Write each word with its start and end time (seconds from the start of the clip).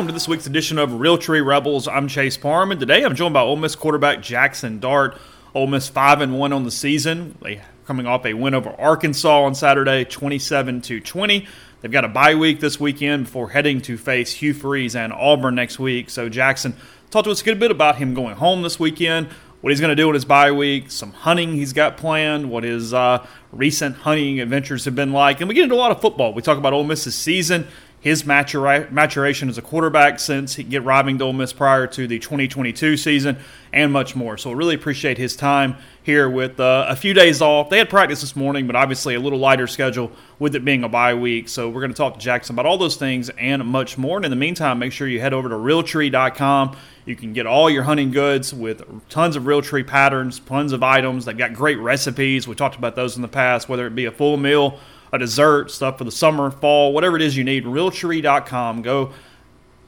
Welcome 0.00 0.08
to 0.08 0.14
this 0.14 0.28
week's 0.28 0.46
edition 0.46 0.78
of 0.78 0.92
Realtree 0.92 1.44
Rebels. 1.44 1.86
I'm 1.86 2.08
Chase 2.08 2.38
Parham, 2.38 2.70
and 2.70 2.80
today 2.80 3.04
I'm 3.04 3.14
joined 3.14 3.34
by 3.34 3.42
Ole 3.42 3.56
Miss 3.56 3.74
quarterback 3.74 4.20
Jaxson 4.20 4.80
Dart. 4.80 5.14
Ole 5.52 5.66
Miss 5.66 5.90
five 5.90 6.22
and 6.22 6.38
one 6.38 6.54
on 6.54 6.64
the 6.64 6.70
season. 6.70 7.36
They 7.42 7.60
coming 7.84 8.06
off 8.06 8.24
a 8.24 8.32
win 8.32 8.54
over 8.54 8.70
Arkansas 8.80 9.42
on 9.42 9.54
Saturday, 9.54 10.06
27 10.06 10.80
to 10.80 11.00
20. 11.00 11.46
They've 11.82 11.92
got 11.92 12.06
a 12.06 12.08
bye 12.08 12.34
week 12.34 12.60
this 12.60 12.80
weekend 12.80 13.24
before 13.24 13.50
heading 13.50 13.82
to 13.82 13.98
face 13.98 14.32
Hugh 14.32 14.54
Freeze 14.54 14.96
and 14.96 15.12
Auburn 15.12 15.54
next 15.54 15.78
week. 15.78 16.08
So 16.08 16.30
Jaxson 16.30 16.72
talked 17.10 17.26
to 17.26 17.30
us 17.30 17.42
a 17.42 17.44
good 17.44 17.60
bit 17.60 17.70
about 17.70 17.96
him 17.96 18.14
going 18.14 18.36
home 18.36 18.62
this 18.62 18.80
weekend, 18.80 19.26
what 19.60 19.68
he's 19.68 19.80
going 19.80 19.94
to 19.94 20.02
do 20.02 20.08
in 20.08 20.14
his 20.14 20.24
bye 20.24 20.50
week, 20.50 20.90
some 20.90 21.12
hunting 21.12 21.52
he's 21.52 21.74
got 21.74 21.98
planned, 21.98 22.48
what 22.48 22.64
his 22.64 22.94
uh, 22.94 23.26
recent 23.52 23.96
hunting 23.96 24.40
adventures 24.40 24.86
have 24.86 24.94
been 24.94 25.12
like, 25.12 25.40
and 25.40 25.48
we 25.50 25.54
get 25.54 25.64
into 25.64 25.74
a 25.74 25.76
lot 25.76 25.90
of 25.90 26.00
football. 26.00 26.32
We 26.32 26.40
talk 26.40 26.56
about 26.56 26.72
Ole 26.72 26.84
Miss's 26.84 27.14
season 27.14 27.66
his 28.00 28.22
matura- 28.22 28.90
maturation 28.90 29.50
as 29.50 29.58
a 29.58 29.62
quarterback 29.62 30.18
since 30.18 30.54
he 30.54 30.62
get 30.62 30.82
robbing 30.82 31.20
Ole 31.20 31.34
Miss 31.34 31.52
prior 31.52 31.86
to 31.88 32.06
the 32.06 32.18
2022 32.18 32.96
season, 32.96 33.36
and 33.72 33.92
much 33.92 34.16
more. 34.16 34.38
So, 34.38 34.52
really 34.52 34.74
appreciate 34.74 35.18
his 35.18 35.36
time 35.36 35.76
here 36.02 36.28
with 36.28 36.58
uh, 36.58 36.86
a 36.88 36.96
few 36.96 37.12
days 37.12 37.42
off. 37.42 37.68
They 37.68 37.78
had 37.78 37.90
practice 37.90 38.22
this 38.22 38.34
morning, 38.34 38.66
but 38.66 38.74
obviously 38.74 39.14
a 39.14 39.20
little 39.20 39.38
lighter 39.38 39.66
schedule 39.66 40.10
with 40.38 40.56
it 40.56 40.64
being 40.64 40.82
a 40.82 40.88
bye 40.88 41.14
week. 41.14 41.48
So, 41.48 41.68
we're 41.68 41.82
going 41.82 41.92
to 41.92 41.96
talk 41.96 42.18
to 42.18 42.26
Jaxson 42.26 42.50
about 42.50 42.64
all 42.64 42.78
those 42.78 42.96
things 42.96 43.28
and 43.30 43.64
much 43.66 43.98
more. 43.98 44.16
And 44.16 44.24
in 44.24 44.30
the 44.30 44.36
meantime, 44.36 44.78
make 44.78 44.92
sure 44.92 45.06
you 45.06 45.20
head 45.20 45.34
over 45.34 45.50
to 45.50 45.54
realtree.com. 45.54 46.76
You 47.04 47.16
can 47.16 47.32
get 47.32 47.46
all 47.46 47.68
your 47.68 47.82
hunting 47.82 48.12
goods 48.12 48.54
with 48.54 48.82
tons 49.08 49.36
of 49.36 49.44
Realtree 49.44 49.86
patterns, 49.86 50.38
tons 50.38 50.72
of 50.72 50.82
items. 50.82 51.24
They've 51.24 51.36
got 51.36 51.54
great 51.54 51.78
recipes. 51.78 52.46
We 52.46 52.54
talked 52.54 52.76
about 52.76 52.94
those 52.94 53.16
in 53.16 53.22
the 53.22 53.28
past, 53.28 53.68
whether 53.68 53.86
it 53.86 53.94
be 53.94 54.04
a 54.04 54.12
full 54.12 54.36
meal 54.36 54.78
a 55.12 55.18
dessert, 55.18 55.70
stuff 55.70 55.98
for 55.98 56.04
the 56.04 56.12
summer, 56.12 56.50
fall, 56.50 56.92
whatever 56.92 57.16
it 57.16 57.22
is 57.22 57.36
you 57.36 57.44
need, 57.44 57.64
realtree.com. 57.64 58.82
Go 58.82 59.12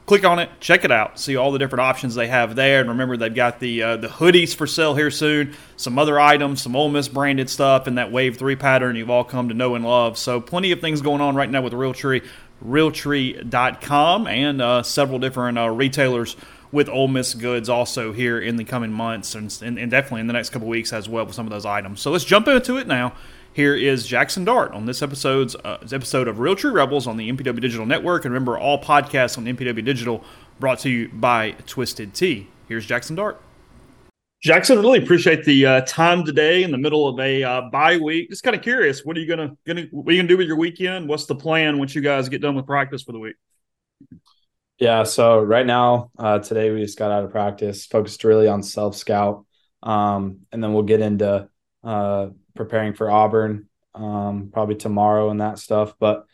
click 0.05 0.25
on 0.25 0.39
it, 0.39 0.49
check 0.59 0.83
it 0.83 0.91
out, 0.91 1.19
see 1.19 1.35
all 1.35 1.51
the 1.51 1.59
different 1.59 1.81
options 1.81 2.15
they 2.15 2.27
have 2.27 2.55
there. 2.55 2.81
And 2.81 2.89
remember, 2.89 3.17
they've 3.17 3.33
got 3.33 3.59
the 3.59 3.81
uh, 3.83 3.97
the 3.97 4.07
hoodies 4.07 4.53
for 4.55 4.67
sale 4.67 4.95
here 4.95 5.11
soon, 5.11 5.55
some 5.77 5.97
other 5.97 6.19
items, 6.19 6.61
some 6.61 6.75
Ole 6.75 6.89
Miss 6.89 7.07
branded 7.07 7.49
stuff, 7.49 7.87
and 7.87 7.97
that 7.97 8.11
Wave 8.11 8.37
3 8.37 8.55
pattern 8.55 8.95
you've 8.95 9.09
all 9.09 9.23
come 9.23 9.49
to 9.49 9.55
know 9.55 9.75
and 9.75 9.85
love. 9.85 10.17
So, 10.17 10.41
plenty 10.41 10.71
of 10.71 10.81
things 10.81 11.01
going 11.01 11.21
on 11.21 11.35
right 11.35 11.49
now 11.49 11.61
with 11.61 11.73
Realtree, 11.73 12.25
realtree.com, 12.65 14.27
and 14.27 14.61
uh, 14.61 14.83
several 14.83 15.19
different 15.19 15.57
uh, 15.57 15.69
retailers 15.69 16.35
with 16.71 16.89
Ole 16.89 17.07
Miss 17.07 17.35
goods 17.35 17.69
also 17.69 18.13
here 18.13 18.39
in 18.39 18.55
the 18.55 18.63
coming 18.63 18.91
months 18.91 19.35
and, 19.35 19.55
and, 19.61 19.77
and 19.77 19.91
definitely 19.91 20.21
in 20.21 20.27
the 20.27 20.33
next 20.33 20.49
couple 20.49 20.67
weeks 20.67 20.91
as 20.91 21.07
well 21.07 21.23
with 21.23 21.35
some 21.35 21.45
of 21.45 21.51
those 21.51 21.65
items. 21.65 22.01
So, 22.01 22.11
let's 22.11 22.25
jump 22.25 22.47
into 22.47 22.77
it 22.77 22.87
now 22.87 23.13
here 23.53 23.75
is 23.75 24.07
Jaxson 24.07 24.45
Dart 24.45 24.71
on 24.71 24.87
this 24.87 25.01
episode's 25.01 25.55
uh, 25.55 25.77
episode 25.91 26.27
of 26.27 26.37
Realtree 26.37 26.73
Rebels 26.73 27.05
on 27.05 27.17
the 27.17 27.31
MPW 27.31 27.61
Digital 27.61 27.85
Network. 27.85 28.25
And 28.25 28.33
remember, 28.33 28.57
all 28.57 28.81
podcasts 28.81 29.37
on 29.37 29.45
MPW 29.45 29.85
Digital 29.85 30.23
brought 30.59 30.79
to 30.79 30.89
you 30.89 31.09
by 31.09 31.51
Twisted 31.67 32.13
Tea. 32.13 32.47
Here's 32.67 32.87
Jaxson 32.87 33.15
Dart. 33.15 33.39
Jaxson, 34.43 34.81
really 34.81 35.01
appreciate 35.01 35.45
the 35.45 35.65
uh, 35.65 35.81
time 35.81 36.25
today 36.25 36.63
in 36.63 36.71
the 36.71 36.77
middle 36.77 37.07
of 37.07 37.17
a 37.19 37.43
uh, 37.43 37.61
bye 37.71 37.97
week. 37.97 38.29
Just 38.29 38.43
kind 38.43 38.55
of 38.55 38.61
curious, 38.61 39.05
what 39.05 39.15
are 39.15 39.19
you 39.19 39.27
gonna, 39.27 39.55
gonna 39.65 39.85
what 39.91 40.11
are 40.11 40.15
you 40.15 40.21
gonna 40.21 40.27
do 40.27 40.37
with 40.37 40.47
your 40.47 40.57
weekend? 40.57 41.07
What's 41.07 41.27
the 41.27 41.35
plan 41.35 41.77
once 41.77 41.95
you 41.95 42.01
guys 42.01 42.27
get 42.27 42.41
done 42.41 42.55
with 42.55 42.65
practice 42.65 43.03
for 43.03 43.13
the 43.13 43.19
week? 43.19 43.35
Yeah, 44.79 45.03
so 45.03 45.41
right 45.41 45.65
now, 45.65 46.11
uh, 46.17 46.39
today 46.39 46.71
we 46.71 46.81
just 46.81 46.97
got 46.97 47.11
out 47.11 47.23
of 47.23 47.31
practice, 47.31 47.85
focused 47.85 48.23
really 48.23 48.47
on 48.47 48.63
self 48.63 48.97
scout, 48.97 49.45
um, 49.83 50.39
and 50.51 50.61
then 50.61 50.73
we'll 50.73 50.83
get 50.83 50.99
into 50.99 51.47
uh, 51.83 52.29
preparing 52.55 52.93
for 52.93 53.09
Auburn 53.09 53.67
um, 53.95 54.49
probably 54.51 54.75
tomorrow 54.75 55.29
and 55.29 55.41
that 55.41 55.59
stuff. 55.59 55.93
But 55.99 56.25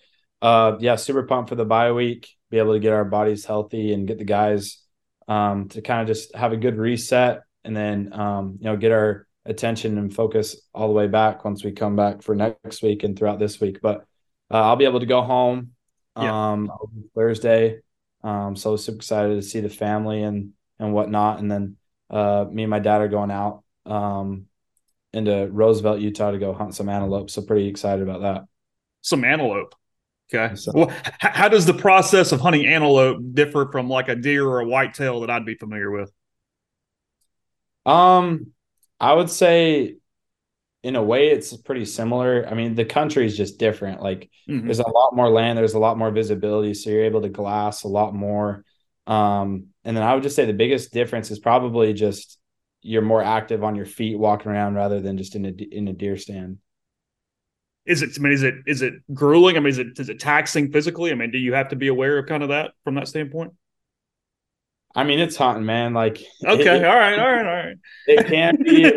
uh, 0.41 0.77
yeah, 0.79 0.95
super 0.95 1.23
pumped 1.23 1.49
for 1.49 1.55
the 1.55 1.65
bye 1.65 1.91
week. 1.91 2.29
Be 2.49 2.57
able 2.57 2.73
to 2.73 2.79
get 2.79 2.93
our 2.93 3.05
bodies 3.05 3.45
healthy 3.45 3.93
and 3.93 4.07
get 4.07 4.17
the 4.17 4.23
guys 4.23 4.81
um, 5.27 5.69
to 5.69 5.81
kind 5.81 6.01
of 6.01 6.07
just 6.07 6.35
have 6.35 6.53
a 6.53 6.57
good 6.57 6.77
reset, 6.77 7.43
and 7.63 7.75
then 7.75 8.13
um, 8.13 8.57
you 8.59 8.65
know 8.65 8.77
get 8.77 8.91
our 8.91 9.27
attention 9.45 9.97
and 9.97 10.13
focus 10.13 10.59
all 10.73 10.87
the 10.87 10.93
way 10.93 11.07
back 11.07 11.43
once 11.43 11.63
we 11.63 11.71
come 11.71 11.95
back 11.95 12.21
for 12.21 12.35
next 12.35 12.81
week 12.81 13.03
and 13.03 13.17
throughout 13.17 13.39
this 13.39 13.59
week. 13.59 13.79
But 13.81 14.05
uh, 14.51 14.61
I'll 14.63 14.75
be 14.75 14.85
able 14.85 14.99
to 14.99 15.05
go 15.05 15.21
home 15.21 15.71
yeah. 16.17 16.51
um, 16.51 16.71
Thursday. 17.15 17.79
Um, 18.23 18.55
so 18.55 18.75
super 18.75 18.97
excited 18.97 19.35
to 19.35 19.41
see 19.41 19.61
the 19.61 19.69
family 19.69 20.23
and 20.23 20.53
and 20.79 20.93
whatnot. 20.93 21.39
And 21.39 21.51
then 21.51 21.77
uh, 22.09 22.45
me 22.49 22.63
and 22.63 22.69
my 22.69 22.79
dad 22.79 23.01
are 23.01 23.07
going 23.07 23.31
out 23.31 23.63
um, 23.85 24.45
into 25.13 25.47
Roosevelt, 25.51 25.99
Utah 25.99 26.31
to 26.31 26.39
go 26.39 26.53
hunt 26.53 26.75
some 26.75 26.89
antelope. 26.89 27.29
So 27.29 27.41
pretty 27.41 27.67
excited 27.67 28.07
about 28.07 28.21
that. 28.21 28.43
Some 29.01 29.23
antelope. 29.23 29.75
Okay. 30.31 30.55
So, 30.55 30.71
well, 30.75 30.93
how 31.19 31.49
does 31.49 31.65
the 31.65 31.73
process 31.73 32.31
of 32.31 32.39
hunting 32.39 32.67
antelope 32.67 33.19
differ 33.33 33.67
from 33.71 33.89
like 33.89 34.09
a 34.09 34.15
deer 34.15 34.45
or 34.45 34.59
a 34.59 34.67
whitetail 34.67 35.21
that 35.21 35.29
I'd 35.29 35.45
be 35.45 35.55
familiar 35.55 35.89
with? 35.89 36.11
Um, 37.85 38.47
I 38.99 39.13
would 39.13 39.29
say 39.29 39.95
in 40.83 40.95
a 40.95 41.03
way 41.03 41.29
it's 41.29 41.55
pretty 41.57 41.85
similar. 41.85 42.47
I 42.47 42.53
mean, 42.53 42.75
the 42.75 42.85
country 42.85 43.25
is 43.25 43.35
just 43.35 43.59
different. 43.59 44.01
Like 44.01 44.29
mm-hmm. 44.47 44.65
there's 44.65 44.79
a 44.79 44.87
lot 44.87 45.15
more 45.15 45.29
land, 45.29 45.57
there's 45.57 45.73
a 45.73 45.79
lot 45.79 45.97
more 45.97 46.11
visibility, 46.11 46.73
so 46.73 46.89
you're 46.89 47.05
able 47.05 47.21
to 47.21 47.29
glass 47.29 47.83
a 47.83 47.87
lot 47.87 48.13
more. 48.13 48.63
Um, 49.07 49.67
and 49.83 49.97
then 49.97 50.03
I 50.03 50.13
would 50.13 50.23
just 50.23 50.35
say 50.35 50.45
the 50.45 50.53
biggest 50.53 50.93
difference 50.93 51.31
is 51.31 51.39
probably 51.39 51.93
just 51.93 52.38
you're 52.81 53.01
more 53.01 53.21
active 53.21 53.63
on 53.63 53.75
your 53.75 53.85
feet 53.85 54.17
walking 54.17 54.51
around 54.51 54.75
rather 54.75 55.01
than 55.01 55.17
just 55.17 55.35
in 55.35 55.45
a 55.45 55.49
in 55.49 55.87
a 55.87 55.93
deer 55.93 56.17
stand. 56.17 56.59
Is 57.85 58.01
it? 58.01 58.11
I 58.17 58.21
mean, 58.21 58.33
is 58.33 58.43
it 58.43 58.55
is 58.65 58.81
it 58.81 58.93
grueling? 59.13 59.57
I 59.57 59.59
mean, 59.59 59.69
is 59.69 59.79
it 59.79 59.99
is 59.99 60.09
it 60.09 60.19
taxing 60.19 60.71
physically? 60.71 61.11
I 61.11 61.15
mean, 61.15 61.31
do 61.31 61.37
you 61.37 61.53
have 61.53 61.69
to 61.69 61.75
be 61.75 61.87
aware 61.87 62.17
of 62.17 62.27
kind 62.27 62.43
of 62.43 62.49
that 62.49 62.71
from 62.83 62.95
that 62.95 63.07
standpoint? 63.07 63.53
I 64.95 65.03
mean, 65.03 65.19
it's 65.19 65.35
hunting, 65.35 65.65
man. 65.65 65.93
Like, 65.93 66.19
okay, 66.43 66.77
it, 66.77 66.85
all 66.85 66.95
right, 66.95 67.19
all 67.19 67.31
right, 67.31 67.45
all 67.45 67.53
right. 67.53 67.77
It 68.07 68.27
can 68.27 68.57
be. 68.63 68.91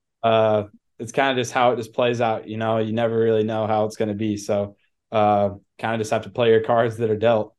uh, 0.22 0.64
it's 0.98 1.12
kind 1.12 1.30
of 1.30 1.42
just 1.42 1.52
how 1.52 1.72
it 1.72 1.76
just 1.76 1.92
plays 1.92 2.20
out. 2.20 2.48
You 2.48 2.56
know, 2.56 2.78
you 2.78 2.92
never 2.92 3.18
really 3.18 3.44
know 3.44 3.66
how 3.66 3.84
it's 3.84 3.96
going 3.96 4.08
to 4.08 4.14
be. 4.14 4.36
So, 4.36 4.76
uh, 5.12 5.50
kind 5.78 5.94
of 5.94 6.00
just 6.00 6.10
have 6.12 6.22
to 6.22 6.30
play 6.30 6.50
your 6.50 6.62
cards 6.62 6.96
that 6.98 7.10
are 7.10 7.16
dealt. 7.16 7.54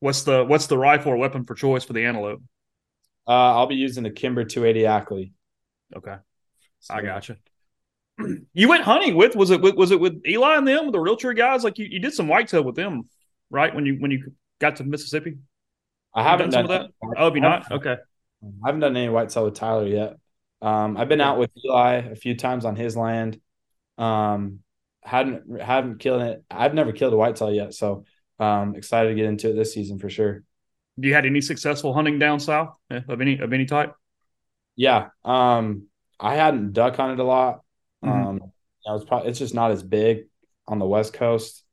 What's 0.00 0.22
the 0.22 0.44
what's 0.44 0.66
the 0.66 0.78
rifle 0.78 1.12
or 1.12 1.16
weapon 1.16 1.44
for 1.44 1.54
choice 1.54 1.84
for 1.84 1.92
the 1.92 2.04
antelope? 2.04 2.42
Uh, 3.30 3.54
I'll 3.54 3.68
be 3.68 3.76
using 3.76 4.02
the 4.02 4.10
Kimber 4.10 4.42
280 4.42 4.86
Ackley. 4.86 5.32
Okay, 5.96 6.16
so, 6.80 6.94
I 6.94 7.02
gotcha. 7.02 7.36
You 8.52 8.68
went 8.68 8.82
hunting 8.82 9.14
with 9.14 9.36
was 9.36 9.50
it 9.50 9.62
with, 9.62 9.76
was 9.76 9.92
it 9.92 10.00
with 10.00 10.20
Eli 10.26 10.56
and 10.56 10.66
them, 10.66 10.86
with 10.86 10.92
the 10.92 10.98
Realtree 10.98 11.36
guys? 11.36 11.62
Like 11.62 11.78
you, 11.78 11.86
you 11.88 12.00
did 12.00 12.12
some 12.12 12.26
whitetail 12.26 12.64
with 12.64 12.74
them, 12.74 13.04
right? 13.50 13.74
When 13.74 13.86
you 13.86 13.94
when 13.94 14.10
you 14.10 14.32
got 14.58 14.76
to 14.76 14.84
Mississippi, 14.84 15.38
I 16.12 16.24
haven't 16.24 16.50
done, 16.50 16.66
done 16.66 16.70
some 16.70 16.86
of 16.86 16.92
that. 17.12 17.18
Oh, 17.18 17.32
you 17.32 17.40
not? 17.40 17.70
Okay. 17.70 17.96
I 18.42 18.66
haven't 18.66 18.80
done 18.80 18.96
any 18.96 19.08
whitetail 19.08 19.44
with 19.44 19.54
Tyler 19.54 19.86
yet. 19.86 20.16
Um, 20.60 20.96
I've 20.96 21.08
been 21.08 21.20
out 21.20 21.38
with 21.38 21.50
Eli 21.64 21.94
a 21.94 22.16
few 22.16 22.36
times 22.36 22.64
on 22.64 22.76
his 22.76 22.96
land. 22.96 23.40
Um, 23.96 24.58
hadn't 25.02 25.60
haven't 25.62 25.98
killed 25.98 26.22
it. 26.22 26.44
I've 26.50 26.74
never 26.74 26.92
killed 26.92 27.14
a 27.14 27.16
whitetail 27.16 27.52
yet, 27.52 27.74
so 27.74 28.04
um, 28.38 28.74
excited 28.74 29.10
to 29.10 29.14
get 29.14 29.26
into 29.26 29.50
it 29.50 29.54
this 29.54 29.72
season 29.72 29.98
for 29.98 30.10
sure. 30.10 30.42
Do 31.00 31.08
you 31.08 31.14
had 31.14 31.26
any 31.26 31.40
successful 31.40 31.94
hunting 31.94 32.18
down 32.18 32.40
south 32.40 32.76
eh, 32.90 33.00
of 33.08 33.20
any 33.20 33.38
of 33.38 33.52
any 33.52 33.64
type? 33.64 33.94
Yeah, 34.76 35.08
um, 35.24 35.86
I 36.18 36.34
hadn't 36.36 36.72
duck 36.72 36.96
hunted 36.96 37.18
a 37.18 37.24
lot. 37.24 37.62
Mm-hmm. 38.04 38.28
Um, 38.28 38.36
it 38.36 38.92
was 38.92 39.04
probably 39.04 39.30
it's 39.30 39.38
just 39.38 39.54
not 39.54 39.70
as 39.70 39.82
big 39.82 40.26
on 40.66 40.78
the 40.78 40.86
west 40.86 41.12
coast. 41.12 41.64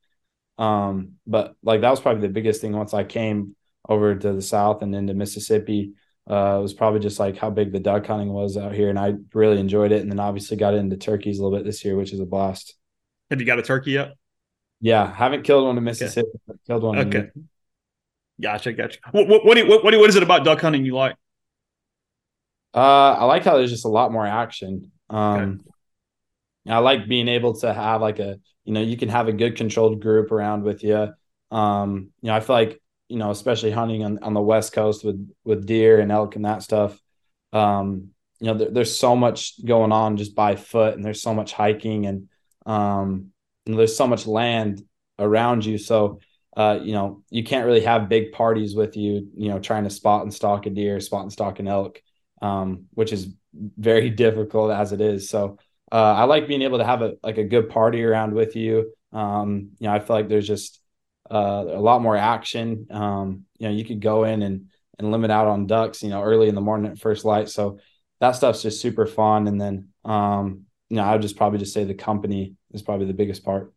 Um, 0.58 1.14
but 1.26 1.56
like 1.64 1.82
that 1.82 1.92
was 1.92 2.00
probably 2.00 2.22
the 2.22 2.34
biggest 2.34 2.62
thing 2.62 2.74
once 2.74 2.94
I 2.94 3.04
came 3.04 3.56
over 3.88 4.16
to 4.16 4.34
the 4.34 4.42
south 4.42 4.82
and 4.82 4.96
into 4.96 5.14
Mississippi. 5.14 5.94
Uh, 6.30 6.58
it 6.60 6.62
was 6.62 6.74
probably 6.74 7.00
just 7.00 7.20
like 7.20 7.38
how 7.38 7.50
big 7.50 7.72
the 7.72 7.80
duck 7.80 8.06
hunting 8.06 8.34
was 8.34 8.58
out 8.58 8.74
here, 8.74 8.90
and 8.90 9.00
I 9.00 9.14
really 9.34 9.60
enjoyed 9.60 9.92
it. 9.92 10.02
And 10.02 10.12
then 10.12 10.20
obviously 10.20 10.58
got 10.58 10.74
into 10.74 10.98
turkeys 10.98 11.40
a 11.40 11.44
little 11.44 11.58
bit 11.58 11.66
this 11.66 11.86
year, 11.86 11.96
which 11.96 12.12
is 12.12 12.20
a 12.20 12.26
blast. 12.26 12.76
Have 13.30 13.40
you 13.40 13.46
got 13.46 13.60
a 13.60 13.64
turkey 13.64 13.92
yet? 13.92 14.14
Yeah, 14.82 15.12
haven't 15.12 15.44
killed 15.44 15.66
one 15.66 15.78
in 15.78 15.84
Mississippi. 15.84 16.28
Okay. 16.50 16.60
Killed 16.68 16.84
one. 16.84 17.00
Okay. 17.00 17.30
Gotcha, 18.42 18.74
gotcha. 18.74 19.00
What 19.12 19.28
what 19.28 19.46
what, 19.46 19.56
do 19.56 19.68
what 19.68 19.84
what 19.84 20.10
is 20.10 20.16
it 20.16 20.24
about 20.24 20.44
duck 20.44 20.62
hunting 20.62 20.86
you 20.86 20.96
like? 20.96 21.16
Uh, 22.74 23.16
I 23.20 23.26
like 23.26 23.44
how 23.44 23.58
there's 23.58 23.72
just 23.72 23.86
a 23.86 23.90
lot 23.90 24.12
more 24.12 24.26
action. 24.26 24.92
Um, 25.10 25.62
okay. 26.68 26.76
I 26.76 26.80
like 26.80 27.08
being 27.08 27.28
able 27.28 27.56
to 27.60 27.74
have 27.74 28.02
like 28.02 28.20
a 28.20 28.40
you 28.66 28.74
know 28.74 28.82
you 28.82 28.98
can 28.98 29.10
have 29.10 29.28
a 29.28 29.34
good 29.34 29.56
controlled 29.56 30.02
group 30.02 30.32
around 30.32 30.64
with 30.64 30.84
you. 30.84 31.10
Um, 31.50 32.12
you 32.22 32.28
know, 32.28 32.36
I 32.36 32.40
feel 32.40 32.56
like 32.56 32.82
you 33.10 33.18
know, 33.18 33.32
especially 33.32 33.72
hunting 33.72 34.04
on, 34.04 34.20
on 34.22 34.34
the 34.34 34.42
west 34.42 34.74
coast 34.74 35.04
with 35.04 35.30
with 35.44 35.66
deer 35.66 36.00
and 36.00 36.12
elk 36.12 36.36
and 36.36 36.46
that 36.46 36.62
stuff. 36.62 37.00
Um, 37.54 38.10
you 38.40 38.48
know, 38.48 38.54
there, 38.54 38.70
there's 38.70 38.96
so 38.96 39.16
much 39.16 39.64
going 39.66 39.92
on 39.92 40.18
just 40.18 40.36
by 40.36 40.56
foot, 40.56 40.94
and 40.94 41.04
there's 41.04 41.22
so 41.22 41.34
much 41.34 41.54
hiking, 41.54 42.06
and 42.06 42.30
um, 42.66 43.32
and 43.66 43.80
there's 43.80 43.96
so 43.96 44.08
much 44.08 44.28
land 44.28 44.84
around 45.18 45.66
you. 45.66 45.78
So, 45.78 46.20
uh, 46.58 46.80
you 46.82 46.92
know, 46.92 47.24
you 47.30 47.44
can't 47.44 47.68
really 47.68 47.82
have 47.82 48.10
big 48.10 48.32
parties 48.32 48.76
with 48.76 48.98
you. 48.98 49.30
You 49.38 49.50
know, 49.50 49.60
trying 49.60 49.84
to 49.84 49.92
spot 49.92 50.24
and 50.24 50.34
stalk 50.34 50.66
a 50.66 50.72
deer, 50.72 51.00
spot 51.00 51.22
and 51.22 51.32
stalk 51.32 51.60
an 51.60 51.68
elk, 51.68 52.02
um, 52.42 52.86
which 52.96 53.14
is 53.14 53.36
very 53.54 54.10
difficult 54.26 54.72
as 54.72 54.92
it 54.92 55.00
is. 55.00 55.30
So, 55.30 55.60
uh, 55.92 55.96
I 55.96 56.24
like 56.24 56.48
being 56.48 56.64
able 56.64 56.80
to 56.80 56.84
have 56.84 57.04
a 57.04 57.14
like 57.22 57.38
a 57.38 57.44
good 57.44 57.70
party 57.70 58.04
around 58.04 58.34
with 58.34 58.56
you. 58.56 58.92
Um, 59.14 59.70
you 59.78 59.88
know, 59.88 59.94
I 59.94 60.00
feel 60.00 60.16
like 60.16 60.30
there's 60.30 60.48
just 60.48 60.82
uh, 61.30 61.64
a 61.68 61.80
lot 61.80 62.02
more 62.02 62.18
action. 62.18 62.88
Um, 62.90 63.46
you 63.60 63.68
know, 63.68 63.74
you 63.76 63.86
could 63.86 64.02
go 64.02 64.24
in 64.24 64.42
and 64.42 64.66
and 64.98 65.12
limit 65.12 65.30
out 65.30 65.48
on 65.48 65.68
ducks, 65.68 66.02
you 66.02 66.10
know, 66.10 66.24
early 66.24 66.50
in 66.50 66.56
the 66.56 66.62
morning 66.62 66.92
at 66.92 66.98
first 66.98 67.24
light. 67.24 67.50
So 67.50 67.78
that 68.20 68.32
stuff's 68.32 68.64
just 68.64 68.82
super 68.82 69.06
fun. 69.06 69.48
And 69.48 69.62
then, 69.62 69.90
um, 70.04 70.64
you 70.90 70.98
know, 70.98 71.04
I 71.04 71.12
would 71.12 71.22
just 71.22 71.38
probably 71.38 71.60
just 71.60 71.72
say 71.74 71.84
the 71.84 71.94
company 71.94 72.56
is 72.74 72.82
probably 72.82 73.06
the 73.06 73.14
biggest 73.14 73.44
part. 73.44 73.74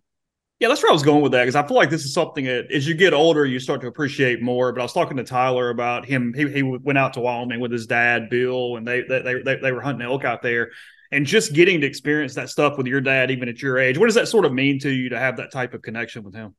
Yeah, 0.61 0.69
that's 0.69 0.83
where 0.83 0.91
I 0.91 0.93
was 0.93 1.03
going 1.03 1.23
with 1.23 1.33
that 1.33 1.43
because 1.43 1.57
I 1.57 1.67
feel 1.67 1.77
like 1.77 1.91
this 1.91 2.05
is 2.05 2.13
something 2.13 2.45
that 2.45 2.71
as 2.71 2.87
you 2.87 2.95
get 2.95 3.15
older, 3.15 3.47
you 3.47 3.59
start 3.59 3.81
to 3.81 3.87
appreciate 3.87 4.43
more. 4.43 4.73
But 4.73 4.81
I 4.81 4.85
was 4.85 4.93
talking 4.93 5.17
to 5.17 5.25
Tyler 5.25 5.71
about 5.71 6.05
him. 6.05 6.35
He, 6.35 6.49
he 6.49 6.63
went 6.63 6.99
out 6.99 7.15
to 7.15 7.21
Wyoming 7.21 7.61
with 7.61 7.73
his 7.73 7.87
dad, 7.87 8.29
Bill, 8.29 8.77
and 8.77 8.87
they 8.87 9.03
they 9.03 9.43
they, 9.43 9.57
they 9.57 9.73
were 9.73 9.81
hunting 9.81 10.07
elk 10.07 10.25
out 10.25 10.43
there. 10.43 10.71
And 11.13 11.27
just 11.27 11.55
getting 11.55 11.81
to 11.81 11.87
experience 11.89 12.35
that 12.35 12.51
stuff 12.51 12.79
with 12.79 12.87
your 12.87 13.01
dad, 13.01 13.33
even 13.33 13.49
at 13.49 13.61
your 13.61 13.79
age, 13.79 13.99
what 13.99 14.07
does 14.07 14.15
that 14.15 14.29
sort 14.29 14.45
of 14.45 14.53
mean 14.53 14.79
to 14.81 14.91
you 14.91 15.09
to 15.09 15.19
have 15.19 15.39
that 15.39 15.51
type 15.51 15.75
of 15.75 15.83
connection 15.83 16.23
with 16.23 16.35
him? 16.35 16.55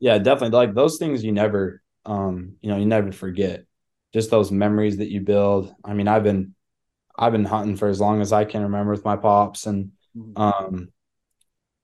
yeah 0.00 0.18
definitely 0.18 0.56
like 0.56 0.74
those 0.74 0.98
things 0.98 1.24
you 1.24 1.32
never 1.32 1.82
um 2.04 2.54
you 2.60 2.70
know 2.70 2.76
you 2.76 2.86
never 2.86 3.12
forget 3.12 3.64
just 4.12 4.30
those 4.30 4.50
memories 4.50 4.98
that 4.98 5.10
you 5.10 5.20
build 5.20 5.74
i 5.84 5.92
mean 5.92 6.08
i've 6.08 6.22
been 6.22 6.54
i've 7.16 7.32
been 7.32 7.44
hunting 7.44 7.76
for 7.76 7.88
as 7.88 8.00
long 8.00 8.20
as 8.20 8.32
i 8.32 8.44
can 8.44 8.62
remember 8.62 8.92
with 8.92 9.04
my 9.04 9.16
pops 9.16 9.66
and 9.66 9.92
mm-hmm. 10.16 10.40
um 10.40 10.88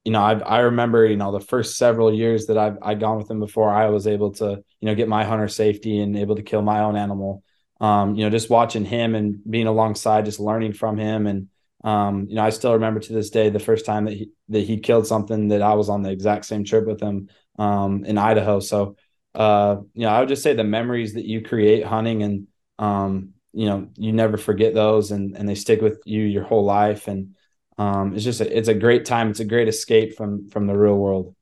you 0.05 0.13
know 0.13 0.21
i 0.21 0.39
i 0.39 0.59
remember 0.61 1.07
you 1.07 1.17
know 1.17 1.33
the 1.33 1.41
first 1.41 1.77
several 1.77 2.13
years 2.13 2.47
that 2.47 2.59
i've 2.59 2.77
I'd 2.83 3.01
gone 3.01 3.19
with 3.19 3.31
him 3.31 3.41
before 3.41 3.71
i 3.71 3.89
was 3.89 4.07
able 4.07 4.33
to 4.35 4.63
you 4.81 4.87
know 4.87 4.95
get 4.95 5.09
my 5.09 5.25
hunter 5.25 5.49
safety 5.49 6.01
and 6.01 6.17
able 6.17 6.37
to 6.37 6.43
kill 6.43 6.63
my 6.63 6.81
own 6.81 6.97
animal 6.97 7.43
um 7.81 8.15
you 8.15 8.25
know 8.25 8.31
just 8.31 8.51
watching 8.51 8.85
him 8.85 9.15
and 9.15 9.39
being 9.49 9.67
alongside 9.67 10.25
just 10.25 10.41
learning 10.41 10.73
from 10.73 10.99
him 10.99 11.27
and 11.27 11.49
um, 11.85 12.29
you 12.31 12.37
know, 12.37 12.43
I 12.43 12.49
still 12.49 12.73
remember 12.73 12.99
to 12.99 13.13
this 13.13 13.29
day 13.29 13.51
the 13.51 13.59
first 13.59 13.85
time 13.85 14.07
that 14.07 14.15
he 14.15 14.31
that 14.49 14.61
he 14.61 14.81
killed 14.81 15.07
something 15.07 15.49
that 15.49 15.61
I 15.61 15.75
was 15.75 15.91
on 15.91 16.03
the 16.03 16.11
exact 16.11 16.47
same 16.47 16.65
trip 16.65 16.87
with 16.87 17.01
him 17.01 17.29
um, 17.59 18.07
in 18.07 18.17
Idaho. 18.17 18.59
So, 18.61 18.97
uh, 19.35 19.77
you 19.93 20.03
know, 20.03 20.09
I 20.09 20.21
would 20.21 20.31
just 20.31 20.43
say 20.43 20.55
the 20.55 20.65
memories 20.65 21.13
that 21.13 21.27
you 21.27 21.43
create 21.43 21.85
hunting 21.85 22.23
and, 22.23 22.47
um, 22.79 23.35
you 23.53 23.67
know, 23.67 23.89
you 23.97 24.15
never 24.15 24.39
forget 24.39 24.73
those 24.73 25.11
and, 25.11 25.37
and 25.37 25.47
they 25.47 25.55
stick 25.55 25.83
with 25.83 26.01
you 26.07 26.23
your 26.23 26.45
whole 26.45 26.65
life. 26.65 27.07
And, 27.07 27.37
um, 27.79 28.15
it's 28.15 28.25
just, 28.25 28.41
a, 28.41 28.59
it's 28.59 28.69
a 28.69 28.75
great 28.75 29.05
time. 29.05 29.31
It's 29.31 29.41
a 29.41 29.45
great 29.45 29.69
escape 29.69 30.17
from, 30.17 30.49
from 30.49 30.67
the 30.67 30.77
real 30.77 30.97
world. 30.97 31.35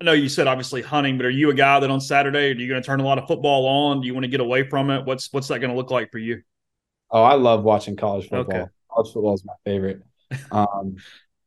I 0.00 0.04
know 0.04 0.12
you 0.12 0.28
said 0.28 0.46
obviously 0.46 0.82
hunting, 0.82 1.16
but 1.16 1.26
are 1.26 1.30
you 1.30 1.48
a 1.50 1.54
guy 1.54 1.80
that 1.80 1.90
on 1.90 2.00
Saturday, 2.00 2.50
are 2.50 2.54
you 2.54 2.68
going 2.68 2.82
to 2.82 2.86
turn 2.86 3.00
a 3.00 3.04
lot 3.04 3.18
of 3.18 3.26
football 3.26 3.66
on? 3.66 4.00
Do 4.02 4.06
you 4.06 4.14
want 4.14 4.24
to 4.24 4.28
get 4.28 4.40
away 4.40 4.68
from 4.68 4.90
it? 4.90 5.06
What's, 5.06 5.32
what's 5.32 5.48
that 5.48 5.60
going 5.60 5.70
to 5.70 5.76
look 5.76 5.90
like 5.90 6.12
for 6.12 6.18
you? 6.18 6.42
Oh, 7.10 7.22
I 7.22 7.34
love 7.34 7.62
watching 7.62 7.96
college 7.96 8.28
football. 8.28 8.60
Okay. 8.62 8.70
College 8.90 9.12
football 9.12 9.34
is 9.34 9.44
my 9.44 9.54
favorite. 9.64 10.02
Um, 10.50 10.96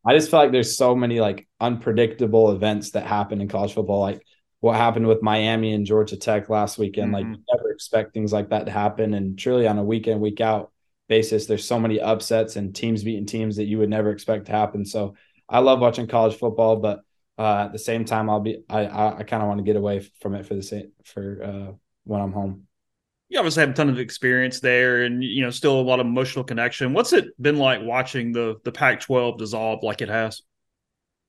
I 0.06 0.16
just 0.16 0.32
feel 0.32 0.40
like 0.40 0.52
there's 0.52 0.78
so 0.78 0.96
many 0.96 1.20
like 1.20 1.48
unpredictable 1.60 2.52
events 2.52 2.92
that 2.92 3.06
happen 3.06 3.42
in 3.42 3.50
college 3.50 3.74
football, 3.74 4.00
like 4.00 4.26
what 4.62 4.78
happened 4.78 5.08
with 5.08 5.22
Miami 5.22 5.74
and 5.74 5.86
Georgia 5.86 6.18
Tech 6.18 6.50
last 6.50 6.78
weekend. 6.78 7.14
Mm-hmm. 7.14 7.30
Like, 7.32 7.38
you 7.38 7.44
never 7.54 7.72
expect 7.72 8.14
things 8.14 8.34
like 8.34 8.50
that 8.50 8.66
to 8.66 8.72
happen. 8.72 9.14
And 9.14 9.38
truly, 9.38 9.68
on 9.68 9.78
a 9.78 9.84
weekend 9.84 10.22
week 10.22 10.42
out 10.42 10.72
basis, 11.10 11.46
there's 11.46 11.66
so 11.66 11.80
many 11.80 12.00
upsets 12.00 12.56
and 12.56 12.74
teams 12.74 13.04
beating 13.04 13.26
teams 13.26 13.58
that 13.58 13.66
you 13.66 13.80
would 13.80 13.90
never 13.90 14.12
expect 14.12 14.46
to 14.46 14.54
happen. 14.54 14.86
So, 14.86 15.16
I 15.50 15.60
love 15.60 15.80
watching 15.80 16.08
college 16.08 16.36
football, 16.36 16.78
but 16.78 17.02
uh, 17.38 17.66
at 17.66 17.72
the 17.72 17.80
same 17.80 18.06
time, 18.06 18.30
I'll 18.30 18.40
be 18.40 18.64
I 18.70 18.86
I, 18.86 19.18
I 19.20 19.24
kind 19.24 19.42
of 19.42 19.48
want 19.48 19.60
to 19.60 19.64
get 19.64 19.76
away 19.76 20.08
from 20.22 20.36
it 20.36 20.46
for 20.46 20.54
the 20.54 20.64
same 20.64 20.92
for 21.04 21.44
uh, 21.44 21.72
when 22.04 22.22
I'm 22.22 22.32
home. 22.32 22.68
You 23.30 23.40
obviously 23.40 23.62
have 23.62 23.70
a 23.70 23.74
ton 23.74 23.90
of 23.90 24.00
experience 24.00 24.60
there 24.60 25.04
and 25.04 25.24
you 25.24 25.42
know 25.44 25.50
still 25.50 25.80
a 25.80 25.82
lot 25.82 26.00
of 26.00 26.06
emotional 26.06 26.46
connection. 26.46 26.94
What's 26.94 27.14
it 27.14 27.30
been 27.42 27.58
like 27.58 27.82
watching 27.82 28.32
the 28.32 28.58
the 28.64 28.72
pac 28.72 29.02
12 29.02 29.38
dissolve 29.38 29.84
like 29.84 30.02
it 30.02 30.10
has? 30.10 30.42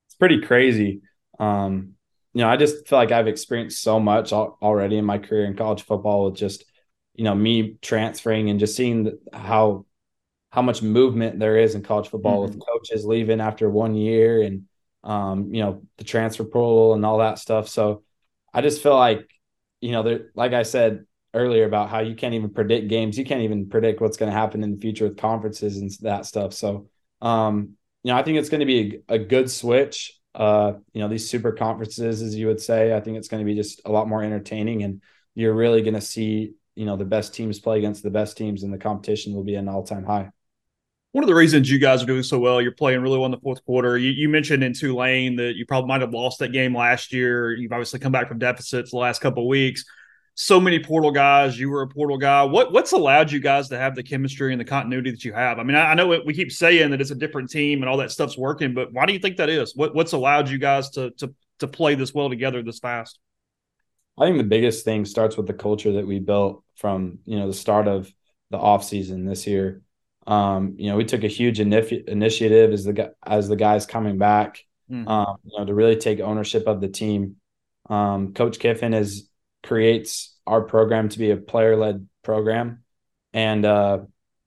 It's 0.06 0.14
pretty 0.16 0.40
crazy. 0.40 1.00
Um 1.38 1.94
you 2.32 2.42
know 2.42 2.48
i 2.48 2.56
just 2.56 2.86
feel 2.86 2.98
like 2.98 3.10
i've 3.10 3.26
experienced 3.26 3.82
so 3.82 3.98
much 3.98 4.32
already 4.32 4.96
in 4.96 5.04
my 5.04 5.18
career 5.18 5.46
in 5.46 5.56
college 5.56 5.82
football 5.82 6.26
with 6.26 6.36
just 6.36 6.64
you 7.14 7.24
know 7.24 7.34
me 7.34 7.76
transferring 7.82 8.50
and 8.50 8.60
just 8.60 8.76
seeing 8.76 9.04
the, 9.04 9.18
how 9.32 9.84
how 10.50 10.62
much 10.62 10.82
movement 10.82 11.38
there 11.38 11.58
is 11.58 11.74
in 11.74 11.82
college 11.82 12.08
football 12.08 12.46
mm-hmm. 12.46 12.58
with 12.58 12.66
coaches 12.66 13.04
leaving 13.04 13.40
after 13.40 13.68
one 13.68 13.94
year 13.94 14.42
and 14.42 14.64
um 15.04 15.52
you 15.54 15.62
know 15.62 15.82
the 15.98 16.04
transfer 16.04 16.44
portal 16.44 16.94
and 16.94 17.04
all 17.04 17.18
that 17.18 17.38
stuff 17.38 17.68
so 17.68 18.02
i 18.52 18.60
just 18.60 18.82
feel 18.82 18.96
like 18.96 19.30
you 19.80 19.92
know 19.92 20.02
there 20.02 20.30
like 20.34 20.52
i 20.52 20.62
said 20.62 21.04
earlier 21.34 21.64
about 21.64 21.88
how 21.88 22.00
you 22.00 22.14
can't 22.14 22.34
even 22.34 22.50
predict 22.50 22.88
games. 22.88 23.18
You 23.18 23.24
can't 23.24 23.42
even 23.42 23.68
predict 23.68 24.00
what's 24.00 24.16
going 24.16 24.30
to 24.30 24.36
happen 24.36 24.62
in 24.62 24.74
the 24.74 24.80
future 24.80 25.08
with 25.08 25.16
conferences 25.16 25.78
and 25.78 25.90
that 26.02 26.26
stuff. 26.26 26.52
So, 26.52 26.88
um, 27.20 27.76
you 28.02 28.12
know, 28.12 28.16
I 28.16 28.22
think 28.22 28.38
it's 28.38 28.48
going 28.48 28.60
to 28.60 28.66
be 28.66 29.00
a, 29.08 29.14
a, 29.14 29.18
good 29.18 29.50
switch. 29.50 30.18
Uh, 30.34 30.74
you 30.92 31.00
know, 31.00 31.08
these 31.08 31.28
super 31.28 31.52
conferences, 31.52 32.22
as 32.22 32.34
you 32.34 32.46
would 32.46 32.60
say, 32.60 32.94
I 32.94 33.00
think 33.00 33.18
it's 33.18 33.28
going 33.28 33.42
to 33.42 33.44
be 33.44 33.54
just 33.54 33.82
a 33.84 33.92
lot 33.92 34.08
more 34.08 34.22
entertaining, 34.22 34.82
and 34.82 35.02
you're 35.34 35.54
really 35.54 35.82
going 35.82 35.94
to 35.94 36.00
see, 36.00 36.54
you 36.74 36.86
know, 36.86 36.96
the 36.96 37.04
best 37.04 37.34
teams 37.34 37.58
play 37.58 37.78
against 37.78 38.02
the 38.02 38.10
best 38.10 38.36
teams, 38.36 38.62
and 38.62 38.72
the 38.72 38.78
competition 38.78 39.34
will 39.34 39.44
be 39.44 39.54
an 39.54 39.68
all 39.68 39.82
time 39.82 40.04
high. 40.04 40.30
One 41.12 41.24
of 41.24 41.28
the 41.28 41.34
reasons 41.34 41.68
you 41.68 41.80
guys 41.80 42.02
are 42.02 42.06
doing 42.06 42.22
so 42.22 42.38
well, 42.38 42.62
you're 42.62 42.70
playing 42.70 43.00
really 43.02 43.18
well 43.18 43.26
in 43.26 43.32
the 43.32 43.40
fourth 43.40 43.64
quarter. 43.64 43.98
You, 43.98 44.10
you, 44.10 44.28
mentioned 44.28 44.62
in 44.62 44.72
Tulane 44.72 45.34
that 45.36 45.56
you 45.56 45.66
probably 45.66 45.88
might 45.88 46.02
have 46.02 46.12
lost 46.12 46.38
that 46.38 46.52
game 46.52 46.76
last 46.76 47.12
year. 47.12 47.52
You've 47.52 47.72
obviously 47.72 47.98
come 47.98 48.12
back 48.12 48.28
from 48.28 48.38
deficits 48.38 48.92
the 48.92 48.98
last 48.98 49.20
couple 49.20 49.42
of 49.42 49.48
weeks 49.48 49.84
so 50.40 50.58
many 50.58 50.78
portal 50.78 51.10
guys. 51.10 51.58
You 51.58 51.68
were 51.68 51.82
a 51.82 51.86
portal 51.86 52.16
guy. 52.16 52.42
What 52.44 52.72
what's 52.72 52.92
allowed 52.92 53.30
you 53.30 53.40
guys 53.40 53.68
to 53.68 53.78
have 53.78 53.94
the 53.94 54.02
chemistry 54.02 54.52
and 54.52 54.60
the 54.60 54.64
continuity 54.64 55.10
that 55.10 55.22
you 55.22 55.34
have? 55.34 55.58
I 55.58 55.62
mean, 55.64 55.76
I, 55.76 55.90
I 55.90 55.94
know 55.94 56.22
we 56.24 56.32
keep 56.32 56.50
saying 56.50 56.90
that 56.90 57.00
it's 57.00 57.10
a 57.10 57.14
different 57.16 57.50
team 57.50 57.82
and 57.82 57.90
all 57.90 57.98
that 57.98 58.10
stuff's 58.10 58.38
working, 58.38 58.72
but 58.72 58.90
why 58.90 59.04
do 59.04 59.12
you 59.12 59.18
think 59.18 59.36
that 59.36 59.50
is? 59.50 59.76
What 59.76 59.94
what's 59.94 60.12
allowed 60.12 60.48
you 60.48 60.58
guys 60.58 60.90
to 60.90 61.10
to 61.18 61.34
to 61.58 61.68
play 61.68 61.94
this 61.94 62.14
well 62.14 62.30
together 62.30 62.62
this 62.62 62.78
fast? 62.78 63.18
I 64.20 64.26
think 64.26 64.38
the 64.38 64.44
biggest 64.44 64.84
thing 64.84 65.04
starts 65.04 65.36
with 65.36 65.46
the 65.46 65.54
culture 65.54 65.92
that 65.92 66.06
we 66.06 66.18
built 66.18 66.62
from 66.76 67.18
you 67.24 67.38
know 67.38 67.46
the 67.46 67.54
start 67.54 67.88
of 67.88 68.12
the 68.50 68.58
off 68.58 68.84
season 68.84 69.24
this 69.24 69.46
year. 69.46 69.82
Um, 70.26 70.74
you 70.78 70.90
know, 70.90 70.96
we 70.96 71.04
took 71.04 71.24
a 71.24 71.28
huge 71.28 71.58
inif- 71.58 72.06
initiative 72.06 72.72
as 72.72 72.84
the 72.84 73.14
as 73.26 73.48
the 73.48 73.56
guys 73.56 73.86
coming 73.86 74.18
back. 74.18 74.62
Mm-hmm. 74.90 75.08
Um, 75.08 75.36
you 75.44 75.58
know, 75.58 75.64
to 75.64 75.74
really 75.74 75.96
take 75.96 76.20
ownership 76.20 76.66
of 76.66 76.80
the 76.80 76.88
team. 76.88 77.36
Um, 77.88 78.34
Coach 78.34 78.58
Kiffin 78.58 78.92
is 78.92 79.28
creates 79.62 80.36
our 80.46 80.62
program 80.62 81.08
to 81.10 81.18
be 81.18 81.30
a 81.30 81.36
player 81.36 81.76
led 81.76 82.08
program. 82.22 82.82
And, 83.32 83.64
uh, 83.64 84.00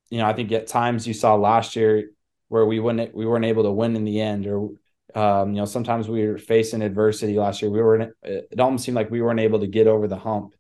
you 0.10 0.18
know, 0.18 0.26
I 0.26 0.34
think 0.34 0.52
at 0.52 0.68
times 0.68 1.08
you 1.08 1.14
saw 1.14 1.36
last 1.36 1.76
year 1.76 2.12
where 2.50 2.66
we 2.66 2.80
wouldn't, 2.80 3.16
we 3.16 3.26
weren't 3.26 3.46
able 3.46 3.64
to 3.64 3.72
win 3.72 3.96
in 3.96 4.04
the 4.04 4.22
end 4.22 4.46
or, 4.48 4.70
um, 5.16 5.52
you 5.54 5.58
know, 5.58 5.66
sometimes 5.66 6.10
we 6.10 6.28
were 6.28 6.38
facing 6.38 6.82
adversity 6.82 7.38
last 7.38 7.62
year. 7.62 7.72
We 7.72 7.82
were, 7.82 8.14
it 8.24 8.60
almost 8.60 8.86
seemed 8.86 8.96
like 8.96 9.12
we 9.12 9.22
weren't 9.22 9.40
able 9.40 9.60
to 9.60 9.68
get 9.68 9.88
over 9.88 10.08
the 10.08 10.18
hump. 10.18 10.56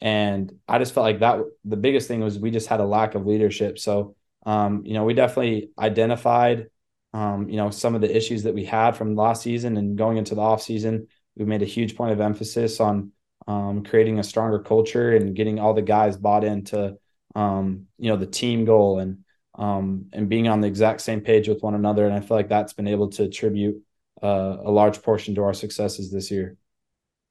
and 0.00 0.52
I 0.68 0.78
just 0.78 0.94
felt 0.94 1.04
like 1.04 1.20
that 1.20 1.40
the 1.64 1.76
biggest 1.76 2.06
thing 2.08 2.20
was 2.20 2.38
we 2.38 2.50
just 2.50 2.68
had 2.68 2.80
a 2.80 2.84
lack 2.86 3.14
of 3.14 3.26
leadership. 3.26 3.78
So, 3.78 4.14
um, 4.46 4.84
you 4.86 4.94
know, 4.94 5.04
we 5.04 5.14
definitely 5.14 5.70
identified, 5.78 6.68
um, 7.12 7.48
you 7.48 7.56
know, 7.56 7.70
some 7.70 7.94
of 7.94 8.00
the 8.00 8.16
issues 8.16 8.44
that 8.44 8.54
we 8.54 8.64
had 8.64 8.92
from 8.96 9.16
last 9.16 9.42
season 9.42 9.76
and 9.76 9.98
going 9.98 10.16
into 10.16 10.34
the 10.34 10.40
off 10.40 10.62
season. 10.62 11.08
We 11.36 11.44
made 11.44 11.62
a 11.62 11.66
huge 11.66 11.96
point 11.96 12.12
of 12.12 12.20
emphasis 12.20 12.80
on 12.80 13.12
um, 13.46 13.82
creating 13.84 14.18
a 14.18 14.24
stronger 14.24 14.60
culture 14.60 15.16
and 15.16 15.34
getting 15.34 15.58
all 15.58 15.74
the 15.74 15.82
guys 15.82 16.16
bought 16.16 16.44
into, 16.44 16.96
um, 17.34 17.86
you 17.98 18.10
know, 18.10 18.16
the 18.16 18.26
team 18.26 18.64
goal 18.64 18.98
and 19.00 19.24
um, 19.54 20.06
and 20.12 20.28
being 20.28 20.46
on 20.46 20.60
the 20.60 20.68
exact 20.68 21.00
same 21.00 21.20
page 21.20 21.48
with 21.48 21.62
one 21.62 21.74
another. 21.74 22.06
And 22.06 22.14
I 22.14 22.20
feel 22.20 22.36
like 22.36 22.48
that's 22.48 22.74
been 22.74 22.86
able 22.86 23.08
to 23.10 23.24
attribute 23.24 23.82
uh, 24.22 24.56
a 24.64 24.70
large 24.70 25.02
portion 25.02 25.34
to 25.34 25.42
our 25.42 25.54
successes 25.54 26.10
this 26.10 26.30
year 26.30 26.56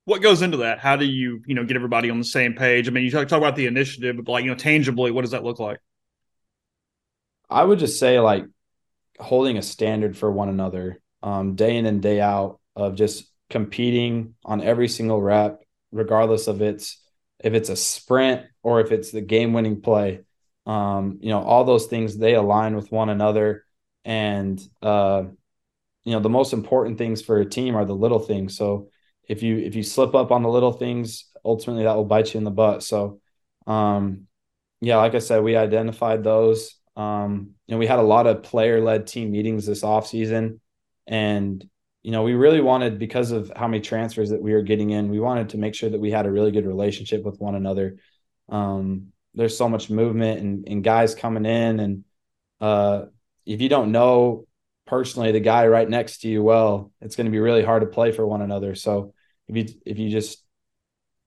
what 0.08 0.22
goes 0.22 0.42
into 0.42 0.58
that? 0.58 0.80
How 0.80 0.96
do 0.96 1.04
you, 1.04 1.42
you 1.46 1.54
know, 1.54 1.66
get 1.66 1.76
everybody 1.76 2.10
on 2.10 2.18
the 2.18 2.24
same 2.24 2.54
page? 2.54 2.88
I 2.88 2.92
mean, 2.92 3.04
you 3.04 3.12
talk, 3.12 3.28
talk 3.28 3.40
about 3.40 3.58
the 3.58 3.66
initiative, 3.66 4.16
but 4.16 4.32
like, 4.32 4.46
you 4.46 4.50
know, 4.50 4.56
tangibly, 4.56 5.12
what 5.12 5.24
does 5.24 5.32
that 5.32 5.44
look 5.44 5.60
like? 5.60 5.82
I 7.50 7.62
would 7.62 7.78
just 7.78 8.00
say 8.00 8.18
like 8.22 8.46
holding 9.20 9.58
a 9.58 9.62
standard 9.62 10.16
for 10.16 10.32
one 10.32 10.48
another, 10.48 11.02
um, 11.24 11.56
day 11.56 11.76
in 11.76 11.86
and 11.86 12.02
day 12.02 12.22
out 12.22 12.62
of 12.74 12.96
just 12.96 13.30
competing 13.50 14.36
on 14.46 14.64
every 14.64 14.88
single 14.88 15.22
rep, 15.22 15.62
regardless 15.92 16.48
of 16.48 16.62
its 16.62 17.04
if 17.44 17.54
it's 17.54 17.70
a 17.70 17.76
sprint 17.76 18.46
or 18.64 18.80
if 18.80 18.94
it's 18.94 19.12
the 19.12 19.20
game 19.20 19.52
winning 19.52 19.82
play. 19.82 20.22
Um, 20.66 21.20
you 21.22 21.32
know, 21.32 21.44
all 21.44 21.66
those 21.66 21.88
things 21.88 22.18
they 22.18 22.36
align 22.36 22.78
with 22.78 22.94
one 22.94 23.10
another. 23.10 23.66
And 24.06 24.58
uh, 24.82 25.24
you 26.08 26.14
know, 26.14 26.22
the 26.22 26.30
most 26.30 26.54
important 26.54 26.98
things 26.98 27.22
for 27.22 27.42
a 27.42 27.46
team 27.46 27.76
are 27.76 27.84
the 27.84 27.94
little 27.94 28.20
things. 28.20 28.56
So 28.56 28.88
if 29.28 29.44
you 29.44 29.58
if 29.58 29.76
you 29.76 29.84
slip 29.84 30.16
up 30.16 30.32
on 30.32 30.42
the 30.42 30.48
little 30.48 30.72
things, 30.72 31.26
ultimately 31.44 31.84
that 31.84 31.98
will 31.98 32.06
bite 32.06 32.34
you 32.34 32.38
in 32.38 32.46
the 32.46 32.50
butt. 32.50 32.82
So, 32.82 33.20
um, 33.68 34.28
yeah, 34.80 34.96
like 34.98 35.16
I 35.16 35.20
said, 35.20 35.44
we 35.44 35.58
identified 35.58 36.24
those. 36.24 36.76
Um, 36.96 37.56
and 37.68 37.78
we 37.78 37.88
had 37.88 38.00
a 38.00 38.04
lot 38.04 38.26
of 38.26 38.42
player 38.42 38.80
led 38.80 39.06
team 39.06 39.32
meetings 39.32 39.66
this 39.66 39.84
off 39.84 40.08
season, 40.08 40.62
and 41.08 41.62
you 42.04 42.12
know 42.12 42.24
we 42.24 42.36
really 42.36 42.62
wanted 42.62 43.00
because 43.00 43.32
of 43.32 43.52
how 43.54 43.68
many 43.68 43.82
transfers 43.82 44.30
that 44.30 44.42
we 44.42 44.54
were 44.54 44.62
getting 44.62 44.92
in, 44.92 45.10
we 45.10 45.20
wanted 45.20 45.50
to 45.50 45.58
make 45.58 45.76
sure 45.76 45.90
that 45.90 46.00
we 46.00 46.10
had 46.10 46.26
a 46.26 46.32
really 46.32 46.52
good 46.52 46.66
relationship 46.66 47.26
with 47.26 47.38
one 47.42 47.56
another. 47.56 47.98
Um, 48.48 49.12
there's 49.34 49.58
so 49.58 49.68
much 49.68 49.90
movement 49.90 50.40
and, 50.40 50.68
and 50.70 50.84
guys 50.86 51.16
coming 51.16 51.46
in, 51.46 51.82
and 51.82 52.06
uh, 52.62 53.08
if 53.46 53.60
you 53.60 53.68
don't 53.68 53.92
know 53.92 54.47
personally 54.88 55.32
the 55.32 55.40
guy 55.40 55.68
right 55.68 55.88
next 55.88 56.20
to 56.20 56.30
you 56.30 56.42
well, 56.42 56.92
it's 57.02 57.16
going 57.16 57.26
to 57.26 57.32
be 57.32 57.40
really 57.40 57.64
hard 57.64 57.82
to 57.82 57.88
play 57.88 58.12
for 58.12 58.26
one 58.26 58.42
another. 58.42 58.74
So 58.74 59.14
if 59.48 59.56
you 59.56 59.66
if 59.86 60.00
you 60.00 60.10
just 60.10 60.44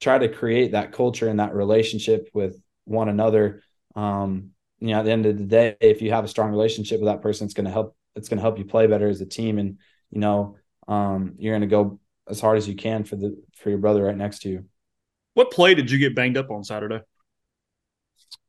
try 0.00 0.18
to 0.18 0.28
create 0.28 0.72
that 0.72 0.92
culture 0.92 1.28
and 1.28 1.40
that 1.40 1.54
relationship 1.54 2.28
with 2.32 2.60
one 2.84 3.08
another 3.08 3.62
um, 3.94 4.50
you 4.78 4.88
know 4.88 5.00
at 5.00 5.04
the 5.04 5.10
end 5.10 5.26
of 5.26 5.36
the 5.36 5.44
day 5.44 5.76
if 5.80 6.00
you 6.00 6.10
have 6.10 6.24
a 6.24 6.28
strong 6.28 6.50
relationship 6.50 7.00
with 7.00 7.08
that 7.08 7.22
person 7.22 7.44
it's 7.44 7.54
going 7.54 7.66
to 7.66 7.70
help 7.70 7.94
it's 8.16 8.28
going 8.28 8.38
to 8.38 8.42
help 8.42 8.58
you 8.58 8.64
play 8.64 8.86
better 8.86 9.08
as 9.08 9.20
a 9.20 9.26
team. 9.26 9.58
And 9.58 9.78
you 10.10 10.20
know 10.20 10.56
um, 10.88 11.34
you're 11.38 11.52
going 11.52 11.60
to 11.60 11.66
go 11.68 12.00
as 12.28 12.40
hard 12.40 12.58
as 12.58 12.66
you 12.66 12.74
can 12.74 13.04
for 13.04 13.16
the 13.16 13.40
for 13.54 13.70
your 13.70 13.78
brother 13.78 14.04
right 14.04 14.16
next 14.16 14.40
to 14.40 14.48
you. 14.48 14.64
What 15.34 15.50
play 15.50 15.74
did 15.74 15.90
you 15.90 15.98
get 15.98 16.16
banged 16.16 16.36
up 16.36 16.50
on 16.50 16.64
saturday? 16.64 17.00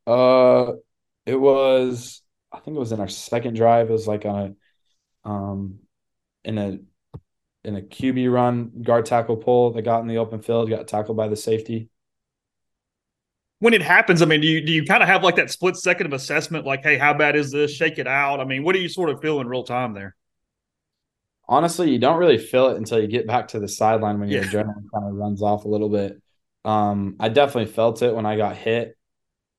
Uh 0.06 0.72
it 1.24 1.36
was 1.36 2.20
i 2.50 2.58
think 2.58 2.76
it 2.76 2.80
was 2.80 2.92
in 2.92 3.00
our 3.00 3.08
second 3.08 3.54
drive. 3.54 3.88
It 3.88 3.92
was 3.92 4.08
like 4.08 4.24
on 4.24 4.38
a 4.38 4.54
um 5.24 5.78
in 6.44 6.58
a 6.58 6.78
in 7.64 7.76
a 7.76 7.80
QB 7.80 8.32
run, 8.32 8.72
guard 8.82 9.06
tackle 9.06 9.36
pull 9.36 9.72
that 9.72 9.82
got 9.82 10.00
in 10.00 10.08
the 10.08 10.18
open 10.18 10.42
field, 10.42 10.68
got 10.68 10.88
tackled 10.88 11.16
by 11.16 11.28
the 11.28 11.36
safety. 11.36 11.88
When 13.60 13.74
it 13.74 13.82
happens, 13.82 14.22
I 14.22 14.24
mean, 14.24 14.40
do 14.40 14.48
you 14.48 14.64
do 14.64 14.72
you 14.72 14.84
kind 14.84 15.02
of 15.02 15.08
have 15.08 15.22
like 15.22 15.36
that 15.36 15.50
split 15.50 15.76
second 15.76 16.06
of 16.06 16.12
assessment, 16.12 16.66
like, 16.66 16.82
hey, 16.82 16.98
how 16.98 17.14
bad 17.14 17.36
is 17.36 17.52
this? 17.52 17.72
Shake 17.72 17.98
it 17.98 18.08
out. 18.08 18.40
I 18.40 18.44
mean, 18.44 18.64
what 18.64 18.72
do 18.72 18.80
you 18.80 18.88
sort 18.88 19.08
of 19.10 19.20
feel 19.20 19.40
in 19.40 19.46
real 19.46 19.62
time 19.62 19.94
there? 19.94 20.16
Honestly, 21.48 21.90
you 21.90 21.98
don't 21.98 22.18
really 22.18 22.38
feel 22.38 22.68
it 22.68 22.76
until 22.76 23.00
you 23.00 23.06
get 23.06 23.26
back 23.26 23.48
to 23.48 23.60
the 23.60 23.68
sideline 23.68 24.18
when 24.18 24.28
your 24.28 24.42
yeah. 24.42 24.48
adrenaline 24.48 24.90
kind 24.92 25.06
of 25.06 25.14
runs 25.14 25.42
off 25.42 25.64
a 25.64 25.68
little 25.68 25.88
bit. 25.88 26.20
Um, 26.64 27.16
I 27.20 27.28
definitely 27.28 27.72
felt 27.72 28.02
it 28.02 28.14
when 28.14 28.26
I 28.26 28.36
got 28.36 28.56
hit. 28.56 28.96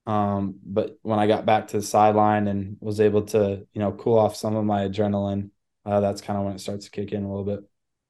Um, 0.06 0.56
but 0.66 0.98
when 1.02 1.20
I 1.20 1.28
got 1.28 1.46
back 1.46 1.70
to 1.70 1.78
the 1.78 1.84
sideline 1.84 2.48
and 2.48 2.78
was 2.82 3.00
able 3.00 3.24
to, 3.28 3.66
you 3.74 3.80
know, 3.80 3.94
cool 3.94 4.18
off 4.18 4.36
some 4.36 4.56
of 4.56 4.66
my 4.66 4.88
adrenaline, 4.88 5.50
uh, 5.86 6.00
that's 6.02 6.22
kind 6.22 6.38
of 6.38 6.46
when 6.46 6.56
it 6.56 6.60
starts 6.60 6.86
to 6.86 6.92
kick 6.92 7.12
in 7.12 7.24
a 7.24 7.28
little 7.28 7.46
bit 7.46 7.64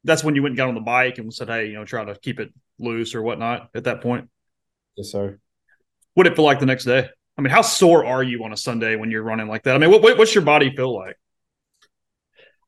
that's 0.03 0.23
when 0.23 0.35
you 0.35 0.43
went 0.43 0.51
and 0.51 0.57
got 0.57 0.67
on 0.67 0.75
the 0.75 0.81
bike 0.81 1.17
and 1.17 1.33
said, 1.33 1.47
"Hey, 1.50 1.67
you 1.67 1.73
know, 1.73 1.85
try 1.85 2.03
to 2.03 2.15
keep 2.15 2.39
it 2.39 2.53
loose 2.79 3.15
or 3.15 3.21
whatnot." 3.21 3.69
At 3.73 3.85
that 3.85 4.01
point, 4.01 4.29
yes, 4.95 5.09
sir. 5.12 5.39
What 6.13 6.23
did 6.23 6.33
it 6.33 6.35
feel 6.35 6.45
like 6.45 6.59
the 6.59 6.65
next 6.65 6.85
day? 6.85 7.09
I 7.38 7.41
mean, 7.41 7.51
how 7.51 7.62
sore 7.62 8.05
are 8.05 8.21
you 8.21 8.43
on 8.43 8.53
a 8.53 8.57
Sunday 8.57 8.95
when 8.95 9.09
you're 9.09 9.23
running 9.23 9.47
like 9.47 9.63
that? 9.63 9.75
I 9.75 9.79
mean, 9.79 9.89
what, 9.89 10.01
what 10.01 10.17
what's 10.17 10.35
your 10.35 10.43
body 10.43 10.75
feel 10.75 10.93
like? 10.93 11.15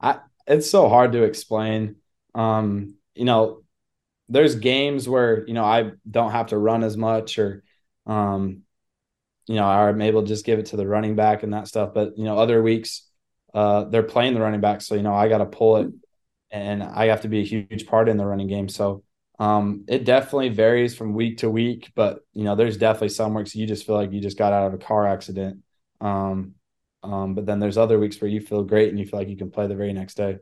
I 0.01 0.19
it's 0.47 0.69
so 0.69 0.87
hard 0.87 1.11
to 1.13 1.23
explain. 1.23 1.97
Um, 2.33 2.95
you 3.13 3.25
know, 3.25 3.63
there's 4.29 4.55
games 4.55 5.07
where 5.07 5.45
you 5.45 5.53
know 5.53 5.65
I 5.65 5.91
don't 6.09 6.31
have 6.31 6.47
to 6.47 6.57
run 6.57 6.83
as 6.83 6.95
much, 6.95 7.37
or 7.37 7.63
um, 8.05 8.61
you 9.47 9.55
know, 9.55 9.65
I'm 9.65 10.01
able 10.01 10.21
to 10.21 10.27
just 10.27 10.45
give 10.45 10.59
it 10.59 10.67
to 10.67 10.77
the 10.77 10.87
running 10.87 11.15
back 11.15 11.43
and 11.43 11.53
that 11.53 11.67
stuff. 11.67 11.93
But 11.93 12.17
you 12.17 12.25
know, 12.25 12.37
other 12.37 12.61
weeks, 12.61 13.07
uh, 13.53 13.85
they're 13.85 14.03
playing 14.03 14.33
the 14.33 14.41
running 14.41 14.61
back, 14.61 14.81
so 14.81 14.95
you 14.95 15.03
know 15.03 15.13
I 15.13 15.29
got 15.29 15.39
to 15.39 15.45
pull 15.45 15.77
it 15.77 15.91
and 16.51 16.83
I 16.83 17.07
have 17.07 17.21
to 17.21 17.27
be 17.27 17.41
a 17.41 17.45
huge 17.45 17.85
part 17.85 18.07
in 18.09 18.17
the 18.17 18.25
running 18.25 18.47
game. 18.47 18.69
So 18.69 19.03
um, 19.39 19.83
it 19.87 20.05
definitely 20.05 20.49
varies 20.49 20.95
from 20.95 21.13
week 21.13 21.39
to 21.39 21.49
week, 21.49 21.91
but 21.95 22.19
you 22.33 22.43
know, 22.43 22.55
there's 22.55 22.77
definitely 22.77 23.09
some 23.09 23.33
weeks 23.33 23.55
you 23.55 23.67
just 23.67 23.85
feel 23.85 23.95
like 23.95 24.11
you 24.13 24.21
just 24.21 24.37
got 24.37 24.53
out 24.53 24.67
of 24.67 24.73
a 24.73 24.77
car 24.77 25.05
accident. 25.07 25.59
Um, 25.99 26.53
um, 27.03 27.35
but 27.35 27.45
then 27.45 27.59
there's 27.59 27.77
other 27.77 27.99
weeks 27.99 28.19
where 28.19 28.29
you 28.29 28.41
feel 28.41 28.63
great 28.63 28.89
and 28.89 28.97
you 28.97 29.05
feel 29.05 29.19
like 29.19 29.29
you 29.29 29.37
can 29.37 29.51
play 29.51 29.67
the 29.67 29.75
very 29.75 29.93
next 29.93 30.15
day. 30.15 30.37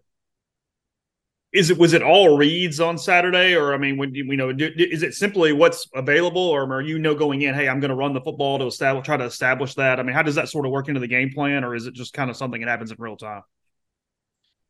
Is 1.54 1.70
it 1.70 1.78
was 1.78 1.94
it 1.94 2.02
all 2.02 2.36
reads 2.36 2.80
on 2.80 2.98
Saturday, 2.98 3.56
or 3.56 3.74
I 3.74 3.78
mean, 3.78 3.96
when 3.98 4.16
you 4.16 4.24
know, 4.36 4.52
do, 4.52 4.72
is 4.76 5.04
it 5.04 5.14
simply 5.14 5.54
what's 5.54 5.88
available, 5.94 6.42
or 6.42 6.64
are 6.74 6.82
you 6.82 6.98
know 6.98 7.14
going 7.14 7.44
in? 7.44 7.54
Hey, 7.54 7.70
I'm 7.70 7.80
going 7.80 7.90
to 7.90 7.96
run 7.96 8.14
the 8.14 8.22
football 8.22 8.58
to 8.58 8.66
establish, 8.66 9.06
try 9.06 9.18
to 9.18 9.26
establish 9.26 9.76
that. 9.76 10.00
I 10.00 10.04
mean, 10.04 10.16
how 10.16 10.24
does 10.24 10.36
that 10.36 10.50
sort 10.50 10.66
of 10.66 10.72
work 10.72 10.88
into 10.88 11.00
the 11.00 11.08
game 11.08 11.32
plan, 11.32 11.64
or 11.64 11.76
is 11.76 11.86
it 11.86 11.94
just 11.94 12.14
kind 12.14 12.32
of 12.32 12.36
something 12.36 12.60
that 12.62 12.70
happens 12.70 12.92
in 12.92 12.98
real 13.00 13.18
time? 13.18 13.44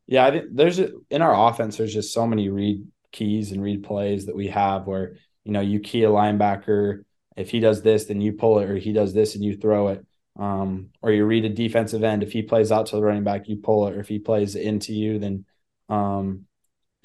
Yeah, 0.06 0.26
I 0.26 0.30
think 0.30 0.44
there's 0.52 0.78
in 0.78 1.22
our 1.22 1.48
offense. 1.48 1.78
There's 1.78 1.94
just 1.94 2.12
so 2.12 2.26
many 2.26 2.50
read 2.50 2.86
keys 3.12 3.52
and 3.52 3.62
read 3.62 3.82
plays 3.82 4.26
that 4.26 4.36
we 4.36 4.48
have 4.48 4.86
where 4.86 5.16
you 5.44 5.52
know 5.52 5.60
you 5.60 5.80
key 5.80 6.04
a 6.04 6.10
linebacker. 6.10 7.04
If 7.34 7.50
he 7.50 7.60
does 7.60 7.80
this, 7.80 8.04
then 8.04 8.20
you 8.20 8.34
pull 8.34 8.58
it, 8.58 8.68
or 8.68 8.76
he 8.76 8.92
does 8.92 9.14
this 9.14 9.34
and 9.34 9.42
you 9.42 9.56
throw 9.56 9.88
it. 9.88 10.06
Um, 10.38 10.90
or 11.00 11.12
you 11.12 11.24
read 11.24 11.44
a 11.44 11.48
defensive 11.48 12.04
end. 12.04 12.22
If 12.22 12.32
he 12.32 12.42
plays 12.42 12.70
out 12.70 12.86
to 12.86 12.96
the 12.96 13.02
running 13.02 13.24
back, 13.24 13.48
you 13.48 13.56
pull 13.56 13.86
it. 13.88 13.94
Or 13.94 14.00
if 14.00 14.08
he 14.08 14.18
plays 14.18 14.54
into 14.54 14.92
you, 14.92 15.18
then 15.18 15.44
um, 15.88 16.46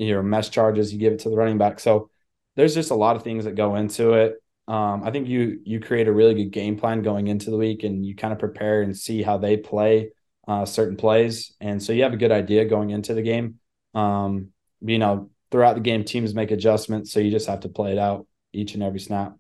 your 0.08 0.24
mesh 0.24 0.50
charges, 0.50 0.94
you 0.94 1.00
give 1.00 1.14
it 1.14 1.20
to 1.20 1.30
the 1.30 1.36
running 1.36 1.58
back. 1.58 1.80
So 1.80 2.10
there's 2.56 2.74
just 2.74 2.92
a 2.92 2.96
lot 2.96 3.16
of 3.16 3.24
things 3.24 3.46
that 3.46 3.56
go 3.56 3.76
into 3.76 4.14
it. 4.14 4.42
Um, 4.68 5.04
I 5.04 5.12
think 5.12 5.28
you 5.28 5.60
you 5.64 5.80
create 5.80 6.08
a 6.08 6.12
really 6.12 6.36
good 6.36 6.52
game 6.52 6.78
plan 6.78 7.02
going 7.02 7.28
into 7.28 7.50
the 7.50 7.58
week, 7.58 7.84
and 7.84 8.06
you 8.06 8.16
kind 8.16 8.32
of 8.32 8.40
prepare 8.40 8.84
and 8.84 8.96
see 8.96 9.24
how 9.24 9.38
they 9.38 9.58
play 9.58 10.12
uh, 10.48 10.66
certain 10.66 10.96
plays, 10.96 11.56
and 11.60 11.82
so 11.82 11.92
you 11.92 12.04
have 12.04 12.14
a 12.14 12.18
good 12.18 12.32
idea 12.32 12.66
going 12.66 12.92
into 12.92 13.14
the 13.14 13.22
game. 13.22 13.60
Um, 13.96 14.50
you 14.82 15.00
know, 15.00 15.32
throughout 15.52 15.76
the 15.76 15.82
game, 15.82 16.04
teams 16.04 16.36
make 16.36 16.52
adjustments, 16.52 17.12
so 17.12 17.20
you 17.20 17.32
just 17.32 17.48
have 17.48 17.62
to 17.62 17.70
play 17.70 17.92
it 17.94 17.98
out 17.98 18.28
each 18.54 18.76
and 18.76 18.84
every 18.84 19.00
snap. 19.00 19.36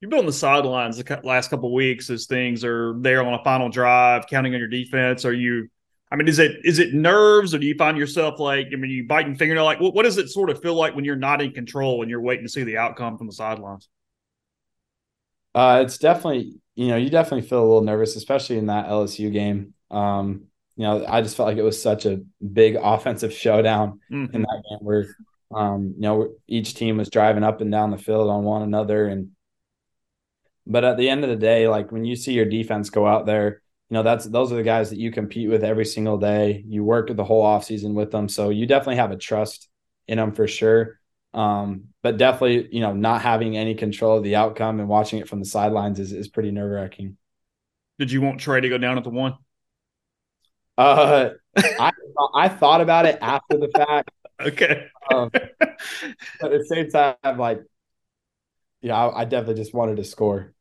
You've 0.00 0.10
been 0.10 0.20
on 0.20 0.26
the 0.26 0.32
sidelines 0.32 0.98
the 0.98 1.20
last 1.22 1.48
couple 1.48 1.72
weeks 1.72 2.10
as 2.10 2.26
things 2.26 2.64
are 2.64 2.94
there 2.98 3.24
on 3.24 3.32
a 3.32 3.42
final 3.44 3.68
drive, 3.68 4.26
counting 4.26 4.52
on 4.52 4.58
your 4.58 4.68
defense. 4.68 5.24
Are 5.24 5.32
you? 5.32 5.68
I 6.10 6.16
mean, 6.16 6.28
is 6.28 6.38
it 6.38 6.58
is 6.64 6.78
it 6.78 6.94
nerves, 6.94 7.54
or 7.54 7.58
do 7.58 7.66
you 7.66 7.74
find 7.74 7.98
yourself 7.98 8.38
like? 8.38 8.68
I 8.72 8.76
mean, 8.76 8.90
you 8.90 9.06
biting 9.06 9.34
fingernail. 9.34 9.64
Like, 9.64 9.80
what, 9.80 9.94
what 9.94 10.04
does 10.04 10.18
it 10.18 10.28
sort 10.28 10.50
of 10.50 10.62
feel 10.62 10.74
like 10.74 10.94
when 10.94 11.04
you're 11.04 11.16
not 11.16 11.42
in 11.42 11.52
control 11.52 12.02
and 12.02 12.10
you're 12.10 12.20
waiting 12.20 12.44
to 12.44 12.50
see 12.50 12.62
the 12.62 12.78
outcome 12.78 13.18
from 13.18 13.26
the 13.26 13.32
sidelines? 13.32 13.88
Uh, 15.54 15.82
it's 15.84 15.98
definitely 15.98 16.60
you 16.74 16.88
know 16.88 16.96
you 16.96 17.10
definitely 17.10 17.48
feel 17.48 17.60
a 17.60 17.66
little 17.66 17.82
nervous, 17.82 18.14
especially 18.14 18.58
in 18.58 18.66
that 18.66 18.86
LSU 18.86 19.32
game. 19.32 19.74
Um, 19.90 20.46
you 20.76 20.82
know, 20.82 21.04
I 21.06 21.22
just 21.22 21.36
felt 21.36 21.48
like 21.48 21.56
it 21.56 21.62
was 21.62 21.80
such 21.80 22.04
a 22.04 22.20
big 22.52 22.76
offensive 22.76 23.32
showdown 23.32 24.00
mm-hmm. 24.10 24.34
in 24.34 24.42
that 24.42 24.62
game 24.68 24.78
where, 24.80 25.06
um, 25.54 25.94
you 25.96 26.02
know, 26.02 26.34
each 26.46 26.74
team 26.74 26.98
was 26.98 27.08
driving 27.08 27.42
up 27.42 27.62
and 27.62 27.72
down 27.72 27.90
the 27.90 27.98
field 27.98 28.28
on 28.28 28.44
one 28.44 28.62
another. 28.62 29.06
And, 29.06 29.30
but 30.66 30.84
at 30.84 30.98
the 30.98 31.08
end 31.08 31.24
of 31.24 31.30
the 31.30 31.36
day, 31.36 31.66
like 31.66 31.92
when 31.92 32.04
you 32.04 32.14
see 32.14 32.34
your 32.34 32.44
defense 32.44 32.90
go 32.90 33.06
out 33.06 33.24
there, 33.24 33.62
you 33.90 33.94
know, 33.94 34.02
that's, 34.02 34.24
those 34.26 34.52
are 34.52 34.56
the 34.56 34.62
guys 34.62 34.90
that 34.90 34.98
you 34.98 35.10
compete 35.12 35.48
with 35.48 35.62
every 35.64 35.84
single 35.84 36.18
day. 36.18 36.64
You 36.66 36.84
work 36.84 37.14
the 37.14 37.24
whole 37.24 37.44
offseason 37.44 37.94
with 37.94 38.10
them. 38.10 38.28
So 38.28 38.50
you 38.50 38.66
definitely 38.66 38.96
have 38.96 39.12
a 39.12 39.16
trust 39.16 39.68
in 40.08 40.18
them 40.18 40.32
for 40.32 40.48
sure. 40.48 40.98
Um, 41.34 41.88
but 42.02 42.16
definitely, 42.16 42.68
you 42.72 42.80
know, 42.80 42.92
not 42.94 43.22
having 43.22 43.56
any 43.56 43.74
control 43.74 44.16
of 44.18 44.24
the 44.24 44.36
outcome 44.36 44.80
and 44.80 44.88
watching 44.88 45.20
it 45.20 45.28
from 45.28 45.38
the 45.38 45.44
sidelines 45.44 46.00
is, 46.00 46.12
is 46.12 46.28
pretty 46.28 46.50
nerve 46.50 46.70
wracking. 46.70 47.16
Did 47.98 48.10
you 48.10 48.20
want 48.20 48.40
Tre 48.40 48.60
to 48.60 48.68
go 48.68 48.78
down 48.78 48.98
at 48.98 49.04
the 49.04 49.10
one? 49.10 49.36
Uh, 50.76 51.30
I 51.78 51.90
I 52.34 52.48
thought 52.48 52.80
about 52.80 53.06
it 53.06 53.18
after 53.20 53.58
the 53.58 53.68
fact. 53.74 54.10
Okay. 54.38 54.88
Um, 55.10 55.30
but 55.32 56.52
at 56.52 56.58
the 56.58 56.66
same 56.68 56.90
time, 56.90 57.38
like 57.38 57.62
Yeah, 58.80 58.96
I, 58.96 59.22
I 59.22 59.24
definitely 59.24 59.62
just 59.62 59.74
wanted 59.74 59.96
to 59.96 60.04
score. 60.04 60.52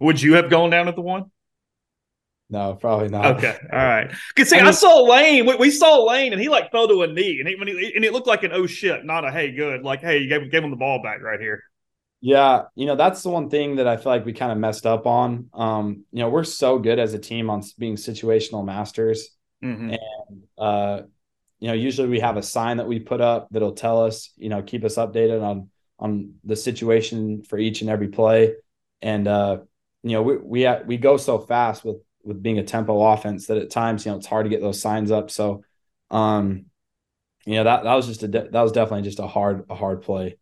Would 0.00 0.20
you 0.22 0.34
have 0.34 0.50
gone 0.50 0.70
down 0.70 0.88
at 0.88 0.94
the 0.96 1.02
one? 1.02 1.30
No, 2.48 2.74
probably 2.74 3.08
not. 3.08 3.36
Okay, 3.36 3.56
all 3.72 3.78
right. 3.78 4.14
Cause 4.36 4.50
see, 4.50 4.56
I, 4.56 4.60
mean, 4.60 4.68
I 4.68 4.70
saw 4.70 5.02
Lane. 5.02 5.46
We, 5.46 5.56
we, 5.56 5.70
saw 5.70 6.04
Lane, 6.04 6.32
and 6.32 6.40
he 6.40 6.48
like 6.48 6.70
fell 6.70 6.86
to 6.86 7.02
a 7.02 7.06
knee, 7.08 7.40
and 7.40 7.48
he, 7.48 7.56
he, 7.56 7.92
and 7.96 8.04
it 8.04 8.12
looked 8.12 8.28
like 8.28 8.44
an 8.44 8.52
oh 8.52 8.66
shit, 8.66 9.04
not 9.04 9.24
a 9.24 9.32
hey 9.32 9.50
good. 9.50 9.82
Like 9.82 10.00
hey, 10.00 10.18
you 10.18 10.28
gave, 10.28 10.50
gave 10.50 10.62
him 10.62 10.70
the 10.70 10.76
ball 10.76 11.02
back 11.02 11.22
right 11.22 11.40
here. 11.40 11.62
Yeah, 12.20 12.62
you 12.76 12.86
know 12.86 12.94
that's 12.94 13.22
the 13.22 13.30
one 13.30 13.50
thing 13.50 13.76
that 13.76 13.88
I 13.88 13.96
feel 13.96 14.12
like 14.12 14.24
we 14.24 14.32
kind 14.32 14.52
of 14.52 14.58
messed 14.58 14.86
up 14.86 15.06
on. 15.06 15.48
Um, 15.54 16.04
you 16.12 16.20
know, 16.20 16.28
we're 16.28 16.44
so 16.44 16.78
good 16.78 17.00
as 17.00 17.14
a 17.14 17.18
team 17.18 17.50
on 17.50 17.62
being 17.78 17.96
situational 17.96 18.64
masters, 18.64 19.30
mm-hmm. 19.62 19.90
and 19.90 20.42
uh, 20.56 21.02
you 21.58 21.68
know, 21.68 21.74
usually 21.74 22.08
we 22.08 22.20
have 22.20 22.36
a 22.36 22.42
sign 22.42 22.76
that 22.76 22.86
we 22.86 23.00
put 23.00 23.20
up 23.20 23.48
that'll 23.50 23.72
tell 23.72 24.04
us, 24.04 24.30
you 24.36 24.48
know, 24.48 24.62
keep 24.62 24.84
us 24.84 24.96
updated 24.96 25.42
on 25.42 25.70
on 25.98 26.34
the 26.44 26.56
situation 26.56 27.42
for 27.42 27.58
each 27.58 27.80
and 27.80 27.90
every 27.90 28.08
play, 28.08 28.54
and 29.02 29.26
uh, 29.26 29.58
you 30.04 30.12
know, 30.12 30.22
we 30.22 30.36
we 30.36 30.68
we 30.86 30.96
go 30.96 31.16
so 31.16 31.38
fast 31.38 31.84
with 31.84 31.96
with 32.26 32.42
being 32.42 32.58
a 32.58 32.64
tempo 32.64 33.00
offense 33.00 33.46
that 33.46 33.58
at 33.58 33.70
times 33.70 34.04
you 34.04 34.12
know 34.12 34.18
it's 34.18 34.26
hard 34.26 34.44
to 34.44 34.50
get 34.50 34.60
those 34.60 34.80
signs 34.80 35.10
up. 35.10 35.30
So, 35.30 35.62
um, 36.10 36.66
you 37.44 37.54
know 37.54 37.64
that 37.64 37.84
that 37.84 37.94
was 37.94 38.06
just 38.06 38.22
a 38.22 38.28
that 38.28 38.52
was 38.52 38.72
definitely 38.72 39.02
just 39.02 39.20
a 39.20 39.26
hard 39.26 39.64
a 39.70 39.74
hard 39.74 40.02
play. 40.02 40.36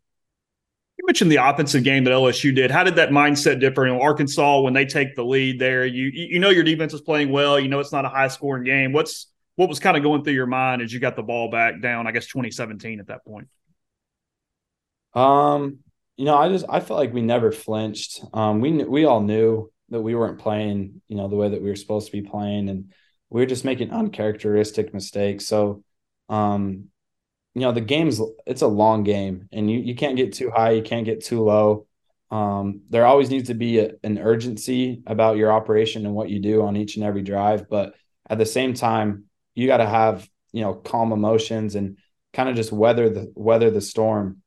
You 0.96 1.06
mentioned 1.06 1.30
the 1.30 1.36
offensive 1.36 1.82
game 1.82 2.04
that 2.04 2.12
LSU 2.12 2.54
did. 2.54 2.70
How 2.70 2.84
did 2.84 2.94
that 2.96 3.10
mindset 3.10 3.60
differ? 3.60 3.86
You 3.86 3.94
know, 3.94 4.00
Arkansas 4.00 4.60
when 4.60 4.72
they 4.72 4.86
take 4.86 5.14
the 5.14 5.24
lead 5.24 5.60
there, 5.60 5.84
you 5.84 6.10
you 6.12 6.38
know 6.38 6.50
your 6.50 6.64
defense 6.64 6.94
is 6.94 7.00
playing 7.00 7.30
well. 7.30 7.60
You 7.60 7.68
know 7.68 7.80
it's 7.80 7.92
not 7.92 8.04
a 8.04 8.08
high 8.08 8.28
scoring 8.28 8.64
game. 8.64 8.92
What's 8.92 9.28
what 9.56 9.68
was 9.68 9.78
kind 9.78 9.96
of 9.96 10.02
going 10.02 10.24
through 10.24 10.32
your 10.32 10.46
mind 10.46 10.82
as 10.82 10.92
you 10.92 11.00
got 11.00 11.16
the 11.16 11.22
ball 11.22 11.50
back 11.50 11.80
down? 11.82 12.06
I 12.06 12.12
guess 12.12 12.26
2017 12.26 13.00
at 13.00 13.08
that 13.08 13.24
point. 13.24 13.48
Um, 15.14 15.78
you 16.16 16.24
know, 16.24 16.36
I 16.36 16.48
just 16.48 16.64
I 16.68 16.80
felt 16.80 16.98
like 16.98 17.12
we 17.12 17.22
never 17.22 17.52
flinched. 17.52 18.24
Um, 18.32 18.60
we 18.60 18.72
we 18.84 19.04
all 19.04 19.20
knew 19.20 19.70
that 19.94 20.00
we 20.00 20.14
weren't 20.14 20.38
playing, 20.38 21.00
you 21.08 21.16
know, 21.16 21.28
the 21.28 21.36
way 21.36 21.48
that 21.48 21.62
we 21.62 21.68
were 21.70 21.76
supposed 21.76 22.06
to 22.06 22.12
be 22.12 22.28
playing, 22.28 22.68
and 22.68 22.92
we 23.30 23.40
were 23.40 23.46
just 23.46 23.64
making 23.64 23.90
uncharacteristic 23.90 24.92
mistakes. 24.92 25.46
So, 25.46 25.82
um, 26.28 26.88
you 27.54 27.60
know, 27.62 27.72
the 27.72 27.80
game's 27.80 28.20
it's 28.46 28.62
a 28.62 28.66
long 28.66 29.04
game, 29.04 29.48
and 29.52 29.70
you 29.70 29.78
you 29.78 29.94
can't 29.94 30.16
get 30.16 30.32
too 30.34 30.50
high, 30.50 30.72
you 30.72 30.82
can't 30.82 31.06
get 31.06 31.24
too 31.24 31.42
low. 31.42 31.86
Um, 32.30 32.82
there 32.90 33.06
always 33.06 33.30
needs 33.30 33.48
to 33.48 33.54
be 33.54 33.78
a, 33.78 33.92
an 34.02 34.18
urgency 34.18 35.02
about 35.06 35.36
your 35.36 35.52
operation 35.52 36.04
and 36.04 36.14
what 36.14 36.30
you 36.30 36.40
do 36.40 36.62
on 36.62 36.76
each 36.76 36.96
and 36.96 37.04
every 37.04 37.22
drive, 37.22 37.68
but 37.68 37.94
at 38.28 38.38
the 38.38 38.46
same 38.46 38.74
time, 38.74 39.24
you 39.54 39.66
got 39.68 39.76
to 39.76 39.86
have 39.86 40.28
you 40.52 40.62
know 40.62 40.74
calm 40.74 41.12
emotions 41.12 41.76
and 41.76 41.98
kind 42.32 42.48
of 42.48 42.56
just 42.56 42.72
weather 42.72 43.08
the 43.08 43.32
weather 43.36 43.70
the 43.70 43.80
storm. 43.80 44.42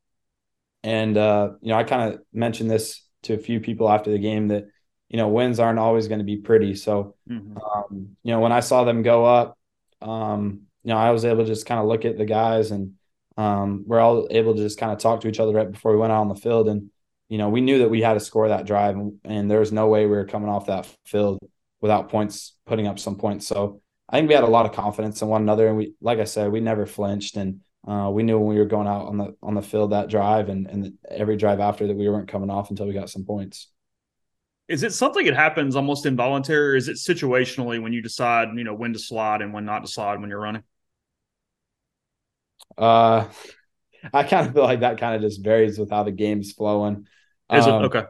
And 0.82 1.16
uh, 1.16 1.52
you 1.62 1.70
know, 1.70 1.78
I 1.78 1.84
kind 1.84 2.12
of 2.12 2.20
mentioned 2.32 2.70
this 2.70 3.02
to 3.22 3.34
a 3.34 3.38
few 3.38 3.60
people 3.60 3.88
after 3.88 4.10
the 4.10 4.18
game 4.18 4.48
that 4.48 4.66
you 5.08 5.16
know, 5.16 5.28
wins 5.28 5.58
aren't 5.58 5.78
always 5.78 6.08
going 6.08 6.18
to 6.18 6.24
be 6.24 6.36
pretty. 6.36 6.74
So, 6.74 7.14
mm-hmm. 7.28 7.56
um, 7.56 8.16
you 8.22 8.32
know, 8.32 8.40
when 8.40 8.52
I 8.52 8.60
saw 8.60 8.84
them 8.84 9.02
go 9.02 9.24
up, 9.24 9.58
um, 10.02 10.62
you 10.84 10.90
know, 10.90 10.98
I 10.98 11.10
was 11.10 11.24
able 11.24 11.44
to 11.44 11.46
just 11.46 11.66
kind 11.66 11.80
of 11.80 11.86
look 11.86 12.04
at 12.04 12.18
the 12.18 12.24
guys 12.24 12.70
and 12.70 12.94
um, 13.36 13.84
we're 13.86 14.00
all 14.00 14.26
able 14.30 14.54
to 14.54 14.62
just 14.62 14.78
kind 14.78 14.92
of 14.92 14.98
talk 14.98 15.20
to 15.20 15.28
each 15.28 15.40
other 15.40 15.52
right 15.52 15.70
before 15.70 15.92
we 15.92 15.98
went 15.98 16.12
out 16.12 16.20
on 16.20 16.28
the 16.28 16.34
field. 16.34 16.68
And, 16.68 16.90
you 17.28 17.38
know, 17.38 17.48
we 17.48 17.60
knew 17.60 17.78
that 17.78 17.90
we 17.90 18.02
had 18.02 18.14
to 18.14 18.20
score 18.20 18.48
that 18.48 18.66
drive 18.66 18.96
and, 18.96 19.18
and 19.24 19.50
there 19.50 19.60
was 19.60 19.72
no 19.72 19.88
way 19.88 20.04
we 20.04 20.16
were 20.16 20.24
coming 20.24 20.48
off 20.48 20.66
that 20.66 20.88
field 21.06 21.38
without 21.80 22.10
points, 22.10 22.54
putting 22.66 22.86
up 22.86 22.98
some 22.98 23.16
points. 23.16 23.46
So 23.46 23.80
I 24.08 24.16
think 24.18 24.28
we 24.28 24.34
had 24.34 24.44
a 24.44 24.48
lot 24.48 24.66
of 24.66 24.72
confidence 24.72 25.22
in 25.22 25.28
one 25.28 25.42
another. 25.42 25.68
And 25.68 25.76
we, 25.76 25.94
like 26.00 26.18
I 26.18 26.24
said, 26.24 26.50
we 26.50 26.60
never 26.60 26.86
flinched 26.86 27.36
and, 27.36 27.60
uh, 27.86 28.10
we 28.10 28.22
knew 28.22 28.38
when 28.38 28.48
we 28.48 28.58
were 28.58 28.66
going 28.66 28.88
out 28.88 29.06
on 29.06 29.16
the 29.16 29.34
on 29.42 29.54
the 29.54 29.62
field 29.62 29.92
that 29.92 30.10
drive 30.10 30.48
and, 30.48 30.66
and 30.66 30.98
every 31.08 31.36
drive 31.36 31.60
after 31.60 31.86
that 31.86 31.96
we 31.96 32.08
weren't 32.08 32.28
coming 32.28 32.50
off 32.50 32.68
until 32.68 32.86
we 32.86 32.92
got 32.92 33.08
some 33.08 33.24
points. 33.24 33.68
Is 34.68 34.82
it 34.82 34.92
something 34.92 35.24
that 35.24 35.34
happens 35.34 35.76
almost 35.76 36.04
involuntary, 36.04 36.72
or 36.72 36.76
is 36.76 36.88
it 36.88 36.96
situationally 36.96 37.80
when 37.82 37.92
you 37.92 38.02
decide, 38.02 38.48
you 38.54 38.64
know, 38.64 38.74
when 38.74 38.92
to 38.92 38.98
slide 38.98 39.40
and 39.40 39.52
when 39.52 39.64
not 39.64 39.80
to 39.80 39.90
slide 39.90 40.20
when 40.20 40.28
you're 40.28 40.40
running? 40.40 40.62
Uh, 42.76 43.26
I 44.12 44.22
kind 44.24 44.46
of 44.46 44.52
feel 44.52 44.64
like 44.64 44.80
that 44.80 44.98
kind 44.98 45.16
of 45.16 45.22
just 45.22 45.42
varies 45.42 45.78
with 45.78 45.90
how 45.90 46.02
the 46.02 46.12
game's 46.12 46.52
flowing. 46.52 47.06
Is 47.50 47.66
um, 47.66 47.82
it 47.82 47.86
okay? 47.86 48.02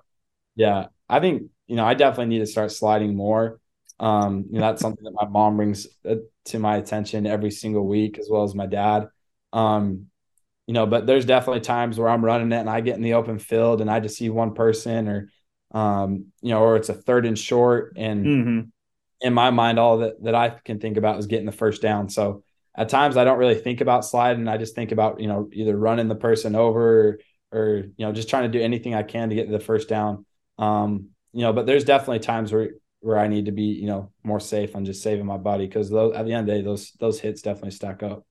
Yeah, 0.57 0.87
I 1.09 1.21
think 1.21 1.45
you 1.69 1.77
know 1.77 1.85
I 1.85 1.95
definitely 1.95 2.27
need 2.27 2.41
to 2.41 2.47
start 2.47 2.73
sliding 2.73 3.15
more. 3.15 3.61
Um, 4.01 4.47
you 4.51 4.59
know 4.59 4.67
that's 4.67 4.83
something 4.83 5.05
that 5.05 5.15
my 5.15 5.27
mom 5.27 5.57
brings 5.57 5.87
uh, 6.09 6.17
to 6.47 6.59
my 6.59 6.77
attention 6.77 7.27
every 7.27 7.53
single 7.53 7.87
week, 7.87 8.19
as 8.19 8.29
well 8.31 8.43
as 8.43 8.55
my 8.55 8.67
dad. 8.67 9.09
Um, 9.53 10.07
you 10.67 10.75
know, 10.75 10.87
but 10.87 11.07
there's 11.07 11.25
definitely 11.25 11.61
times 11.61 11.99
where 11.99 12.09
I'm 12.11 12.25
running 12.25 12.53
it 12.53 12.61
and 12.61 12.69
I 12.69 12.83
get 12.83 12.97
in 12.97 13.03
the 13.03 13.15
open 13.15 13.39
field 13.39 13.81
and 13.81 13.91
I 13.91 14.01
just 14.01 14.19
see 14.19 14.29
one 14.29 14.55
person 14.55 15.09
or 15.09 15.31
um, 15.73 16.27
you 16.41 16.51
know, 16.51 16.63
or 16.63 16.77
it's 16.77 16.89
a 16.89 16.95
third 16.95 17.27
and 17.27 17.39
short. 17.39 17.95
And 17.97 18.27
mm-hmm. 18.27 18.61
in 19.21 19.35
my 19.35 19.51
mind, 19.51 19.79
all 19.79 19.99
that 19.99 20.23
that 20.25 20.35
I 20.35 20.51
can 20.51 20.81
think 20.81 20.97
about 20.97 21.19
is 21.19 21.27
getting 21.27 21.47
the 21.47 21.53
first 21.53 21.83
down. 21.83 22.09
So 22.09 22.43
at 22.77 22.89
times 22.89 23.17
I 23.17 23.25
don't 23.25 23.39
really 23.39 23.57
think 23.57 23.81
about 23.81 24.05
sliding. 24.05 24.49
I 24.49 24.57
just 24.57 24.75
think 24.75 24.93
about, 24.93 25.21
you 25.21 25.27
know, 25.27 25.49
either 25.53 25.77
running 25.77 26.09
the 26.09 26.15
person 26.15 26.55
over 26.55 27.19
or, 27.53 27.59
or 27.59 27.77
you 27.97 28.07
know, 28.07 28.13
just 28.13 28.29
trying 28.29 28.51
to 28.51 28.59
do 28.59 28.65
anything 28.65 28.95
I 28.95 29.03
can 29.03 29.31
to 29.31 29.35
get 29.35 29.47
to 29.47 29.53
the 29.53 29.61
first 29.61 29.89
down. 29.89 30.25
Um, 30.59 31.09
you 31.33 31.43
know, 31.43 31.53
but 31.53 31.67
there's 31.67 31.85
definitely 31.85 32.21
times 32.21 32.53
where 32.53 32.71
where 33.01 33.19
I 33.19 33.29
need 33.29 33.47
to 33.47 33.53
be, 33.53 33.65
you 33.65 33.87
know, 33.87 34.11
more 34.25 34.41
safe 34.41 34.75
on 34.75 34.85
just 34.85 35.03
saving 35.03 35.27
my 35.27 35.37
body 35.37 35.67
because 35.67 35.93
at 35.93 36.25
the 36.25 36.33
end 36.33 36.41
of 36.41 36.47
the 36.47 36.53
day, 36.53 36.63
those 36.63 36.93
those 36.99 37.21
hits 37.21 37.43
definitely 37.43 37.73
stack 37.73 38.03
up. 38.03 38.25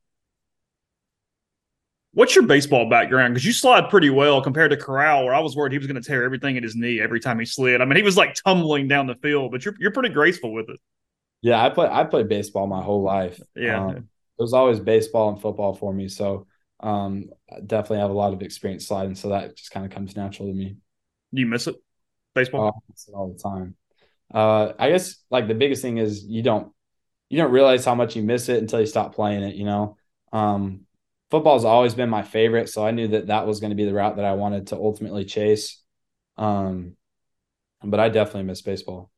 What's 2.18 2.34
your 2.34 2.48
baseball 2.48 2.90
background? 2.90 3.36
Because 3.36 3.46
you 3.46 3.54
slide 3.54 3.92
pretty 3.92 4.10
well 4.10 4.42
compared 4.42 4.72
to 4.72 4.78
Corral, 4.78 5.26
where 5.26 5.36
I 5.36 5.40
was 5.40 5.56
worried 5.56 5.72
he 5.72 5.78
was 5.78 5.86
going 5.86 6.02
to 6.02 6.08
tear 6.08 6.24
everything 6.24 6.56
in 6.56 6.64
his 6.64 6.76
knee 6.76 7.00
every 7.00 7.20
time 7.20 7.38
he 7.38 7.46
slid. 7.46 7.80
I 7.80 7.86
mean, 7.86 7.96
he 7.96 8.02
was 8.02 8.18
like 8.18 8.34
tumbling 8.34 8.88
down 8.88 9.06
the 9.06 9.14
field, 9.22 9.52
but 9.52 9.64
you're 9.64 9.76
you're 9.80 9.92
pretty 9.92 10.10
graceful 10.10 10.52
with 10.52 10.68
it. 10.68 10.80
Yeah, 11.44 11.64
I 11.64 11.70
play 11.70 11.88
I 11.88 12.06
played 12.06 12.28
baseball 12.28 12.66
my 12.66 12.82
whole 12.82 13.04
life. 13.04 13.40
Yeah, 13.56 13.86
um, 13.86 13.98
it 13.98 14.04
was 14.40 14.54
always 14.54 14.80
baseball 14.80 15.30
and 15.30 15.40
football 15.40 15.76
for 15.76 15.94
me. 15.94 16.08
So 16.08 16.48
um, 16.80 17.26
I 17.56 17.60
definitely 17.60 18.00
have 18.00 18.10
a 18.10 18.14
lot 18.14 18.34
of 18.34 18.42
experience 18.42 18.88
sliding. 18.88 19.14
So 19.14 19.30
that 19.30 19.56
just 19.56 19.70
kind 19.70 19.86
of 19.86 19.92
comes 19.92 20.16
natural 20.16 20.50
to 20.50 20.56
me. 20.56 20.78
Do 21.36 21.40
you 21.40 21.46
miss 21.46 21.68
it? 21.68 21.76
Baseball 22.34 22.74
oh, 22.76 22.82
miss 22.90 23.08
it 23.08 23.14
all 23.14 23.32
the 23.32 23.38
time. 23.38 23.76
Uh, 24.34 24.74
I 24.80 24.90
guess 24.90 25.18
like 25.30 25.48
the 25.48 25.54
biggest 25.54 25.84
thing 25.84 26.00
is 26.00 26.26
you 26.26 26.42
don't 26.42 26.74
you 27.30 27.38
don't 27.38 27.52
realize 27.52 27.86
how 27.86 27.94
much 27.94 28.16
you 28.16 28.24
miss 28.24 28.50
it 28.50 28.58
until 28.58 28.80
you 28.80 28.88
stop 28.88 29.14
playing 29.14 29.44
it. 29.44 29.54
You 29.54 29.66
know, 29.66 29.98
um, 30.34 30.87
football's 31.30 31.66
always 31.66 31.94
been 31.94 32.10
my 32.10 32.24
favorite, 32.24 32.70
so 32.70 32.86
I 32.86 32.92
knew 32.92 33.10
that 33.10 33.28
that 33.28 33.48
was 33.48 33.60
going 33.60 33.72
to 33.72 33.76
be 33.76 33.86
the 33.86 33.94
route 33.94 34.16
that 34.16 34.26
I 34.26 34.34
wanted 34.34 34.68
to 34.68 34.76
ultimately 34.76 35.26
chase. 35.26 35.82
Um, 36.38 36.96
but 37.84 38.00
I 38.00 38.10
definitely 38.10 38.44
miss 38.44 38.62
baseball. 38.62 39.12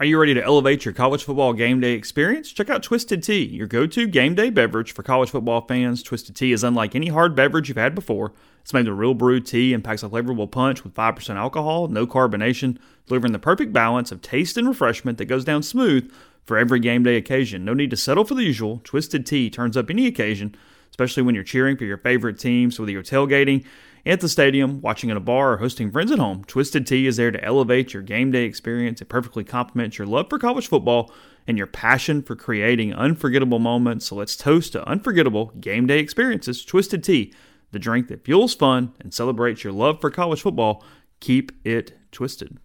Are 0.00 0.06
you 0.06 0.18
ready 0.18 0.34
to 0.34 0.42
elevate 0.42 0.84
your 0.84 0.92
college 0.92 1.22
football 1.22 1.52
game 1.52 1.80
day 1.80 1.92
experience? 1.92 2.52
Check 2.52 2.68
out 2.68 2.82
Twisted 2.82 3.22
Tea, 3.22 3.44
your 3.44 3.68
go 3.68 3.86
to 3.86 4.08
game 4.08 4.34
day 4.34 4.50
beverage 4.50 4.90
for 4.90 5.04
college 5.04 5.30
football 5.30 5.60
fans. 5.60 6.02
Twisted 6.02 6.34
Tea 6.34 6.50
is 6.50 6.64
unlike 6.64 6.96
any 6.96 7.08
hard 7.08 7.36
beverage 7.36 7.68
you've 7.68 7.78
had 7.78 7.94
before. 7.94 8.32
It's 8.60 8.74
made 8.74 8.88
with 8.88 8.98
real 8.98 9.14
brewed 9.14 9.46
tea 9.46 9.72
and 9.72 9.84
packs 9.84 10.02
a 10.02 10.08
flavorful 10.08 10.50
punch 10.50 10.82
with 10.82 10.94
5% 10.94 11.36
alcohol, 11.36 11.86
no 11.86 12.08
carbonation, 12.08 12.76
delivering 13.06 13.32
the 13.32 13.38
perfect 13.38 13.72
balance 13.72 14.10
of 14.10 14.20
taste 14.20 14.56
and 14.56 14.66
refreshment 14.66 15.16
that 15.18 15.26
goes 15.26 15.44
down 15.44 15.62
smooth 15.62 16.12
for 16.44 16.58
every 16.58 16.80
game 16.80 17.04
day 17.04 17.16
occasion. 17.16 17.64
No 17.64 17.72
need 17.72 17.90
to 17.90 17.96
settle 17.96 18.24
for 18.24 18.34
the 18.34 18.42
usual. 18.42 18.80
Twisted 18.82 19.24
Tea 19.24 19.48
turns 19.48 19.76
up 19.76 19.90
any 19.90 20.08
occasion 20.08 20.56
especially 20.94 21.24
when 21.24 21.34
you're 21.34 21.42
cheering 21.42 21.76
for 21.76 21.84
your 21.84 21.98
favorite 21.98 22.38
teams, 22.38 22.78
whether 22.78 22.92
you're 22.92 23.02
tailgating 23.02 23.64
at 24.06 24.20
the 24.20 24.28
stadium, 24.28 24.80
watching 24.80 25.10
at 25.10 25.16
a 25.16 25.20
bar, 25.20 25.54
or 25.54 25.56
hosting 25.56 25.90
friends 25.90 26.12
at 26.12 26.20
home. 26.20 26.44
Twisted 26.44 26.86
Tea 26.86 27.08
is 27.08 27.16
there 27.16 27.32
to 27.32 27.44
elevate 27.44 27.92
your 27.92 28.02
game 28.04 28.30
day 28.30 28.44
experience. 28.44 29.02
It 29.02 29.08
perfectly 29.08 29.42
complements 29.42 29.98
your 29.98 30.06
love 30.06 30.26
for 30.30 30.38
college 30.38 30.68
football 30.68 31.12
and 31.48 31.58
your 31.58 31.66
passion 31.66 32.22
for 32.22 32.36
creating 32.36 32.94
unforgettable 32.94 33.58
moments. 33.58 34.06
So 34.06 34.14
let's 34.14 34.36
toast 34.36 34.70
to 34.72 34.88
unforgettable 34.88 35.46
game 35.58 35.88
day 35.88 35.98
experiences. 35.98 36.64
Twisted 36.64 37.02
Tea, 37.02 37.34
the 37.72 37.80
drink 37.80 38.06
that 38.06 38.24
fuels 38.24 38.54
fun 38.54 38.92
and 39.00 39.12
celebrates 39.12 39.64
your 39.64 39.72
love 39.72 40.00
for 40.00 40.12
college 40.12 40.42
football. 40.42 40.84
Keep 41.18 41.50
it 41.64 41.98
twisted. 42.12 42.58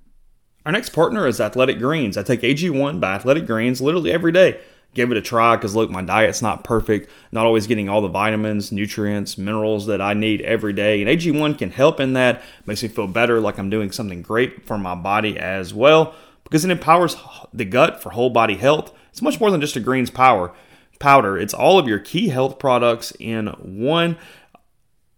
Our 0.67 0.71
next 0.71 0.89
partner 0.89 1.25
is 1.25 1.41
Athletic 1.41 1.79
Greens. 1.79 2.15
I 2.15 2.21
take 2.21 2.41
AG1 2.41 2.99
by 2.99 3.15
Athletic 3.15 3.47
Greens 3.47 3.81
literally 3.81 4.11
every 4.11 4.31
day 4.31 4.59
give 4.93 5.11
it 5.11 5.17
a 5.17 5.21
try 5.21 5.55
because 5.55 5.75
look, 5.75 5.89
my 5.89 6.01
diet's 6.01 6.41
not 6.41 6.63
perfect, 6.63 7.09
not 7.31 7.45
always 7.45 7.67
getting 7.67 7.89
all 7.89 8.01
the 8.01 8.07
vitamins, 8.07 8.71
nutrients, 8.71 9.37
minerals 9.37 9.85
that 9.85 10.01
I 10.01 10.13
need 10.13 10.41
every 10.41 10.73
day. 10.73 11.01
And 11.01 11.09
AG1 11.09 11.57
can 11.57 11.71
help 11.71 11.99
in 11.99 12.13
that, 12.13 12.41
makes 12.65 12.83
me 12.83 12.89
feel 12.89 13.07
better, 13.07 13.39
like 13.39 13.57
I'm 13.57 13.69
doing 13.69 13.91
something 13.91 14.21
great 14.21 14.65
for 14.65 14.77
my 14.77 14.95
body 14.95 15.37
as 15.37 15.73
well, 15.73 16.15
because 16.43 16.65
it 16.65 16.71
empowers 16.71 17.15
the 17.53 17.65
gut 17.65 18.01
for 18.01 18.11
whole 18.11 18.29
body 18.29 18.55
health. 18.55 18.93
It's 19.11 19.21
much 19.21 19.39
more 19.39 19.51
than 19.51 19.61
just 19.61 19.75
a 19.75 19.79
greens 19.79 20.09
power 20.09 20.53
powder. 20.99 21.37
It's 21.37 21.53
all 21.53 21.79
of 21.79 21.87
your 21.87 21.99
key 21.99 22.27
health 22.27 22.59
products 22.59 23.13
in 23.19 23.47
one 23.47 24.17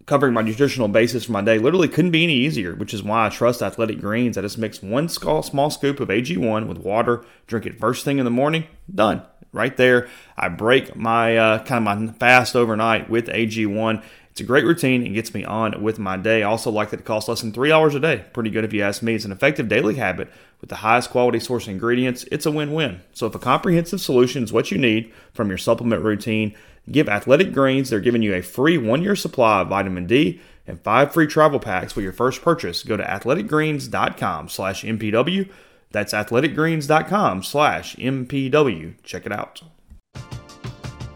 covering 0.05 0.33
my 0.33 0.41
nutritional 0.41 0.87
basis 0.87 1.25
for 1.25 1.31
my 1.31 1.41
day 1.41 1.57
literally 1.59 1.87
couldn't 1.87 2.11
be 2.11 2.23
any 2.23 2.33
easier, 2.33 2.75
which 2.75 2.93
is 2.93 3.03
why 3.03 3.25
I 3.25 3.29
trust 3.29 3.61
Athletic 3.61 3.99
Greens. 3.99 4.37
I 4.37 4.41
just 4.41 4.57
mix 4.57 4.81
one 4.81 5.09
small, 5.09 5.43
small 5.43 5.69
scoop 5.69 5.99
of 5.99 6.09
AG1 6.09 6.67
with 6.67 6.79
water, 6.79 7.23
drink 7.47 7.65
it 7.65 7.79
first 7.79 8.05
thing 8.05 8.17
in 8.17 8.25
the 8.25 8.31
morning, 8.31 8.65
done 8.93 9.23
right 9.53 9.75
there. 9.77 10.07
I 10.37 10.49
break 10.49 10.95
my 10.95 11.37
uh, 11.37 11.63
kind 11.63 11.87
of 11.87 11.99
my 11.99 12.13
fast 12.13 12.55
overnight 12.55 13.09
with 13.09 13.27
AG1. 13.27 14.03
It's 14.31 14.39
a 14.39 14.45
great 14.45 14.63
routine 14.63 15.05
and 15.05 15.13
gets 15.13 15.33
me 15.33 15.43
on 15.43 15.83
with 15.83 15.99
my 15.99 16.15
day. 16.15 16.41
I 16.41 16.47
also 16.47 16.71
like 16.71 16.91
that 16.91 17.01
it 17.01 17.05
costs 17.05 17.27
less 17.27 17.41
than 17.41 17.51
$3 17.51 17.95
a 17.95 17.99
day. 17.99 18.25
Pretty 18.31 18.49
good 18.49 18.63
if 18.63 18.71
you 18.71 18.81
ask 18.81 19.03
me. 19.03 19.13
It's 19.13 19.25
an 19.25 19.33
effective 19.33 19.67
daily 19.67 19.95
habit 19.95 20.31
with 20.61 20.69
the 20.69 20.77
highest 20.77 21.09
quality 21.09 21.39
source 21.39 21.67
ingredients. 21.67 22.23
It's 22.31 22.45
a 22.45 22.51
win 22.51 22.71
win. 22.71 23.01
So 23.11 23.27
if 23.27 23.35
a 23.35 23.39
comprehensive 23.39 23.99
solution 23.99 24.43
is 24.43 24.53
what 24.53 24.71
you 24.71 24.77
need 24.77 25.11
from 25.33 25.49
your 25.49 25.57
supplement 25.57 26.03
routine, 26.03 26.55
give 26.91 27.10
Athletic 27.10 27.54
Greens. 27.54 27.89
They're 27.89 27.99
giving 27.99 28.21
you 28.21 28.34
a 28.34 28.41
free 28.41 28.77
one 28.77 29.01
year 29.01 29.15
supply 29.15 29.62
of 29.62 29.69
vitamin 29.69 30.06
D 30.06 30.41
and 30.67 30.80
five 30.82 31.13
free 31.13 31.27
travel 31.27 31.60
packs 31.60 31.95
with 31.95 32.04
your 32.04 32.13
first 32.13 32.41
purchase. 32.41 32.84
Go 32.84 32.97
to 32.97 33.04
athleticgreens.com 33.04 34.49
slash 34.49 34.84
MPW. 34.84 35.49
That's 35.91 36.13
athleticgreens.com 36.13 37.43
slash 37.43 37.95
MPW. 37.97 38.93
Check 39.04 39.25
it 39.25 39.32
out. 39.32 39.62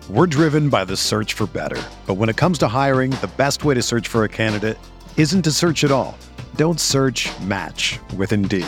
We're 0.09 0.27
driven 0.27 0.69
by 0.69 0.85
the 0.85 0.97
search 0.97 1.33
for 1.33 1.47
better. 1.47 1.81
But 2.05 2.15
when 2.15 2.29
it 2.29 2.37
comes 2.37 2.57
to 2.59 2.67
hiring, 2.67 3.11
the 3.11 3.31
best 3.37 3.63
way 3.63 3.73
to 3.73 3.81
search 3.81 4.07
for 4.07 4.23
a 4.23 4.29
candidate 4.29 4.77
isn't 5.17 5.41
to 5.43 5.51
search 5.51 5.83
at 5.83 5.91
all. 5.91 6.17
Don't 6.55 6.79
search 6.79 7.27
match 7.39 7.99
with 8.15 8.31
Indeed. 8.31 8.67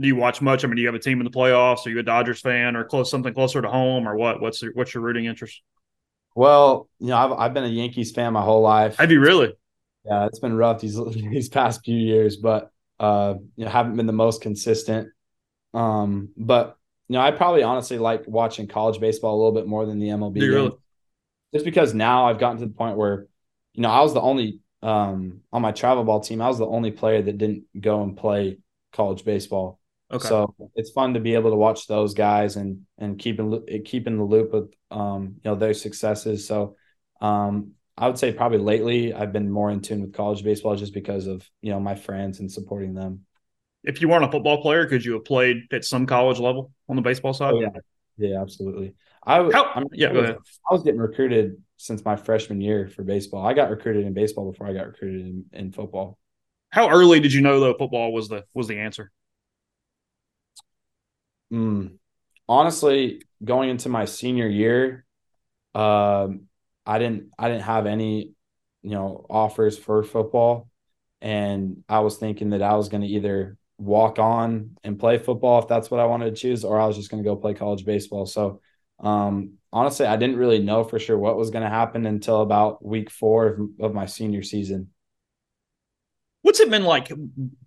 do 0.00 0.08
you 0.08 0.16
watch 0.16 0.42
much? 0.42 0.64
I 0.64 0.68
mean, 0.68 0.76
do 0.76 0.82
you 0.82 0.88
have 0.88 0.94
a 0.94 1.00
team 1.00 1.20
in 1.20 1.24
the 1.24 1.30
playoffs? 1.30 1.86
Are 1.86 1.90
you 1.90 1.98
a 1.98 2.02
Dodgers 2.02 2.40
fan 2.40 2.76
or 2.76 2.84
close 2.84 3.10
something 3.10 3.32
closer 3.32 3.62
to 3.62 3.68
home 3.68 4.08
or 4.08 4.16
what? 4.16 4.40
What's 4.40 4.60
your, 4.60 4.72
what's 4.72 4.92
your 4.92 5.02
rooting 5.02 5.26
interest? 5.26 5.62
Well, 6.34 6.88
you 6.98 7.08
know, 7.08 7.16
I've 7.16 7.32
I've 7.32 7.54
been 7.54 7.64
a 7.64 7.68
Yankees 7.68 8.10
fan 8.10 8.32
my 8.32 8.42
whole 8.42 8.62
life. 8.62 8.96
Have 8.96 9.12
you 9.12 9.20
really? 9.20 9.54
Yeah, 10.04 10.26
it's 10.26 10.40
been 10.40 10.56
rough 10.56 10.80
these 10.80 10.98
these 11.14 11.48
past 11.48 11.84
few 11.84 11.96
years, 11.96 12.36
but 12.36 12.72
uh, 12.98 13.34
you 13.56 13.64
know, 13.64 13.70
haven't 13.70 13.96
been 13.96 14.06
the 14.06 14.12
most 14.12 14.42
consistent. 14.42 15.10
Um, 15.72 16.30
but 16.36 16.76
you 17.08 17.14
know, 17.14 17.20
I 17.20 17.30
probably 17.30 17.62
honestly 17.62 17.98
like 17.98 18.26
watching 18.26 18.66
college 18.66 19.00
baseball 19.00 19.34
a 19.34 19.38
little 19.38 19.52
bit 19.52 19.66
more 19.66 19.86
than 19.86 20.00
the 20.00 20.08
MLB. 20.08 20.40
Do 20.40 20.46
you 20.46 20.54
really? 20.54 20.72
Just 21.52 21.64
because 21.64 21.94
now 21.94 22.26
I've 22.26 22.40
gotten 22.40 22.58
to 22.58 22.66
the 22.66 22.72
point 22.72 22.96
where, 22.96 23.28
you 23.74 23.82
know, 23.82 23.90
I 23.90 24.00
was 24.00 24.12
the 24.12 24.20
only 24.20 24.60
um 24.82 25.40
on 25.52 25.62
my 25.62 25.70
travel 25.70 26.02
ball 26.02 26.20
team, 26.20 26.42
I 26.42 26.48
was 26.48 26.58
the 26.58 26.66
only 26.66 26.90
player 26.90 27.22
that 27.22 27.38
didn't 27.38 27.64
go 27.80 28.02
and 28.02 28.16
play 28.16 28.58
college 28.92 29.24
baseball. 29.24 29.78
Okay. 30.12 30.28
So 30.28 30.54
it's 30.74 30.90
fun 30.90 31.14
to 31.14 31.20
be 31.20 31.34
able 31.34 31.50
to 31.50 31.56
watch 31.56 31.86
those 31.86 32.14
guys 32.14 32.56
and 32.56 32.82
and 32.98 33.18
keep 33.18 33.40
in 33.40 33.82
keep 33.84 34.06
in 34.06 34.18
the 34.18 34.24
loop 34.24 34.52
with 34.52 34.74
um 34.90 35.36
you 35.42 35.50
know 35.50 35.56
their 35.56 35.74
successes. 35.74 36.46
So 36.46 36.76
um 37.20 37.72
I 37.96 38.08
would 38.08 38.18
say 38.18 38.32
probably 38.32 38.58
lately 38.58 39.14
I've 39.14 39.32
been 39.32 39.50
more 39.50 39.70
in 39.70 39.80
tune 39.80 40.02
with 40.02 40.12
college 40.12 40.42
baseball 40.42 40.76
just 40.76 40.92
because 40.92 41.26
of 41.26 41.48
you 41.62 41.70
know 41.70 41.80
my 41.80 41.94
friends 41.94 42.40
and 42.40 42.50
supporting 42.50 42.94
them. 42.94 43.24
If 43.82 44.00
you 44.00 44.08
weren't 44.08 44.24
a 44.24 44.30
football 44.30 44.62
player, 44.62 44.86
could 44.86 45.04
you 45.04 45.14
have 45.14 45.24
played 45.24 45.64
at 45.72 45.84
some 45.84 46.06
college 46.06 46.38
level 46.38 46.72
on 46.88 46.96
the 46.96 47.02
baseball 47.02 47.34
side? 47.34 47.54
Oh, 47.54 47.60
yeah, 47.60 47.68
yeah, 48.16 48.40
absolutely. 48.40 48.94
I 49.26 49.36
How, 49.52 49.64
I 49.64 49.82
yeah, 49.92 50.12
go 50.12 50.20
ahead. 50.20 50.38
I 50.68 50.72
was 50.72 50.82
getting 50.82 51.00
recruited 51.00 51.62
since 51.76 52.04
my 52.04 52.16
freshman 52.16 52.60
year 52.60 52.88
for 52.88 53.02
baseball. 53.02 53.44
I 53.44 53.52
got 53.52 53.70
recruited 53.70 54.06
in 54.06 54.14
baseball 54.14 54.50
before 54.50 54.66
I 54.66 54.72
got 54.72 54.86
recruited 54.86 55.20
in, 55.20 55.44
in 55.52 55.72
football. 55.72 56.18
How 56.70 56.88
early 56.88 57.20
did 57.20 57.32
you 57.32 57.42
know 57.42 57.60
though 57.60 57.74
football 57.74 58.12
was 58.12 58.28
the 58.28 58.44
was 58.54 58.68
the 58.68 58.78
answer? 58.78 59.10
Mm, 61.52 61.98
honestly, 62.48 63.22
going 63.44 63.70
into 63.70 63.88
my 63.88 64.04
senior 64.04 64.48
year, 64.48 65.06
um, 65.74 66.42
I 66.86 66.98
didn't 66.98 67.30
I 67.38 67.48
didn't 67.48 67.64
have 67.64 67.86
any, 67.86 68.34
you 68.82 68.90
know, 68.90 69.26
offers 69.30 69.78
for 69.78 70.02
football, 70.02 70.70
and 71.20 71.84
I 71.88 72.00
was 72.00 72.18
thinking 72.18 72.50
that 72.50 72.62
I 72.62 72.74
was 72.76 72.88
going 72.88 73.02
to 73.02 73.08
either 73.08 73.58
walk 73.78 74.18
on 74.18 74.76
and 74.84 74.98
play 74.98 75.18
football 75.18 75.60
if 75.60 75.68
that's 75.68 75.90
what 75.90 76.00
I 76.00 76.06
wanted 76.06 76.34
to 76.34 76.40
choose, 76.40 76.64
or 76.64 76.80
I 76.80 76.86
was 76.86 76.96
just 76.96 77.10
going 77.10 77.22
to 77.22 77.28
go 77.28 77.36
play 77.36 77.54
college 77.54 77.84
baseball. 77.84 78.26
So, 78.26 78.60
um, 79.00 79.54
honestly, 79.72 80.06
I 80.06 80.16
didn't 80.16 80.36
really 80.36 80.60
know 80.60 80.84
for 80.84 80.98
sure 80.98 81.18
what 81.18 81.36
was 81.36 81.50
going 81.50 81.64
to 81.64 81.70
happen 81.70 82.06
until 82.06 82.42
about 82.42 82.84
week 82.84 83.10
four 83.10 83.46
of, 83.48 83.60
of 83.80 83.94
my 83.94 84.06
senior 84.06 84.42
season 84.42 84.90
what's 86.44 86.60
it 86.60 86.68
been 86.68 86.84
like? 86.84 87.10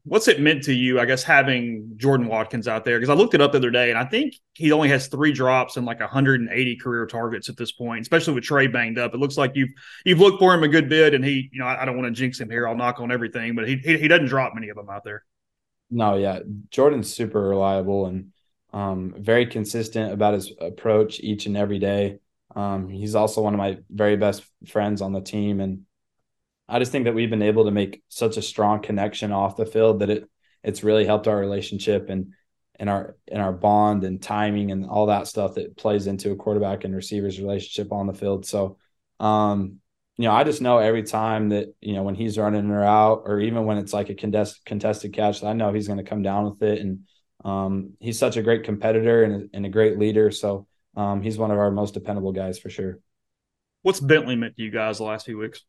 What's 0.04 0.28
it 0.28 0.40
meant 0.40 0.64
to 0.66 0.74
you? 0.74 1.00
I 1.00 1.06
guess 1.06 1.24
having 1.24 1.94
Jordan 1.98 2.28
Watkins 2.28 2.68
out 2.68 2.86
there 2.86 3.00
because 3.00 3.10
I 3.10 3.16
looked 3.16 3.34
it 3.34 3.42
up 3.42 3.52
the 3.52 3.58
other 3.58 3.72
day 3.72 3.90
and 3.90 3.98
I 3.98 4.06
think 4.06 4.36
he 4.54 4.72
only 4.72 4.88
has 4.90 5.08
three 5.08 5.34
drops 5.34 5.78
and 5.78 5.86
like 5.86 6.00
180 6.00 6.76
career 6.78 7.08
targets 7.08 7.50
at 7.50 7.58
this 7.58 7.72
point, 7.72 8.02
especially 8.02 8.36
with 8.36 8.44
Tre 8.44 8.68
banged 8.68 9.00
up. 9.00 9.16
It 9.16 9.18
looks 9.18 9.36
like 9.36 9.54
you've 9.56 9.72
you've 10.06 10.20
looked 10.20 10.38
for 10.38 10.54
him 10.54 10.62
a 10.62 10.68
good 10.68 10.90
bit, 10.90 11.16
and 11.16 11.26
he, 11.26 11.50
you 11.52 11.60
know, 11.60 11.66
I, 11.66 11.82
I 11.82 11.86
don't 11.86 11.98
want 11.98 12.06
to 12.08 12.12
jinx 12.12 12.40
him 12.40 12.52
here. 12.52 12.68
I'll 12.68 12.76
knock 12.76 13.00
on 13.00 13.12
everything, 13.12 13.56
but 13.56 13.68
he, 13.68 13.78
he 13.78 13.98
he 13.98 14.08
doesn't 14.08 14.28
drop 14.28 14.54
many 14.54 14.70
of 14.70 14.78
them 14.78 14.92
out 14.92 15.04
there. 15.04 15.24
No, 15.90 16.16
yeah, 16.16 16.42
Jordan's 16.70 17.12
super 17.12 17.42
reliable 17.42 18.06
and 18.06 18.32
um, 18.74 19.16
very 19.18 19.48
consistent 19.48 20.14
about 20.14 20.36
his 20.36 20.52
approach 20.62 21.20
each 21.20 21.48
and 21.48 21.58
every 21.58 21.80
day. 21.80 22.20
Um, 22.56 22.90
he's 22.90 23.16
also 23.16 23.42
one 23.42 23.56
of 23.56 23.58
my 23.58 23.80
very 23.90 24.18
best 24.18 24.44
friends 24.68 25.02
on 25.02 25.14
the 25.14 25.22
team, 25.22 25.62
and 25.62 25.87
I 26.70 26.80
just 26.80 26.92
think 26.92 27.06
that 27.06 27.16
we've 27.16 27.30
been 27.30 27.42
able 27.42 27.66
to 27.66 27.72
make 27.72 28.02
such 28.10 28.38
a 28.38 28.42
strong 28.42 28.82
connection 28.82 29.32
off 29.32 29.56
the 29.56 29.66
field 29.66 30.00
that 30.00 30.10
it 30.10 30.30
it's 30.64 30.84
really 30.84 31.06
helped 31.06 31.28
our 31.28 31.38
relationship 31.38 32.10
and 32.10 32.34
and 32.80 32.90
our 32.90 33.16
and 33.32 33.42
our 33.42 33.54
bond 33.54 34.04
and 34.04 34.22
timing 34.22 34.72
and 34.72 34.86
all 34.86 35.08
that 35.08 35.28
stuff 35.28 35.56
that 35.56 35.78
plays 35.78 36.08
into 36.08 36.32
a 36.32 36.36
quarterback 36.36 36.84
and 36.84 36.96
receiver's 36.96 37.40
relationship 37.40 37.92
on 37.92 38.08
the 38.08 38.14
field. 38.14 38.46
So 38.46 38.78
um, 39.20 39.80
you 40.18 40.26
know, 40.26 40.32
I 40.32 40.44
just 40.44 40.62
know 40.62 40.80
every 40.80 41.04
time 41.04 41.50
that, 41.50 41.76
you 41.80 41.94
know, 41.94 42.02
when 42.02 42.16
he's 42.16 42.40
running 42.40 42.72
or 42.72 42.84
out, 42.84 43.24
or 43.26 43.40
even 43.40 43.66
when 43.66 43.78
it's 43.78 43.94
like 43.94 44.10
a 44.10 44.16
contest, 44.16 44.66
contested 44.66 45.14
catch, 45.14 45.44
I 45.44 45.54
know 45.54 45.72
he's 45.72 45.88
going 45.88 46.04
to 46.04 46.04
come 46.04 46.24
down 46.24 46.46
with 46.46 46.64
it. 46.64 46.80
And 46.80 47.02
um, 47.46 47.94
he's 48.00 48.18
such 48.18 48.36
a 48.36 48.42
great 48.42 48.64
competitor 48.64 49.24
and 49.24 49.44
a, 49.44 49.56
and 49.56 49.66
a 49.66 49.70
great 49.70 50.00
leader. 50.00 50.32
So 50.32 50.66
um, 50.96 51.22
he's 51.22 51.38
one 51.38 51.52
of 51.52 51.60
our 51.60 51.70
most 51.70 51.94
dependable 51.94 52.32
guys 52.32 52.58
for 52.58 52.72
sure. 52.72 53.00
What's 53.84 54.00
Bentley 54.00 54.36
meant 54.36 54.58
to 54.58 54.64
you 54.64 54.72
guys 54.72 54.98
the 54.98 55.04
last 55.04 55.28
few 55.28 55.38
weeks? 55.38 55.64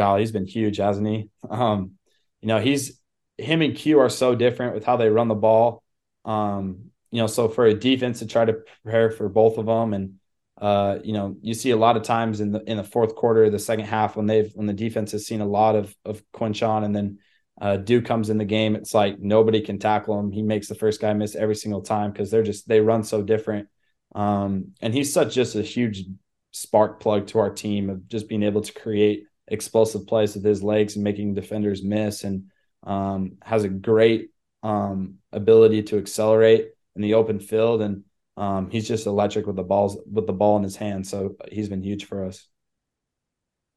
Golly, 0.00 0.22
he's 0.22 0.32
been 0.32 0.46
huge, 0.46 0.78
hasn't 0.78 1.06
he? 1.06 1.28
Um, 1.48 1.92
you 2.40 2.48
know, 2.48 2.58
he's 2.58 2.98
him 3.36 3.60
and 3.60 3.76
Q 3.76 4.00
are 4.00 4.08
so 4.08 4.34
different 4.34 4.74
with 4.74 4.84
how 4.84 4.96
they 4.96 5.10
run 5.10 5.28
the 5.28 5.34
ball. 5.34 5.82
Um, 6.24 6.90
you 7.10 7.20
know, 7.20 7.26
so 7.26 7.48
for 7.48 7.66
a 7.66 7.74
defense 7.74 8.20
to 8.20 8.26
try 8.26 8.46
to 8.46 8.54
prepare 8.82 9.10
for 9.10 9.28
both 9.28 9.58
of 9.58 9.66
them, 9.66 9.92
and 9.92 10.14
uh, 10.58 11.00
you 11.04 11.12
know, 11.12 11.36
you 11.42 11.52
see 11.52 11.70
a 11.70 11.76
lot 11.76 11.98
of 11.98 12.02
times 12.02 12.40
in 12.40 12.50
the 12.52 12.62
in 12.62 12.78
the 12.78 12.84
fourth 12.84 13.14
quarter, 13.14 13.50
the 13.50 13.58
second 13.58 13.84
half, 13.84 14.16
when 14.16 14.24
they've 14.24 14.50
when 14.54 14.66
the 14.66 14.72
defense 14.72 15.12
has 15.12 15.26
seen 15.26 15.42
a 15.42 15.46
lot 15.46 15.76
of 15.76 15.94
of 16.06 16.22
Quinshon, 16.32 16.82
and 16.82 16.96
then 16.96 17.18
uh, 17.60 17.76
Duke 17.76 18.06
comes 18.06 18.30
in 18.30 18.38
the 18.38 18.46
game, 18.46 18.74
it's 18.74 18.94
like 18.94 19.18
nobody 19.18 19.60
can 19.60 19.78
tackle 19.78 20.18
him. 20.18 20.32
He 20.32 20.40
makes 20.40 20.68
the 20.68 20.74
first 20.74 20.98
guy 20.98 21.12
miss 21.12 21.36
every 21.36 21.56
single 21.56 21.82
time 21.82 22.10
because 22.10 22.30
they're 22.30 22.42
just 22.42 22.66
they 22.66 22.80
run 22.80 23.04
so 23.04 23.22
different. 23.22 23.68
Um, 24.14 24.72
and 24.80 24.94
he's 24.94 25.12
such 25.12 25.34
just 25.34 25.56
a 25.56 25.62
huge 25.62 26.04
spark 26.52 27.00
plug 27.00 27.26
to 27.28 27.38
our 27.38 27.50
team 27.50 27.90
of 27.90 28.08
just 28.08 28.28
being 28.28 28.42
able 28.42 28.62
to 28.62 28.72
create 28.72 29.24
explosive 29.50 30.06
plays 30.06 30.34
with 30.34 30.44
his 30.44 30.62
legs 30.62 30.94
and 30.94 31.04
making 31.04 31.34
defenders 31.34 31.82
miss 31.82 32.24
and 32.24 32.44
um, 32.84 33.32
has 33.42 33.64
a 33.64 33.68
great 33.68 34.30
um, 34.62 35.16
ability 35.32 35.82
to 35.82 35.98
accelerate 35.98 36.68
in 36.96 37.02
the 37.02 37.14
open 37.14 37.40
field 37.40 37.82
and 37.82 38.04
um, 38.36 38.70
he's 38.70 38.88
just 38.88 39.06
electric 39.06 39.46
with 39.46 39.56
the 39.56 39.62
balls 39.62 39.98
with 40.10 40.26
the 40.26 40.32
ball 40.32 40.56
in 40.56 40.62
his 40.62 40.76
hand 40.76 41.06
so 41.06 41.36
he's 41.50 41.68
been 41.68 41.82
huge 41.82 42.06
for 42.06 42.24
us. 42.24 42.46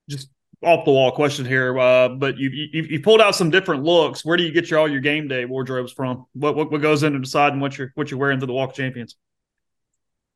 Just 0.09 0.29
off 0.63 0.85
the 0.85 0.91
wall 0.91 1.11
question 1.11 1.45
here 1.45 1.77
uh, 1.77 2.07
but 2.09 2.37
you, 2.37 2.49
you 2.49 2.83
you 2.83 3.01
pulled 3.01 3.19
out 3.19 3.35
some 3.35 3.49
different 3.49 3.83
looks. 3.83 4.23
Where 4.23 4.37
do 4.37 4.43
you 4.43 4.51
get 4.51 4.69
your 4.69 4.79
all 4.79 4.89
your 4.89 5.01
game 5.01 5.27
day 5.27 5.45
wardrobes 5.45 5.91
from? 5.91 6.25
What 6.33 6.55
what, 6.55 6.71
what 6.71 6.81
goes 6.81 7.03
into 7.03 7.19
deciding 7.19 7.59
what 7.59 7.77
you're 7.77 7.91
what 7.95 8.11
you're 8.11 8.19
wearing 8.19 8.39
to 8.39 8.45
the 8.45 8.53
walk 8.53 8.69
of 8.69 8.75
champions? 8.75 9.15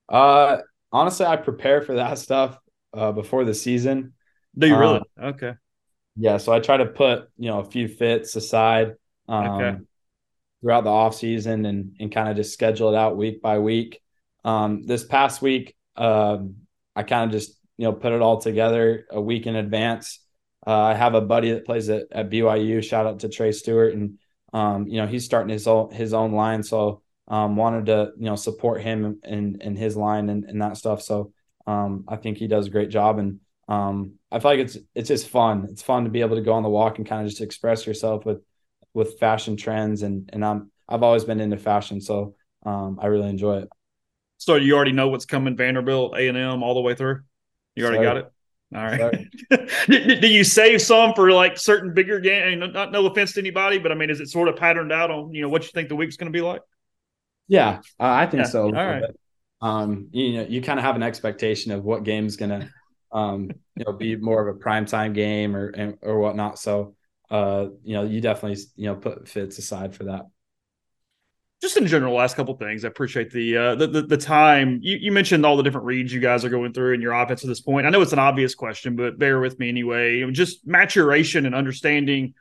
Uh 0.09 0.57
honestly 0.91 1.25
i 1.25 1.35
prepare 1.35 1.81
for 1.81 1.95
that 1.95 2.17
stuff 2.17 2.57
uh, 2.93 3.11
before 3.11 3.43
the 3.43 3.53
season 3.53 4.13
do 4.57 4.67
you 4.67 4.77
really 4.77 5.01
um, 5.17 5.29
okay 5.29 5.53
yeah, 6.17 6.37
so 6.37 6.51
I 6.51 6.59
try 6.59 6.77
to 6.77 6.85
put 6.87 7.29
you 7.37 7.49
know 7.49 7.59
a 7.59 7.63
few 7.63 7.87
fits 7.87 8.35
aside 8.35 8.95
um, 9.29 9.47
okay. 9.49 9.77
throughout 10.61 10.83
the 10.83 10.89
off 10.89 11.15
season 11.15 11.65
and 11.65 11.95
and 11.99 12.11
kind 12.11 12.27
of 12.27 12.35
just 12.35 12.53
schedule 12.53 12.89
it 12.89 12.97
out 12.97 13.17
week 13.17 13.41
by 13.41 13.59
week. 13.59 14.01
Um, 14.43 14.85
this 14.85 15.03
past 15.03 15.41
week, 15.41 15.75
um, 15.95 16.55
I 16.95 17.03
kind 17.03 17.25
of 17.25 17.31
just 17.31 17.55
you 17.77 17.85
know 17.85 17.93
put 17.93 18.13
it 18.13 18.21
all 18.21 18.41
together 18.41 19.05
a 19.11 19.21
week 19.21 19.45
in 19.45 19.55
advance. 19.55 20.19
Uh, 20.65 20.81
I 20.81 20.93
have 20.95 21.13
a 21.13 21.21
buddy 21.21 21.51
that 21.51 21.65
plays 21.65 21.87
at, 21.89 22.07
at 22.11 22.31
BYU. 22.31 22.83
Shout 22.83 23.05
out 23.05 23.19
to 23.19 23.29
Trey 23.29 23.51
Stewart, 23.51 23.93
and 23.93 24.17
um, 24.53 24.87
you 24.87 24.99
know 24.99 25.05
he's 25.05 25.25
starting 25.25 25.53
his 25.53 25.67
own 25.67 25.91
his 25.91 26.15
own 26.15 26.31
line, 26.31 26.63
so 26.63 27.03
um, 27.27 27.57
wanted 27.57 27.85
to 27.87 28.11
you 28.17 28.25
know 28.25 28.35
support 28.35 28.81
him 28.81 29.19
and 29.23 29.61
and 29.61 29.77
his 29.77 29.95
line 29.95 30.29
and, 30.29 30.45
and 30.45 30.63
that 30.63 30.77
stuff. 30.77 31.03
So 31.03 31.31
um, 31.67 32.05
I 32.07 32.15
think 32.15 32.39
he 32.39 32.47
does 32.47 32.65
a 32.65 32.71
great 32.71 32.89
job, 32.89 33.19
and 33.19 33.39
um, 33.67 34.13
I 34.31 34.39
feel 34.39 34.51
like 34.51 34.59
it's 34.59 34.77
it's 34.95 35.09
just 35.09 35.27
fun. 35.27 35.67
It's 35.69 35.81
fun 35.81 36.05
to 36.05 36.09
be 36.09 36.21
able 36.21 36.35
to 36.35 36.41
go 36.41 36.53
on 36.53 36.63
the 36.63 36.69
walk 36.69 36.97
and 36.97 37.07
kind 37.07 37.21
of 37.21 37.29
just 37.29 37.41
express 37.41 37.85
yourself 37.85 38.25
with 38.25 38.41
with 38.93 39.19
fashion 39.19 39.57
trends 39.57 40.03
and 40.03 40.29
and 40.33 40.43
I'm 40.43 40.71
I've 40.87 41.03
always 41.03 41.25
been 41.25 41.39
into 41.39 41.57
fashion, 41.57 41.99
so 41.99 42.35
um, 42.65 42.99
I 43.01 43.07
really 43.07 43.29
enjoy 43.29 43.57
it. 43.59 43.69
So 44.37 44.55
you 44.55 44.75
already 44.75 44.93
know 44.93 45.09
what's 45.09 45.25
coming 45.25 45.57
Vanderbilt, 45.57 46.15
A 46.15 46.27
and 46.27 46.37
M, 46.37 46.63
all 46.63 46.75
the 46.75 46.81
way 46.81 46.95
through. 46.95 47.21
You 47.75 47.85
already 47.85 47.97
Sorry. 47.97 48.07
got 48.07 48.17
it. 48.17 48.31
All 48.75 48.83
right. 48.83 49.27
do, 50.21 50.27
you 50.27 50.43
save 50.43 50.81
some 50.81 51.13
for 51.13 51.31
like 51.31 51.57
certain 51.57 51.93
bigger 51.93 52.19
game? 52.19 52.59
Not 52.59 52.91
no 52.91 53.05
offense 53.05 53.33
to 53.33 53.39
anybody, 53.39 53.77
but 53.79 53.91
I 53.91 53.95
mean, 53.95 54.09
is 54.09 54.19
it 54.19 54.27
sort 54.27 54.49
of 54.49 54.57
patterned 54.57 54.91
out 54.91 55.09
on 55.09 55.33
you 55.33 55.41
know 55.41 55.49
what 55.49 55.63
you 55.63 55.69
think 55.73 55.89
the 55.89 55.95
week's 55.95 56.17
going 56.17 56.31
to 56.31 56.37
be 56.37 56.41
like? 56.41 56.61
Yeah, 57.47 57.79
uh, 57.99 58.03
I 58.03 58.25
think 58.25 58.43
yeah. 58.43 58.49
so. 58.49 58.65
All 58.65 58.71
right. 58.71 59.03
Um, 59.61 60.09
you 60.11 60.33
know, 60.33 60.45
you 60.47 60.61
kind 60.61 60.79
of 60.79 60.85
have 60.85 60.95
an 60.95 61.03
expectation 61.03 61.71
of 61.71 61.83
what 61.83 62.03
game's 62.03 62.35
going 62.35 62.51
to 62.51 62.69
um, 63.11 63.51
you 63.75 63.85
know, 63.85 63.93
be 63.93 64.15
more 64.15 64.47
of 64.47 64.55
a 64.55 64.59
prime 64.59 64.85
time 64.85 65.13
game 65.13 65.55
or 65.55 65.97
or 66.01 66.19
whatnot. 66.19 66.59
So, 66.59 66.95
uh, 67.29 67.67
you 67.83 67.93
know, 67.93 68.03
you 68.03 68.21
definitely 68.21 68.61
you 68.75 68.87
know 68.87 68.95
put 68.95 69.27
fits 69.27 69.57
aside 69.57 69.95
for 69.95 70.05
that. 70.05 70.25
Just 71.59 71.75
in 71.75 71.87
general, 71.87 72.13
last 72.13 72.35
couple 72.35 72.55
things. 72.55 72.85
I 72.85 72.89
appreciate 72.89 73.31
the, 73.31 73.57
uh, 73.57 73.75
the, 73.75 73.87
the 73.87 74.01
the 74.03 74.17
time. 74.17 74.79
You, 74.83 74.97
you 75.01 75.11
mentioned 75.11 75.43
all 75.43 75.57
the 75.57 75.63
different 75.63 75.87
reads 75.87 76.13
you 76.13 76.19
guys 76.19 76.45
are 76.45 76.49
going 76.49 76.71
through 76.71 76.93
in 76.93 77.01
your 77.01 77.13
offense 77.13 77.43
at 77.43 77.47
this 77.47 77.61
point. 77.61 77.87
I 77.87 77.89
know 77.89 78.01
it's 78.01 78.13
an 78.13 78.19
obvious 78.19 78.53
question, 78.53 78.95
but 78.95 79.17
bear 79.17 79.39
with 79.39 79.57
me 79.57 79.67
anyway. 79.67 80.29
Just 80.31 80.67
maturation 80.67 81.47
and 81.47 81.55
understanding 81.55 82.35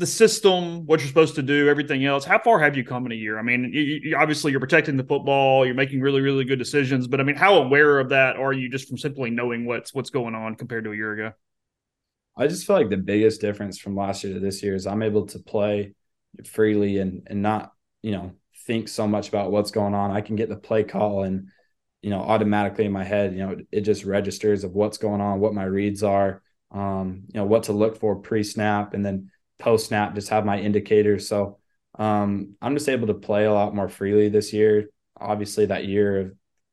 the 0.00 0.06
system, 0.06 0.86
what 0.86 0.98
you're 1.00 1.08
supposed 1.08 1.34
to 1.36 1.42
do, 1.42 1.68
everything 1.68 2.04
else. 2.04 2.24
How 2.24 2.38
far 2.38 2.58
have 2.58 2.76
you 2.76 2.82
come 2.82 3.06
in 3.06 3.12
a 3.12 3.14
year? 3.14 3.38
I 3.38 3.42
mean, 3.42 3.70
you, 3.72 4.00
you, 4.02 4.16
obviously 4.16 4.50
you're 4.50 4.60
protecting 4.60 4.96
the 4.96 5.04
football, 5.04 5.64
you're 5.66 5.74
making 5.74 6.00
really, 6.00 6.22
really 6.22 6.44
good 6.44 6.58
decisions, 6.58 7.06
but 7.06 7.20
I 7.20 7.22
mean, 7.22 7.36
how 7.36 7.56
aware 7.56 8.00
of 8.00 8.08
that 8.08 8.36
are 8.36 8.52
you 8.52 8.70
just 8.70 8.88
from 8.88 8.98
simply 8.98 9.30
knowing 9.30 9.66
what's 9.66 9.94
what's 9.94 10.10
going 10.10 10.34
on 10.34 10.56
compared 10.56 10.84
to 10.84 10.92
a 10.92 10.96
year 10.96 11.12
ago? 11.12 11.32
I 12.36 12.46
just 12.46 12.66
feel 12.66 12.76
like 12.76 12.88
the 12.88 12.96
biggest 12.96 13.40
difference 13.40 13.78
from 13.78 13.94
last 13.94 14.24
year 14.24 14.34
to 14.34 14.40
this 14.40 14.62
year 14.62 14.74
is 14.74 14.86
I'm 14.86 15.02
able 15.02 15.26
to 15.26 15.38
play 15.38 15.94
freely 16.46 16.98
and 16.98 17.22
and 17.26 17.42
not 17.42 17.72
you 18.02 18.12
know 18.12 18.32
think 18.66 18.88
so 18.88 19.06
much 19.06 19.28
about 19.28 19.52
what's 19.52 19.70
going 19.70 19.94
on. 19.94 20.10
I 20.10 20.22
can 20.22 20.36
get 20.36 20.48
the 20.48 20.56
play 20.56 20.82
call 20.82 21.24
and 21.24 21.48
you 22.00 22.08
know 22.08 22.20
automatically 22.20 22.86
in 22.86 22.92
my 22.92 23.04
head, 23.04 23.34
you 23.34 23.40
know, 23.40 23.56
it 23.70 23.82
just 23.82 24.04
registers 24.04 24.64
of 24.64 24.72
what's 24.72 24.96
going 24.96 25.20
on, 25.20 25.40
what 25.40 25.52
my 25.52 25.64
reads 25.64 26.02
are, 26.02 26.42
um, 26.70 27.24
you 27.28 27.38
know, 27.38 27.44
what 27.44 27.64
to 27.64 27.72
look 27.72 27.98
for 27.98 28.16
pre 28.16 28.42
snap, 28.42 28.94
and 28.94 29.04
then 29.04 29.30
post 29.60 29.86
snap 29.86 30.14
just 30.14 30.30
have 30.30 30.44
my 30.44 30.58
indicators. 30.58 31.28
So 31.28 31.58
um, 31.98 32.56
I'm 32.60 32.74
just 32.74 32.88
able 32.88 33.08
to 33.08 33.14
play 33.14 33.44
a 33.44 33.52
lot 33.52 33.74
more 33.74 33.88
freely 33.88 34.28
this 34.28 34.52
year. 34.52 34.88
Obviously, 35.18 35.66
that 35.66 35.86
year 35.86 36.20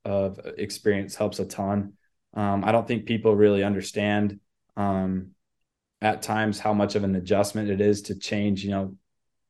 of, 0.05 0.39
of 0.39 0.45
experience 0.57 1.15
helps 1.15 1.39
a 1.39 1.45
ton. 1.45 1.93
Um, 2.33 2.63
I 2.63 2.71
don't 2.71 2.87
think 2.87 3.05
people 3.05 3.35
really 3.35 3.63
understand 3.63 4.39
um, 4.75 5.31
at 6.01 6.21
times 6.21 6.59
how 6.59 6.73
much 6.73 6.95
of 6.95 7.03
an 7.03 7.15
adjustment 7.15 7.69
it 7.69 7.81
is 7.81 8.03
to 8.03 8.15
change, 8.15 8.63
you 8.63 8.71
know, 8.71 8.95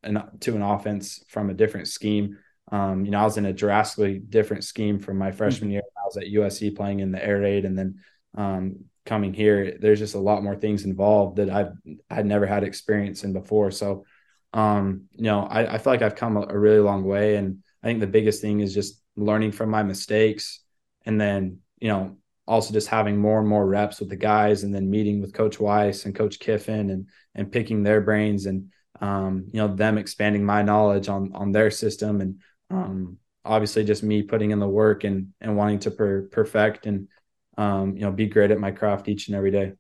an, 0.03 0.23
to 0.41 0.55
an 0.55 0.61
offense 0.61 1.23
from 1.27 1.49
a 1.49 1.53
different 1.53 1.87
scheme. 1.87 2.37
Um, 2.71 3.05
you 3.05 3.11
know, 3.11 3.19
I 3.19 3.23
was 3.23 3.37
in 3.37 3.45
a 3.45 3.53
drastically 3.53 4.19
different 4.19 4.63
scheme 4.63 4.99
from 4.99 5.17
my 5.17 5.31
freshman 5.31 5.69
year. 5.69 5.81
I 5.97 6.05
was 6.05 6.17
at 6.17 6.25
USC 6.25 6.75
playing 6.75 6.99
in 6.99 7.11
the 7.11 7.23
air 7.23 7.39
raid 7.39 7.65
and 7.65 7.77
then 7.77 7.99
um, 8.35 8.85
coming 9.07 9.33
here, 9.33 9.77
there's 9.79 9.99
just 9.99 10.15
a 10.15 10.19
lot 10.19 10.43
more 10.43 10.55
things 10.55 10.83
involved 10.83 11.37
that 11.37 11.49
I've 11.49 11.71
had 12.09 12.25
never 12.25 12.45
had 12.45 12.63
experience 12.63 13.23
in 13.23 13.33
before. 13.33 13.71
So, 13.71 14.05
um, 14.53 15.05
you 15.15 15.23
know, 15.23 15.41
I, 15.41 15.75
I 15.75 15.77
feel 15.79 15.93
like 15.93 16.03
I've 16.03 16.15
come 16.15 16.37
a, 16.37 16.41
a 16.41 16.57
really 16.57 16.79
long 16.79 17.03
way, 17.03 17.37
and 17.37 17.63
I 17.81 17.87
think 17.87 17.99
the 17.99 18.07
biggest 18.07 18.41
thing 18.41 18.59
is 18.59 18.73
just 18.73 19.01
learning 19.15 19.53
from 19.53 19.69
my 19.69 19.81
mistakes, 19.81 20.61
and 21.05 21.19
then 21.19 21.59
you 21.79 21.87
know 21.87 22.17
also 22.47 22.71
just 22.71 22.87
having 22.87 23.17
more 23.17 23.39
and 23.39 23.47
more 23.47 23.65
reps 23.65 23.99
with 23.99 24.09
the 24.09 24.15
guys, 24.15 24.63
and 24.63 24.73
then 24.73 24.89
meeting 24.89 25.21
with 25.21 25.33
Coach 25.33 25.57
Weis 25.57 26.05
and 26.05 26.15
Coach 26.15 26.39
Kiffin, 26.39 26.89
and 26.89 27.07
and 27.33 27.51
picking 27.51 27.83
their 27.83 28.01
brains, 28.01 28.45
and 28.45 28.71
um, 29.01 29.45
you 29.51 29.59
know 29.59 29.73
them 29.73 29.97
expanding 29.97 30.43
my 30.43 30.61
knowledge 30.61 31.09
on 31.09 31.31
on 31.33 31.51
their 31.51 31.71
system, 31.71 32.21
and 32.21 32.41
um, 32.69 33.17
obviously 33.45 33.83
just 33.83 34.03
me 34.03 34.21
putting 34.21 34.51
in 34.51 34.59
the 34.59 34.67
work 34.67 35.03
and 35.03 35.33
and 35.41 35.55
wanting 35.55 35.79
to 35.79 35.91
per- 35.91 36.27
perfect 36.31 36.85
and 36.85 37.07
um, 37.57 37.95
you 37.95 38.03
know, 38.03 38.11
be 38.11 38.27
great 38.27 38.51
at 38.51 38.59
my 38.59 38.71
craft 38.71 39.09
each 39.09 39.27
and 39.27 39.35
every 39.35 39.51
day. 39.51 39.73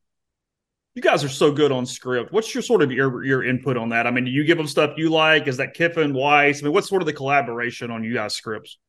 You 0.95 1.01
guys 1.01 1.23
are 1.23 1.29
so 1.29 1.51
good 1.51 1.71
on 1.71 1.85
script. 1.85 2.31
What's 2.33 2.53
your 2.55 2.63
sort 2.63 2.81
of 2.81 2.91
your 2.91 3.23
your 3.23 3.43
input 3.43 3.77
on 3.77 3.89
that? 3.89 4.07
I 4.07 4.11
mean, 4.11 4.25
do 4.25 4.31
you 4.31 4.43
give 4.43 4.57
them 4.57 4.67
stuff 4.67 4.97
you 4.97 5.09
like? 5.09 5.47
Is 5.47 5.57
that 5.57 5.75
Kiffin, 5.75 6.13
Weis? 6.13 6.61
I 6.61 6.63
mean, 6.63 6.73
what's 6.73 6.89
sort 6.89 7.03
of 7.03 7.05
the 7.05 7.13
collaboration 7.13 7.91
on 7.91 8.03
you 8.03 8.15
guys' 8.15 8.33
scripts? 8.33 8.79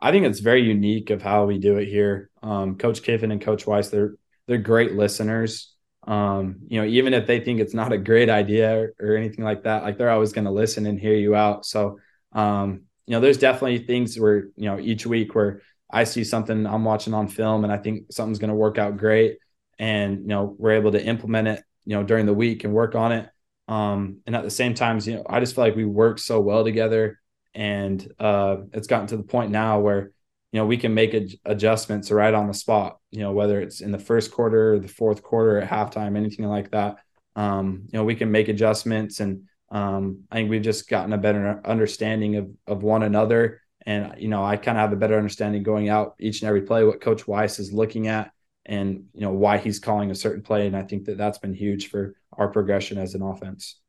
I 0.00 0.10
think 0.10 0.26
it's 0.26 0.40
very 0.40 0.62
unique 0.62 1.10
of 1.10 1.22
how 1.22 1.46
we 1.46 1.58
do 1.58 1.78
it 1.78 1.86
here. 1.86 2.30
Um, 2.42 2.76
Coach 2.76 3.02
Kiffin 3.02 3.32
and 3.32 3.40
Coach 3.40 3.64
Weis, 3.64 3.90
they're 3.90 4.16
they're 4.46 4.58
great 4.58 4.92
listeners. 4.92 5.74
Um, 6.06 6.60
you 6.68 6.80
know, 6.80 6.86
even 6.86 7.14
if 7.14 7.26
they 7.26 7.40
think 7.40 7.60
it's 7.60 7.74
not 7.74 7.92
a 7.92 7.98
great 7.98 8.30
idea 8.30 8.78
or, 8.78 8.94
or 9.00 9.16
anything 9.16 9.44
like 9.44 9.64
that, 9.64 9.82
like 9.82 9.98
they're 9.98 10.10
always 10.10 10.32
going 10.32 10.46
to 10.46 10.50
listen 10.50 10.86
and 10.86 10.98
hear 10.98 11.14
you 11.14 11.34
out. 11.34 11.66
So, 11.66 11.98
um, 12.32 12.82
you 13.06 13.12
know, 13.12 13.20
there's 13.20 13.38
definitely 13.38 13.78
things 13.78 14.18
where 14.18 14.48
you 14.56 14.66
know 14.66 14.78
each 14.78 15.06
week 15.06 15.34
where 15.34 15.62
I 15.90 16.04
see 16.04 16.24
something 16.24 16.66
I'm 16.66 16.84
watching 16.84 17.14
on 17.14 17.28
film 17.28 17.64
and 17.64 17.72
I 17.72 17.78
think 17.78 18.12
something's 18.12 18.38
going 18.38 18.50
to 18.50 18.56
work 18.56 18.78
out 18.78 18.96
great. 18.96 19.38
And, 19.78 20.20
you 20.20 20.26
know, 20.26 20.54
we're 20.58 20.72
able 20.72 20.92
to 20.92 21.02
implement 21.02 21.48
it, 21.48 21.62
you 21.84 21.96
know, 21.96 22.02
during 22.02 22.26
the 22.26 22.34
week 22.34 22.64
and 22.64 22.74
work 22.74 22.94
on 22.94 23.12
it. 23.12 23.28
Um, 23.68 24.18
and 24.26 24.34
at 24.34 24.44
the 24.44 24.50
same 24.50 24.74
time, 24.74 24.98
you 25.02 25.16
know, 25.16 25.26
I 25.28 25.40
just 25.40 25.54
feel 25.54 25.64
like 25.64 25.76
we 25.76 25.84
work 25.84 26.18
so 26.18 26.40
well 26.40 26.64
together 26.64 27.18
and 27.54 28.06
uh, 28.18 28.58
it's 28.72 28.86
gotten 28.86 29.06
to 29.08 29.16
the 29.16 29.22
point 29.22 29.50
now 29.50 29.80
where, 29.80 30.10
you 30.52 30.60
know, 30.60 30.66
we 30.66 30.76
can 30.76 30.94
make 30.94 31.14
ad- 31.14 31.34
adjustments 31.44 32.10
right 32.10 32.32
on 32.32 32.48
the 32.48 32.54
spot, 32.54 32.98
you 33.10 33.20
know, 33.20 33.32
whether 33.32 33.60
it's 33.60 33.80
in 33.80 33.92
the 33.92 33.98
first 33.98 34.30
quarter 34.30 34.74
or 34.74 34.78
the 34.78 34.88
fourth 34.88 35.22
quarter 35.22 35.58
at 35.58 35.70
halftime, 35.70 36.16
anything 36.16 36.46
like 36.46 36.70
that. 36.70 36.96
Um, 37.36 37.82
you 37.92 37.98
know, 37.98 38.04
we 38.04 38.14
can 38.14 38.30
make 38.30 38.48
adjustments 38.48 39.20
and 39.20 39.44
um, 39.70 40.24
I 40.30 40.36
think 40.36 40.50
we've 40.50 40.62
just 40.62 40.88
gotten 40.88 41.12
a 41.12 41.18
better 41.18 41.60
understanding 41.64 42.36
of, 42.36 42.50
of 42.66 42.82
one 42.82 43.02
another 43.02 43.60
and, 43.86 44.14
you 44.18 44.28
know, 44.28 44.44
I 44.44 44.56
kind 44.56 44.76
of 44.76 44.82
have 44.82 44.92
a 44.92 44.96
better 44.96 45.16
understanding 45.16 45.62
going 45.62 45.88
out 45.88 46.14
each 46.18 46.42
and 46.42 46.48
every 46.48 46.62
play 46.62 46.84
what 46.84 47.00
Coach 47.00 47.26
Weis 47.26 47.58
is 47.58 47.72
looking 47.72 48.08
at 48.08 48.32
and, 48.66 49.04
you 49.14 49.22
know, 49.22 49.32
why 49.32 49.58
he's 49.58 49.78
calling 49.78 50.10
a 50.10 50.14
certain 50.14 50.42
play. 50.42 50.66
And 50.66 50.76
I 50.76 50.82
think 50.82 51.06
that 51.06 51.16
that's 51.16 51.38
been 51.38 51.54
huge 51.54 51.88
for 51.88 52.14
our 52.32 52.48
progression 52.48 52.98
as 52.98 53.14
an 53.14 53.22
offense 53.22 53.80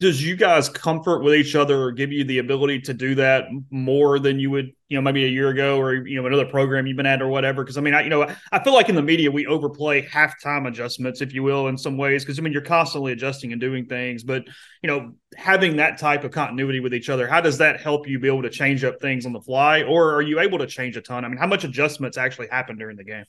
does 0.00 0.22
you 0.22 0.36
guys 0.36 0.68
comfort 0.68 1.24
with 1.24 1.34
each 1.34 1.56
other 1.56 1.82
or 1.82 1.90
give 1.90 2.12
you 2.12 2.22
the 2.22 2.38
ability 2.38 2.80
to 2.80 2.94
do 2.94 3.16
that 3.16 3.46
more 3.70 4.20
than 4.20 4.38
you 4.38 4.48
would 4.48 4.70
you 4.88 4.96
know 4.96 5.02
maybe 5.02 5.24
a 5.24 5.28
year 5.28 5.48
ago 5.48 5.78
or 5.78 6.06
you 6.06 6.20
know 6.20 6.26
another 6.26 6.46
program 6.46 6.86
you've 6.86 6.96
been 6.96 7.06
at 7.06 7.20
or 7.20 7.26
whatever? 7.26 7.64
Because 7.64 7.76
i 7.76 7.80
mean 7.80 7.94
I, 7.94 8.02
you 8.02 8.08
know 8.08 8.32
i 8.52 8.62
feel 8.62 8.74
like 8.74 8.88
in 8.88 8.94
the 8.94 9.02
media 9.02 9.30
we 9.30 9.46
overplay 9.46 10.06
halftime 10.06 10.68
adjustments 10.68 11.20
if 11.20 11.34
you 11.34 11.42
will 11.42 11.66
in 11.66 11.76
some 11.76 11.96
ways 11.96 12.24
because 12.24 12.38
i 12.38 12.42
mean 12.42 12.52
you're 12.52 12.62
constantly 12.62 13.12
adjusting 13.12 13.52
and 13.52 13.60
doing 13.60 13.86
things. 13.86 14.22
But 14.22 14.44
you 14.82 14.86
know 14.88 15.14
having 15.36 15.76
that 15.76 15.98
type 15.98 16.22
of 16.22 16.30
continuity 16.30 16.80
with 16.80 16.94
each 16.94 17.08
other 17.08 17.26
how 17.26 17.40
does 17.40 17.58
that 17.58 17.80
help 17.80 18.08
you 18.08 18.20
be 18.20 18.28
able 18.28 18.42
to 18.42 18.50
change 18.50 18.84
up 18.84 19.00
things 19.00 19.26
on 19.26 19.32
the 19.32 19.40
fly? 19.40 19.82
Or 19.82 20.14
are 20.14 20.22
you 20.22 20.38
able 20.38 20.58
to 20.58 20.66
change 20.66 20.96
a 20.96 21.00
ton? 21.00 21.24
I 21.24 21.28
mean 21.28 21.38
how 21.38 21.48
much 21.48 21.64
adjustments 21.64 22.16
actually 22.16 22.48
happen 22.48 22.78
during 22.78 22.96
the 22.96 23.04
game? 23.04 23.24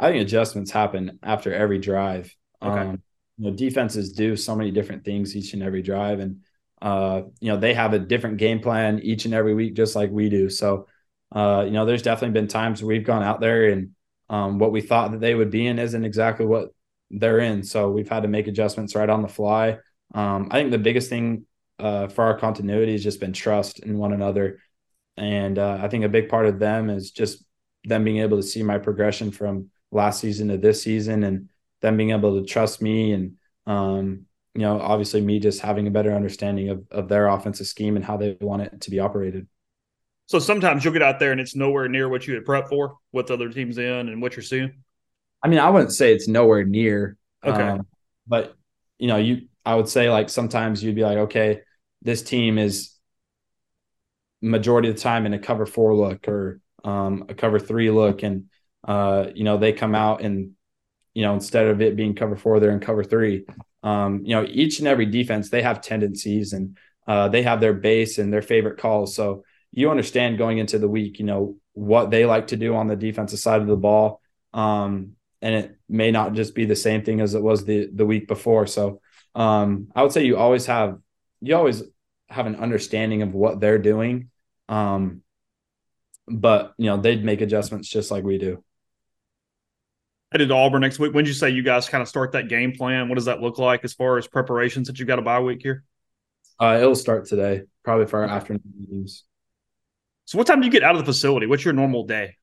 I 0.00 0.10
think 0.10 0.22
adjustments 0.22 0.70
happen 0.70 1.18
after 1.22 1.52
every 1.52 1.78
drive. 1.78 2.34
Okay. 2.62 2.80
Um, 2.80 3.02
you 3.38 3.50
know 3.50 3.56
defenses 3.56 4.12
do 4.12 4.36
so 4.36 4.54
many 4.54 4.70
different 4.70 5.04
things 5.04 5.36
each 5.36 5.54
and 5.54 5.62
every 5.62 5.82
drive 5.82 6.20
and 6.20 6.40
uh 6.82 7.22
you 7.40 7.48
know 7.48 7.56
they 7.56 7.74
have 7.74 7.92
a 7.92 7.98
different 7.98 8.36
game 8.36 8.60
plan 8.60 9.00
each 9.00 9.24
and 9.24 9.34
every 9.34 9.54
week 9.54 9.74
just 9.74 9.96
like 9.96 10.10
we 10.10 10.28
do 10.28 10.48
so 10.48 10.86
uh, 11.32 11.62
you 11.66 11.72
know, 11.72 11.84
there's 11.84 12.02
definitely 12.02 12.38
been 12.40 12.48
times 12.48 12.82
we've 12.82 13.04
gone 13.04 13.22
out 13.22 13.40
there 13.40 13.68
and 13.70 13.90
um, 14.30 14.58
what 14.58 14.72
we 14.72 14.80
thought 14.80 15.12
that 15.12 15.20
they 15.20 15.34
would 15.34 15.50
be 15.50 15.66
in 15.66 15.78
isn't 15.78 16.04
exactly 16.04 16.46
what 16.46 16.70
they're 17.10 17.38
in. 17.38 17.62
So 17.62 17.90
we've 17.90 18.08
had 18.08 18.22
to 18.22 18.28
make 18.28 18.46
adjustments 18.46 18.94
right 18.94 19.08
on 19.08 19.22
the 19.22 19.28
fly. 19.28 19.78
Um, 20.14 20.48
I 20.50 20.58
think 20.58 20.70
the 20.70 20.78
biggest 20.78 21.08
thing 21.08 21.46
uh, 21.78 22.08
for 22.08 22.24
our 22.24 22.38
continuity 22.38 22.92
has 22.92 23.02
just 23.02 23.20
been 23.20 23.32
trust 23.32 23.80
in 23.80 23.98
one 23.98 24.12
another. 24.12 24.60
And 25.16 25.58
uh, 25.58 25.78
I 25.82 25.88
think 25.88 26.04
a 26.04 26.08
big 26.08 26.28
part 26.28 26.46
of 26.46 26.58
them 26.58 26.90
is 26.90 27.10
just 27.10 27.44
them 27.84 28.04
being 28.04 28.18
able 28.18 28.36
to 28.36 28.42
see 28.42 28.62
my 28.62 28.78
progression 28.78 29.30
from 29.30 29.70
last 29.90 30.20
season 30.20 30.48
to 30.48 30.58
this 30.58 30.82
season 30.82 31.24
and 31.24 31.48
them 31.80 31.96
being 31.96 32.10
able 32.10 32.40
to 32.40 32.46
trust 32.46 32.82
me 32.82 33.12
and, 33.12 33.36
um, 33.66 34.26
you 34.54 34.62
know, 34.62 34.80
obviously 34.80 35.20
me 35.20 35.38
just 35.38 35.60
having 35.60 35.86
a 35.86 35.90
better 35.90 36.12
understanding 36.12 36.70
of, 36.70 36.84
of 36.90 37.08
their 37.08 37.28
offensive 37.28 37.66
scheme 37.66 37.96
and 37.96 38.04
how 38.04 38.16
they 38.16 38.36
want 38.40 38.62
it 38.62 38.80
to 38.80 38.90
be 38.90 38.98
operated. 38.98 39.46
So 40.26 40.38
sometimes 40.38 40.84
you'll 40.84 40.92
get 40.92 41.02
out 41.02 41.18
there 41.18 41.32
and 41.32 41.40
it's 41.40 41.54
nowhere 41.54 41.88
near 41.88 42.08
what 42.08 42.26
you 42.26 42.34
had 42.34 42.44
prepped 42.44 42.68
for, 42.68 42.96
what 43.12 43.26
the 43.26 43.34
other 43.34 43.48
team's 43.48 43.78
in 43.78 44.08
and 44.08 44.20
what 44.20 44.36
you're 44.36 44.42
seeing. 44.42 44.82
I 45.42 45.48
mean, 45.48 45.58
I 45.58 45.70
wouldn't 45.70 45.92
say 45.92 46.12
it's 46.12 46.28
nowhere 46.28 46.64
near. 46.64 47.16
Okay. 47.44 47.62
Um, 47.62 47.86
but 48.26 48.54
you 48.98 49.06
know, 49.06 49.16
you 49.16 49.48
I 49.64 49.74
would 49.74 49.88
say 49.88 50.10
like 50.10 50.28
sometimes 50.28 50.82
you'd 50.82 50.96
be 50.96 51.02
like, 51.02 51.18
okay, 51.18 51.60
this 52.02 52.22
team 52.22 52.58
is 52.58 52.94
majority 54.40 54.88
of 54.88 54.96
the 54.96 55.00
time 55.00 55.26
in 55.26 55.34
a 55.34 55.38
cover 55.38 55.66
four 55.66 55.94
look 55.94 56.28
or 56.28 56.60
um, 56.84 57.26
a 57.28 57.34
cover 57.34 57.58
three 57.58 57.90
look, 57.90 58.22
and 58.22 58.46
uh, 58.86 59.26
you 59.34 59.44
know 59.44 59.56
they 59.56 59.72
come 59.72 59.94
out 59.94 60.22
and 60.22 60.52
you 61.14 61.22
know 61.22 61.34
instead 61.34 61.66
of 61.66 61.80
it 61.80 61.96
being 61.96 62.14
cover 62.14 62.36
four, 62.36 62.60
they're 62.60 62.70
in 62.70 62.80
cover 62.80 63.04
three. 63.04 63.44
Um, 63.82 64.24
you 64.24 64.34
know, 64.34 64.44
each 64.48 64.78
and 64.78 64.88
every 64.88 65.06
defense 65.06 65.50
they 65.50 65.62
have 65.62 65.80
tendencies 65.80 66.52
and 66.52 66.76
uh, 67.06 67.28
they 67.28 67.42
have 67.42 67.60
their 67.60 67.74
base 67.74 68.18
and 68.18 68.32
their 68.32 68.42
favorite 68.42 68.78
calls. 68.78 69.14
So 69.14 69.44
you 69.72 69.90
understand 69.90 70.38
going 70.38 70.58
into 70.58 70.78
the 70.78 70.88
week, 70.88 71.18
you 71.18 71.24
know, 71.24 71.56
what 71.72 72.10
they 72.10 72.26
like 72.26 72.48
to 72.48 72.56
do 72.56 72.74
on 72.74 72.86
the 72.86 72.96
defensive 72.96 73.38
side 73.38 73.60
of 73.60 73.66
the 73.66 73.76
ball. 73.76 74.20
Um, 74.52 75.12
and 75.40 75.54
it 75.54 75.76
may 75.88 76.10
not 76.10 76.32
just 76.32 76.54
be 76.54 76.64
the 76.64 76.76
same 76.76 77.04
thing 77.04 77.20
as 77.20 77.34
it 77.34 77.42
was 77.42 77.64
the 77.64 77.88
the 77.92 78.06
week 78.06 78.26
before. 78.26 78.66
So 78.66 79.00
um, 79.34 79.88
I 79.94 80.02
would 80.02 80.12
say 80.12 80.24
you 80.24 80.36
always 80.36 80.66
have 80.66 80.98
you 81.40 81.56
always 81.56 81.82
have 82.28 82.46
an 82.46 82.56
understanding 82.56 83.22
of 83.22 83.34
what 83.34 83.60
they're 83.60 83.78
doing. 83.78 84.30
Um, 84.68 85.22
but 86.26 86.74
you 86.76 86.86
know, 86.86 86.98
they'd 86.98 87.24
make 87.24 87.40
adjustments 87.40 87.88
just 87.88 88.10
like 88.10 88.24
we 88.24 88.38
do. 88.38 88.62
Headed 90.30 90.48
to 90.48 90.54
Auburn 90.54 90.82
next 90.82 90.98
week. 90.98 91.14
When 91.14 91.24
did 91.24 91.30
you 91.30 91.34
say 91.34 91.50
you 91.50 91.62
guys 91.62 91.88
kind 91.88 92.02
of 92.02 92.08
start 92.08 92.32
that 92.32 92.48
game 92.48 92.72
plan? 92.72 93.08
What 93.08 93.14
does 93.14 93.24
that 93.24 93.40
look 93.40 93.58
like 93.58 93.82
as 93.84 93.94
far 93.94 94.18
as 94.18 94.26
preparations 94.26 94.88
that 94.88 94.98
you 94.98 95.06
got 95.06 95.18
a 95.18 95.22
bye 95.22 95.40
week 95.40 95.60
here? 95.62 95.84
Uh, 96.60 96.76
it'll 96.78 96.94
start 96.94 97.26
today, 97.26 97.62
probably 97.82 98.06
for 98.06 98.22
our 98.22 98.28
afternoon 98.28 98.62
meetings. 98.78 99.24
So 100.26 100.36
what 100.36 100.46
time 100.46 100.60
do 100.60 100.66
you 100.66 100.72
get 100.72 100.82
out 100.82 100.96
of 100.96 100.98
the 100.98 101.06
facility? 101.06 101.46
What's 101.46 101.64
your 101.64 101.72
normal 101.72 102.04
day? 102.04 102.34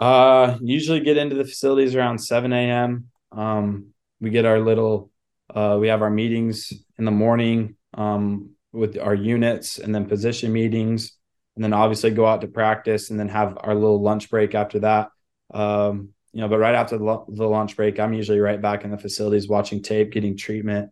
Uh, 0.00 0.58
usually 0.60 0.98
get 1.00 1.16
into 1.16 1.36
the 1.36 1.44
facilities 1.44 1.94
around 1.94 2.18
7 2.18 2.52
a.m. 2.52 3.10
Um, 3.30 3.88
we 4.20 4.30
get 4.30 4.44
our 4.44 4.58
little, 4.58 5.12
uh, 5.54 5.76
we 5.78 5.88
have 5.88 6.02
our 6.02 6.10
meetings 6.10 6.72
in 6.98 7.04
the 7.04 7.12
morning 7.12 7.76
um, 7.94 8.50
with 8.72 8.98
our 8.98 9.14
units 9.14 9.78
and 9.78 9.94
then 9.94 10.06
position 10.06 10.52
meetings. 10.52 11.12
And 11.54 11.62
then 11.62 11.72
obviously 11.72 12.10
go 12.10 12.26
out 12.26 12.40
to 12.40 12.48
practice 12.48 13.10
and 13.10 13.20
then 13.20 13.28
have 13.28 13.58
our 13.60 13.74
little 13.74 14.00
lunch 14.00 14.30
break 14.30 14.54
after 14.56 14.80
that. 14.80 15.10
Um, 15.52 16.14
you 16.32 16.40
know, 16.40 16.48
but 16.48 16.58
right 16.58 16.74
after 16.74 16.96
the, 16.96 17.24
the 17.28 17.46
lunch 17.46 17.76
break, 17.76 17.98
I'm 17.98 18.12
usually 18.12 18.40
right 18.40 18.60
back 18.60 18.84
in 18.84 18.90
the 18.90 18.98
facilities 18.98 19.48
watching 19.48 19.82
tape, 19.82 20.12
getting 20.12 20.36
treatment, 20.36 20.90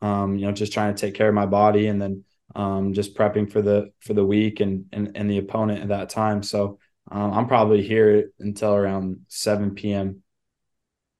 um, 0.00 0.36
you 0.36 0.46
know, 0.46 0.52
just 0.52 0.72
trying 0.72 0.94
to 0.94 1.00
take 1.00 1.14
care 1.14 1.28
of 1.28 1.34
my 1.34 1.46
body 1.46 1.88
and 1.88 2.00
then 2.00 2.24
um, 2.54 2.94
just 2.94 3.14
prepping 3.14 3.50
for 3.50 3.60
the 3.60 3.92
for 4.00 4.14
the 4.14 4.24
week 4.24 4.60
and 4.60 4.86
and, 4.92 5.12
and 5.14 5.30
the 5.30 5.38
opponent 5.38 5.82
at 5.82 5.88
that 5.88 6.08
time. 6.08 6.42
So 6.42 6.78
um, 7.10 7.32
I'm 7.32 7.46
probably 7.46 7.82
here 7.82 8.30
until 8.38 8.74
around 8.74 9.20
7 9.28 9.74
p.m. 9.74 10.22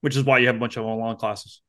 Which 0.01 0.15
is 0.15 0.23
why 0.23 0.39
you 0.39 0.47
have 0.47 0.55
a 0.55 0.59
bunch 0.59 0.77
of 0.77 0.85
online 0.85 1.17
classes. 1.17 1.61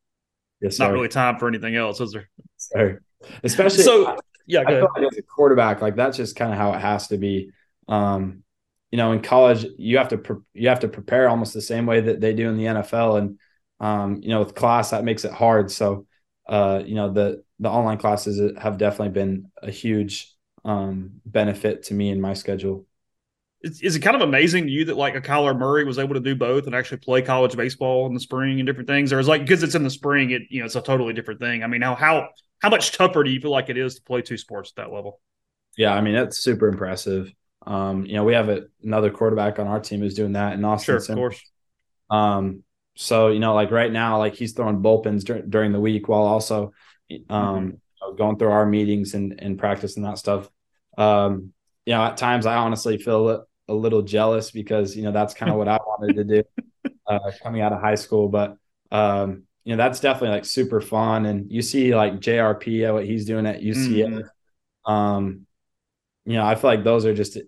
Yes, 0.60 0.78
Not 0.78 0.92
really 0.92 1.08
time 1.08 1.38
for 1.38 1.48
anything 1.48 1.74
else, 1.74 2.00
is 2.00 2.12
there? 2.12 2.28
Sir. 2.56 3.00
Especially 3.42 3.82
so. 3.82 4.16
Yeah, 4.46 4.62
I 4.66 4.66
feel 4.66 4.88
like 4.94 5.12
as 5.12 5.18
a 5.18 5.22
quarterback, 5.22 5.80
like 5.80 5.96
that's 5.96 6.16
just 6.16 6.36
kind 6.36 6.52
of 6.52 6.58
how 6.58 6.72
it 6.72 6.80
has 6.80 7.08
to 7.08 7.18
be. 7.18 7.50
Um, 7.88 8.42
you 8.90 8.96
know, 8.96 9.12
in 9.12 9.22
college, 9.22 9.66
you 9.78 9.98
have 9.98 10.08
to 10.08 10.18
pre- 10.18 10.42
you 10.52 10.68
have 10.68 10.80
to 10.80 10.88
prepare 10.88 11.28
almost 11.28 11.54
the 11.54 11.62
same 11.62 11.86
way 11.86 12.00
that 12.00 12.20
they 12.20 12.34
do 12.34 12.48
in 12.48 12.56
the 12.56 12.64
NFL, 12.64 13.16
and 13.16 13.38
um, 13.78 14.20
you 14.22 14.30
know, 14.30 14.40
with 14.40 14.54
class 14.54 14.90
that 14.90 15.04
makes 15.04 15.24
it 15.24 15.32
hard. 15.32 15.70
So, 15.70 16.06
uh, 16.48 16.82
you 16.84 16.96
know, 16.96 17.12
the 17.12 17.44
the 17.60 17.68
online 17.68 17.98
classes 17.98 18.58
have 18.58 18.78
definitely 18.78 19.12
been 19.12 19.50
a 19.62 19.70
huge 19.70 20.34
um, 20.64 21.20
benefit 21.24 21.84
to 21.84 21.94
me 21.94 22.10
in 22.10 22.20
my 22.20 22.34
schedule. 22.34 22.86
Is, 23.62 23.82
is, 23.82 23.96
it 23.96 24.00
kind 24.00 24.16
of 24.16 24.22
amazing 24.22 24.64
to 24.64 24.72
you 24.72 24.86
that 24.86 24.96
like 24.96 25.14
a 25.14 25.20
Kyler 25.20 25.56
Murray 25.56 25.84
was 25.84 25.98
able 25.98 26.14
to 26.14 26.20
do 26.20 26.34
both 26.34 26.64
and 26.64 26.74
actually 26.74 26.96
play 26.98 27.20
college 27.20 27.54
baseball 27.54 28.06
in 28.06 28.14
the 28.14 28.20
spring 28.20 28.58
and 28.58 28.66
different 28.66 28.88
things? 28.88 29.12
Or 29.12 29.18
is 29.18 29.28
like 29.28 29.42
because 29.42 29.62
it's 29.62 29.74
in 29.74 29.84
the 29.84 29.90
spring, 29.90 30.30
it 30.30 30.42
you 30.50 30.60
know 30.60 30.66
it's 30.66 30.76
a 30.76 30.82
totally 30.82 31.12
different 31.12 31.40
thing. 31.40 31.62
I 31.62 31.66
mean, 31.68 31.82
how 31.82 31.94
how 31.94 32.30
how 32.60 32.70
much 32.70 32.96
tougher 32.96 33.22
do 33.22 33.30
you 33.30 33.40
feel 33.40 33.50
like 33.50 33.68
it 33.68 33.76
is 33.76 33.96
to 33.96 34.02
play 34.02 34.22
two 34.22 34.36
sports 34.36 34.72
at 34.76 34.82
that 34.82 34.92
level? 34.92 35.20
Yeah, 35.76 35.94
I 35.94 36.00
mean 36.00 36.16
it's 36.16 36.38
super 36.38 36.68
impressive. 36.68 37.32
Um, 37.66 38.06
you 38.06 38.14
know, 38.14 38.24
we 38.24 38.34
have 38.34 38.48
a, 38.48 38.62
another 38.82 39.10
quarterback 39.10 39.58
on 39.58 39.66
our 39.66 39.80
team 39.80 40.00
who's 40.00 40.14
doing 40.14 40.32
that, 40.32 40.54
in 40.54 40.64
Austin. 40.64 41.00
Sure, 41.00 41.12
of 41.12 41.18
course. 41.18 41.42
Um, 42.10 42.64
so 42.96 43.28
you 43.28 43.38
know, 43.38 43.54
like 43.54 43.70
right 43.70 43.90
now, 43.90 44.18
like 44.18 44.34
he's 44.34 44.52
throwing 44.52 44.82
bullpens 44.82 45.24
dur- 45.24 45.42
during 45.42 45.72
the 45.72 45.80
week 45.80 46.08
while 46.08 46.22
also 46.22 46.72
um, 47.28 47.72
mm-hmm. 47.72 48.16
going 48.16 48.38
through 48.38 48.50
our 48.50 48.66
meetings 48.66 49.14
and, 49.14 49.40
and 49.40 49.58
practice 49.58 49.96
and 49.96 50.04
that 50.04 50.18
stuff. 50.18 50.50
Um, 50.98 51.52
you 51.86 51.94
know, 51.94 52.02
at 52.02 52.16
times 52.16 52.46
I 52.46 52.56
honestly 52.56 52.98
feel 52.98 53.46
a 53.68 53.74
little 53.74 54.02
jealous 54.02 54.50
because, 54.50 54.96
you 54.96 55.02
know, 55.02 55.12
that's 55.12 55.34
kind 55.34 55.50
of 55.50 55.56
what 55.56 55.68
I 55.68 55.78
wanted 55.86 56.16
to 56.16 56.24
do 56.24 56.42
uh, 57.06 57.30
coming 57.42 57.62
out 57.62 57.72
of 57.72 57.80
high 57.80 57.94
school. 57.94 58.28
But, 58.28 58.56
um, 58.90 59.44
you 59.64 59.74
know, 59.74 59.82
that's 59.82 60.00
definitely 60.00 60.36
like 60.36 60.44
super 60.44 60.80
fun. 60.80 61.26
And 61.26 61.50
you 61.50 61.62
see 61.62 61.94
like 61.94 62.14
JRP, 62.14 62.92
what 62.92 63.06
he's 63.06 63.24
doing 63.24 63.46
at 63.46 63.60
UCF. 63.60 64.24
Mm-hmm. 64.86 64.92
Um, 64.92 65.46
you 66.26 66.34
know, 66.34 66.44
I 66.44 66.54
feel 66.54 66.70
like 66.70 66.84
those 66.84 67.06
are 67.06 67.14
just, 67.14 67.38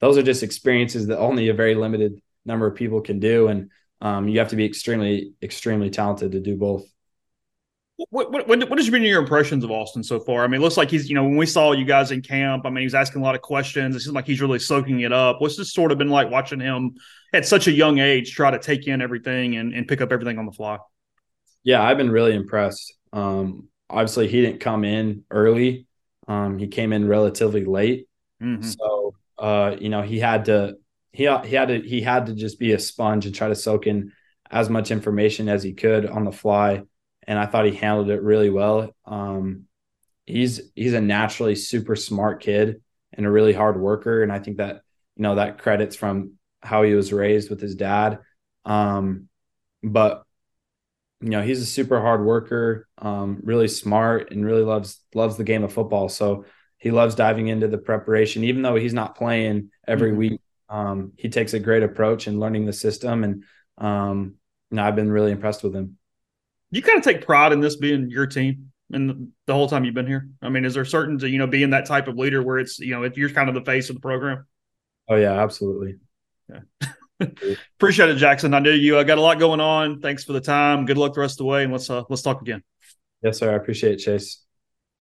those 0.00 0.18
are 0.18 0.22
just 0.22 0.42
experiences 0.42 1.06
that 1.08 1.18
only 1.18 1.48
a 1.48 1.54
very 1.54 1.74
limited 1.74 2.20
number 2.44 2.66
of 2.66 2.74
people 2.74 3.00
can 3.00 3.18
do. 3.18 3.48
And 3.48 3.70
um, 4.00 4.28
you 4.28 4.38
have 4.38 4.48
to 4.48 4.56
be 4.56 4.64
extremely, 4.64 5.32
extremely 5.42 5.90
talented 5.90 6.32
to 6.32 6.40
do 6.40 6.56
both. 6.56 6.84
What, 8.10 8.30
what, 8.30 8.46
what 8.46 8.78
has 8.78 8.88
been 8.88 9.02
your 9.02 9.20
impressions 9.20 9.64
of 9.64 9.72
Austin 9.72 10.04
so 10.04 10.20
far? 10.20 10.44
I 10.44 10.46
mean, 10.46 10.60
it 10.60 10.64
looks 10.64 10.76
like 10.76 10.88
he's, 10.88 11.08
you 11.08 11.16
know, 11.16 11.24
when 11.24 11.36
we 11.36 11.46
saw 11.46 11.72
you 11.72 11.84
guys 11.84 12.12
in 12.12 12.22
camp, 12.22 12.64
I 12.64 12.70
mean, 12.70 12.82
he's 12.82 12.94
asking 12.94 13.22
a 13.22 13.24
lot 13.24 13.34
of 13.34 13.42
questions. 13.42 13.96
It 13.96 14.00
seems 14.00 14.14
like 14.14 14.24
he's 14.24 14.40
really 14.40 14.60
soaking 14.60 15.00
it 15.00 15.12
up. 15.12 15.40
What's 15.40 15.56
this 15.56 15.72
sort 15.72 15.90
of 15.90 15.98
been 15.98 16.08
like 16.08 16.30
watching 16.30 16.60
him 16.60 16.94
at 17.32 17.44
such 17.44 17.66
a 17.66 17.72
young 17.72 17.98
age 17.98 18.36
try 18.36 18.52
to 18.52 18.58
take 18.60 18.86
in 18.86 19.02
everything 19.02 19.56
and, 19.56 19.74
and 19.74 19.88
pick 19.88 20.00
up 20.00 20.12
everything 20.12 20.38
on 20.38 20.46
the 20.46 20.52
fly? 20.52 20.78
Yeah, 21.64 21.82
I've 21.82 21.96
been 21.96 22.12
really 22.12 22.36
impressed. 22.36 22.94
Um, 23.12 23.66
obviously, 23.90 24.28
he 24.28 24.42
didn't 24.42 24.60
come 24.60 24.84
in 24.84 25.24
early. 25.28 25.88
Um, 26.28 26.56
he 26.56 26.68
came 26.68 26.92
in 26.92 27.08
relatively 27.08 27.64
late. 27.64 28.06
Mm-hmm. 28.40 28.62
So, 28.62 29.16
uh, 29.38 29.76
you 29.78 29.88
know, 29.88 30.02
he 30.02 30.18
had 30.18 30.46
to, 30.46 30.76
he, 31.12 31.24
he 31.44 31.54
had 31.54 31.68
to, 31.68 31.80
he 31.80 32.00
had 32.00 32.26
to 32.26 32.34
just 32.34 32.58
be 32.58 32.72
a 32.72 32.78
sponge 32.78 33.26
and 33.26 33.34
try 33.34 33.48
to 33.48 33.54
soak 33.54 33.86
in 33.86 34.12
as 34.50 34.70
much 34.70 34.90
information 34.90 35.48
as 35.48 35.62
he 35.62 35.74
could 35.74 36.06
on 36.06 36.24
the 36.24 36.32
fly 36.32 36.82
and 37.28 37.38
I 37.38 37.44
thought 37.44 37.66
he 37.66 37.74
handled 37.74 38.08
it 38.08 38.22
really 38.22 38.48
well. 38.48 38.90
Um, 39.04 39.66
he's 40.26 40.62
he's 40.74 40.94
a 40.94 41.00
naturally 41.00 41.54
super 41.54 41.94
smart 41.94 42.40
kid 42.40 42.82
and 43.12 43.26
a 43.26 43.30
really 43.30 43.52
hard 43.52 43.78
worker, 43.78 44.22
and 44.22 44.32
I 44.32 44.38
think 44.38 44.56
that 44.56 44.80
you 45.14 45.22
know 45.22 45.34
that 45.34 45.58
credits 45.58 45.94
from 45.94 46.32
how 46.62 46.82
he 46.82 46.94
was 46.94 47.12
raised 47.12 47.50
with 47.50 47.60
his 47.60 47.74
dad. 47.74 48.20
Um, 48.64 49.28
but 49.82 50.24
you 51.20 51.28
know 51.28 51.42
he's 51.42 51.60
a 51.60 51.66
super 51.66 52.00
hard 52.00 52.24
worker, 52.24 52.88
um, 52.96 53.40
really 53.44 53.68
smart, 53.68 54.32
and 54.32 54.44
really 54.44 54.64
loves 54.64 54.98
loves 55.14 55.36
the 55.36 55.44
game 55.44 55.64
of 55.64 55.72
football. 55.72 56.08
So 56.08 56.46
he 56.78 56.90
loves 56.90 57.14
diving 57.14 57.48
into 57.48 57.68
the 57.68 57.78
preparation, 57.78 58.44
even 58.44 58.62
though 58.62 58.76
he's 58.76 58.94
not 58.94 59.16
playing 59.16 59.70
every 59.86 60.10
mm-hmm. 60.10 60.18
week. 60.18 60.40
Um, 60.68 61.12
he 61.16 61.28
takes 61.28 61.54
a 61.54 61.58
great 61.58 61.82
approach 61.82 62.26
in 62.28 62.40
learning 62.40 62.66
the 62.66 62.72
system, 62.72 63.24
and 63.24 63.44
um, 63.78 64.34
you 64.70 64.76
know, 64.76 64.84
I've 64.84 64.96
been 64.96 65.10
really 65.10 65.32
impressed 65.32 65.62
with 65.62 65.74
him 65.74 65.98
you 66.70 66.82
kind 66.82 66.98
of 66.98 67.04
take 67.04 67.24
pride 67.24 67.52
in 67.52 67.60
this 67.60 67.76
being 67.76 68.10
your 68.10 68.26
team 68.26 68.72
and 68.92 69.28
the 69.46 69.54
whole 69.54 69.68
time 69.68 69.84
you've 69.84 69.94
been 69.94 70.06
here? 70.06 70.28
I 70.42 70.48
mean, 70.48 70.64
is 70.64 70.74
there 70.74 70.84
certain 70.84 71.18
to 71.18 71.28
you 71.28 71.38
know 71.38 71.46
being 71.46 71.70
that 71.70 71.86
type 71.86 72.08
of 72.08 72.16
leader 72.16 72.42
where 72.42 72.58
it's 72.58 72.78
you 72.78 72.94
know 72.94 73.02
if 73.02 73.16
you're 73.16 73.30
kind 73.30 73.48
of 73.48 73.54
the 73.54 73.62
face 73.62 73.90
of 73.90 73.96
the 73.96 74.00
program? 74.00 74.46
Oh 75.08 75.16
yeah, 75.16 75.42
absolutely. 75.42 75.96
Yeah. 76.48 76.86
Appreciate 77.76 78.10
it, 78.10 78.18
Jaxson. 78.18 78.54
I 78.54 78.60
know 78.60 78.70
you 78.70 78.96
uh, 78.96 79.02
got 79.02 79.18
a 79.18 79.20
lot 79.20 79.38
going 79.38 79.60
on. 79.60 80.00
Thanks 80.00 80.24
for 80.24 80.32
the 80.32 80.40
time. 80.40 80.86
Good 80.86 80.98
luck 80.98 81.14
the 81.14 81.20
rest 81.20 81.34
of 81.34 81.38
the 81.38 81.44
way, 81.46 81.64
and 81.64 81.72
let's 81.72 81.90
uh, 81.90 82.04
let's 82.08 82.22
talk 82.22 82.40
again. 82.40 82.62
Yes, 83.22 83.38
sir. 83.38 83.52
I 83.52 83.56
appreciate 83.56 83.94
it, 83.94 83.98
Chase. 83.98 84.47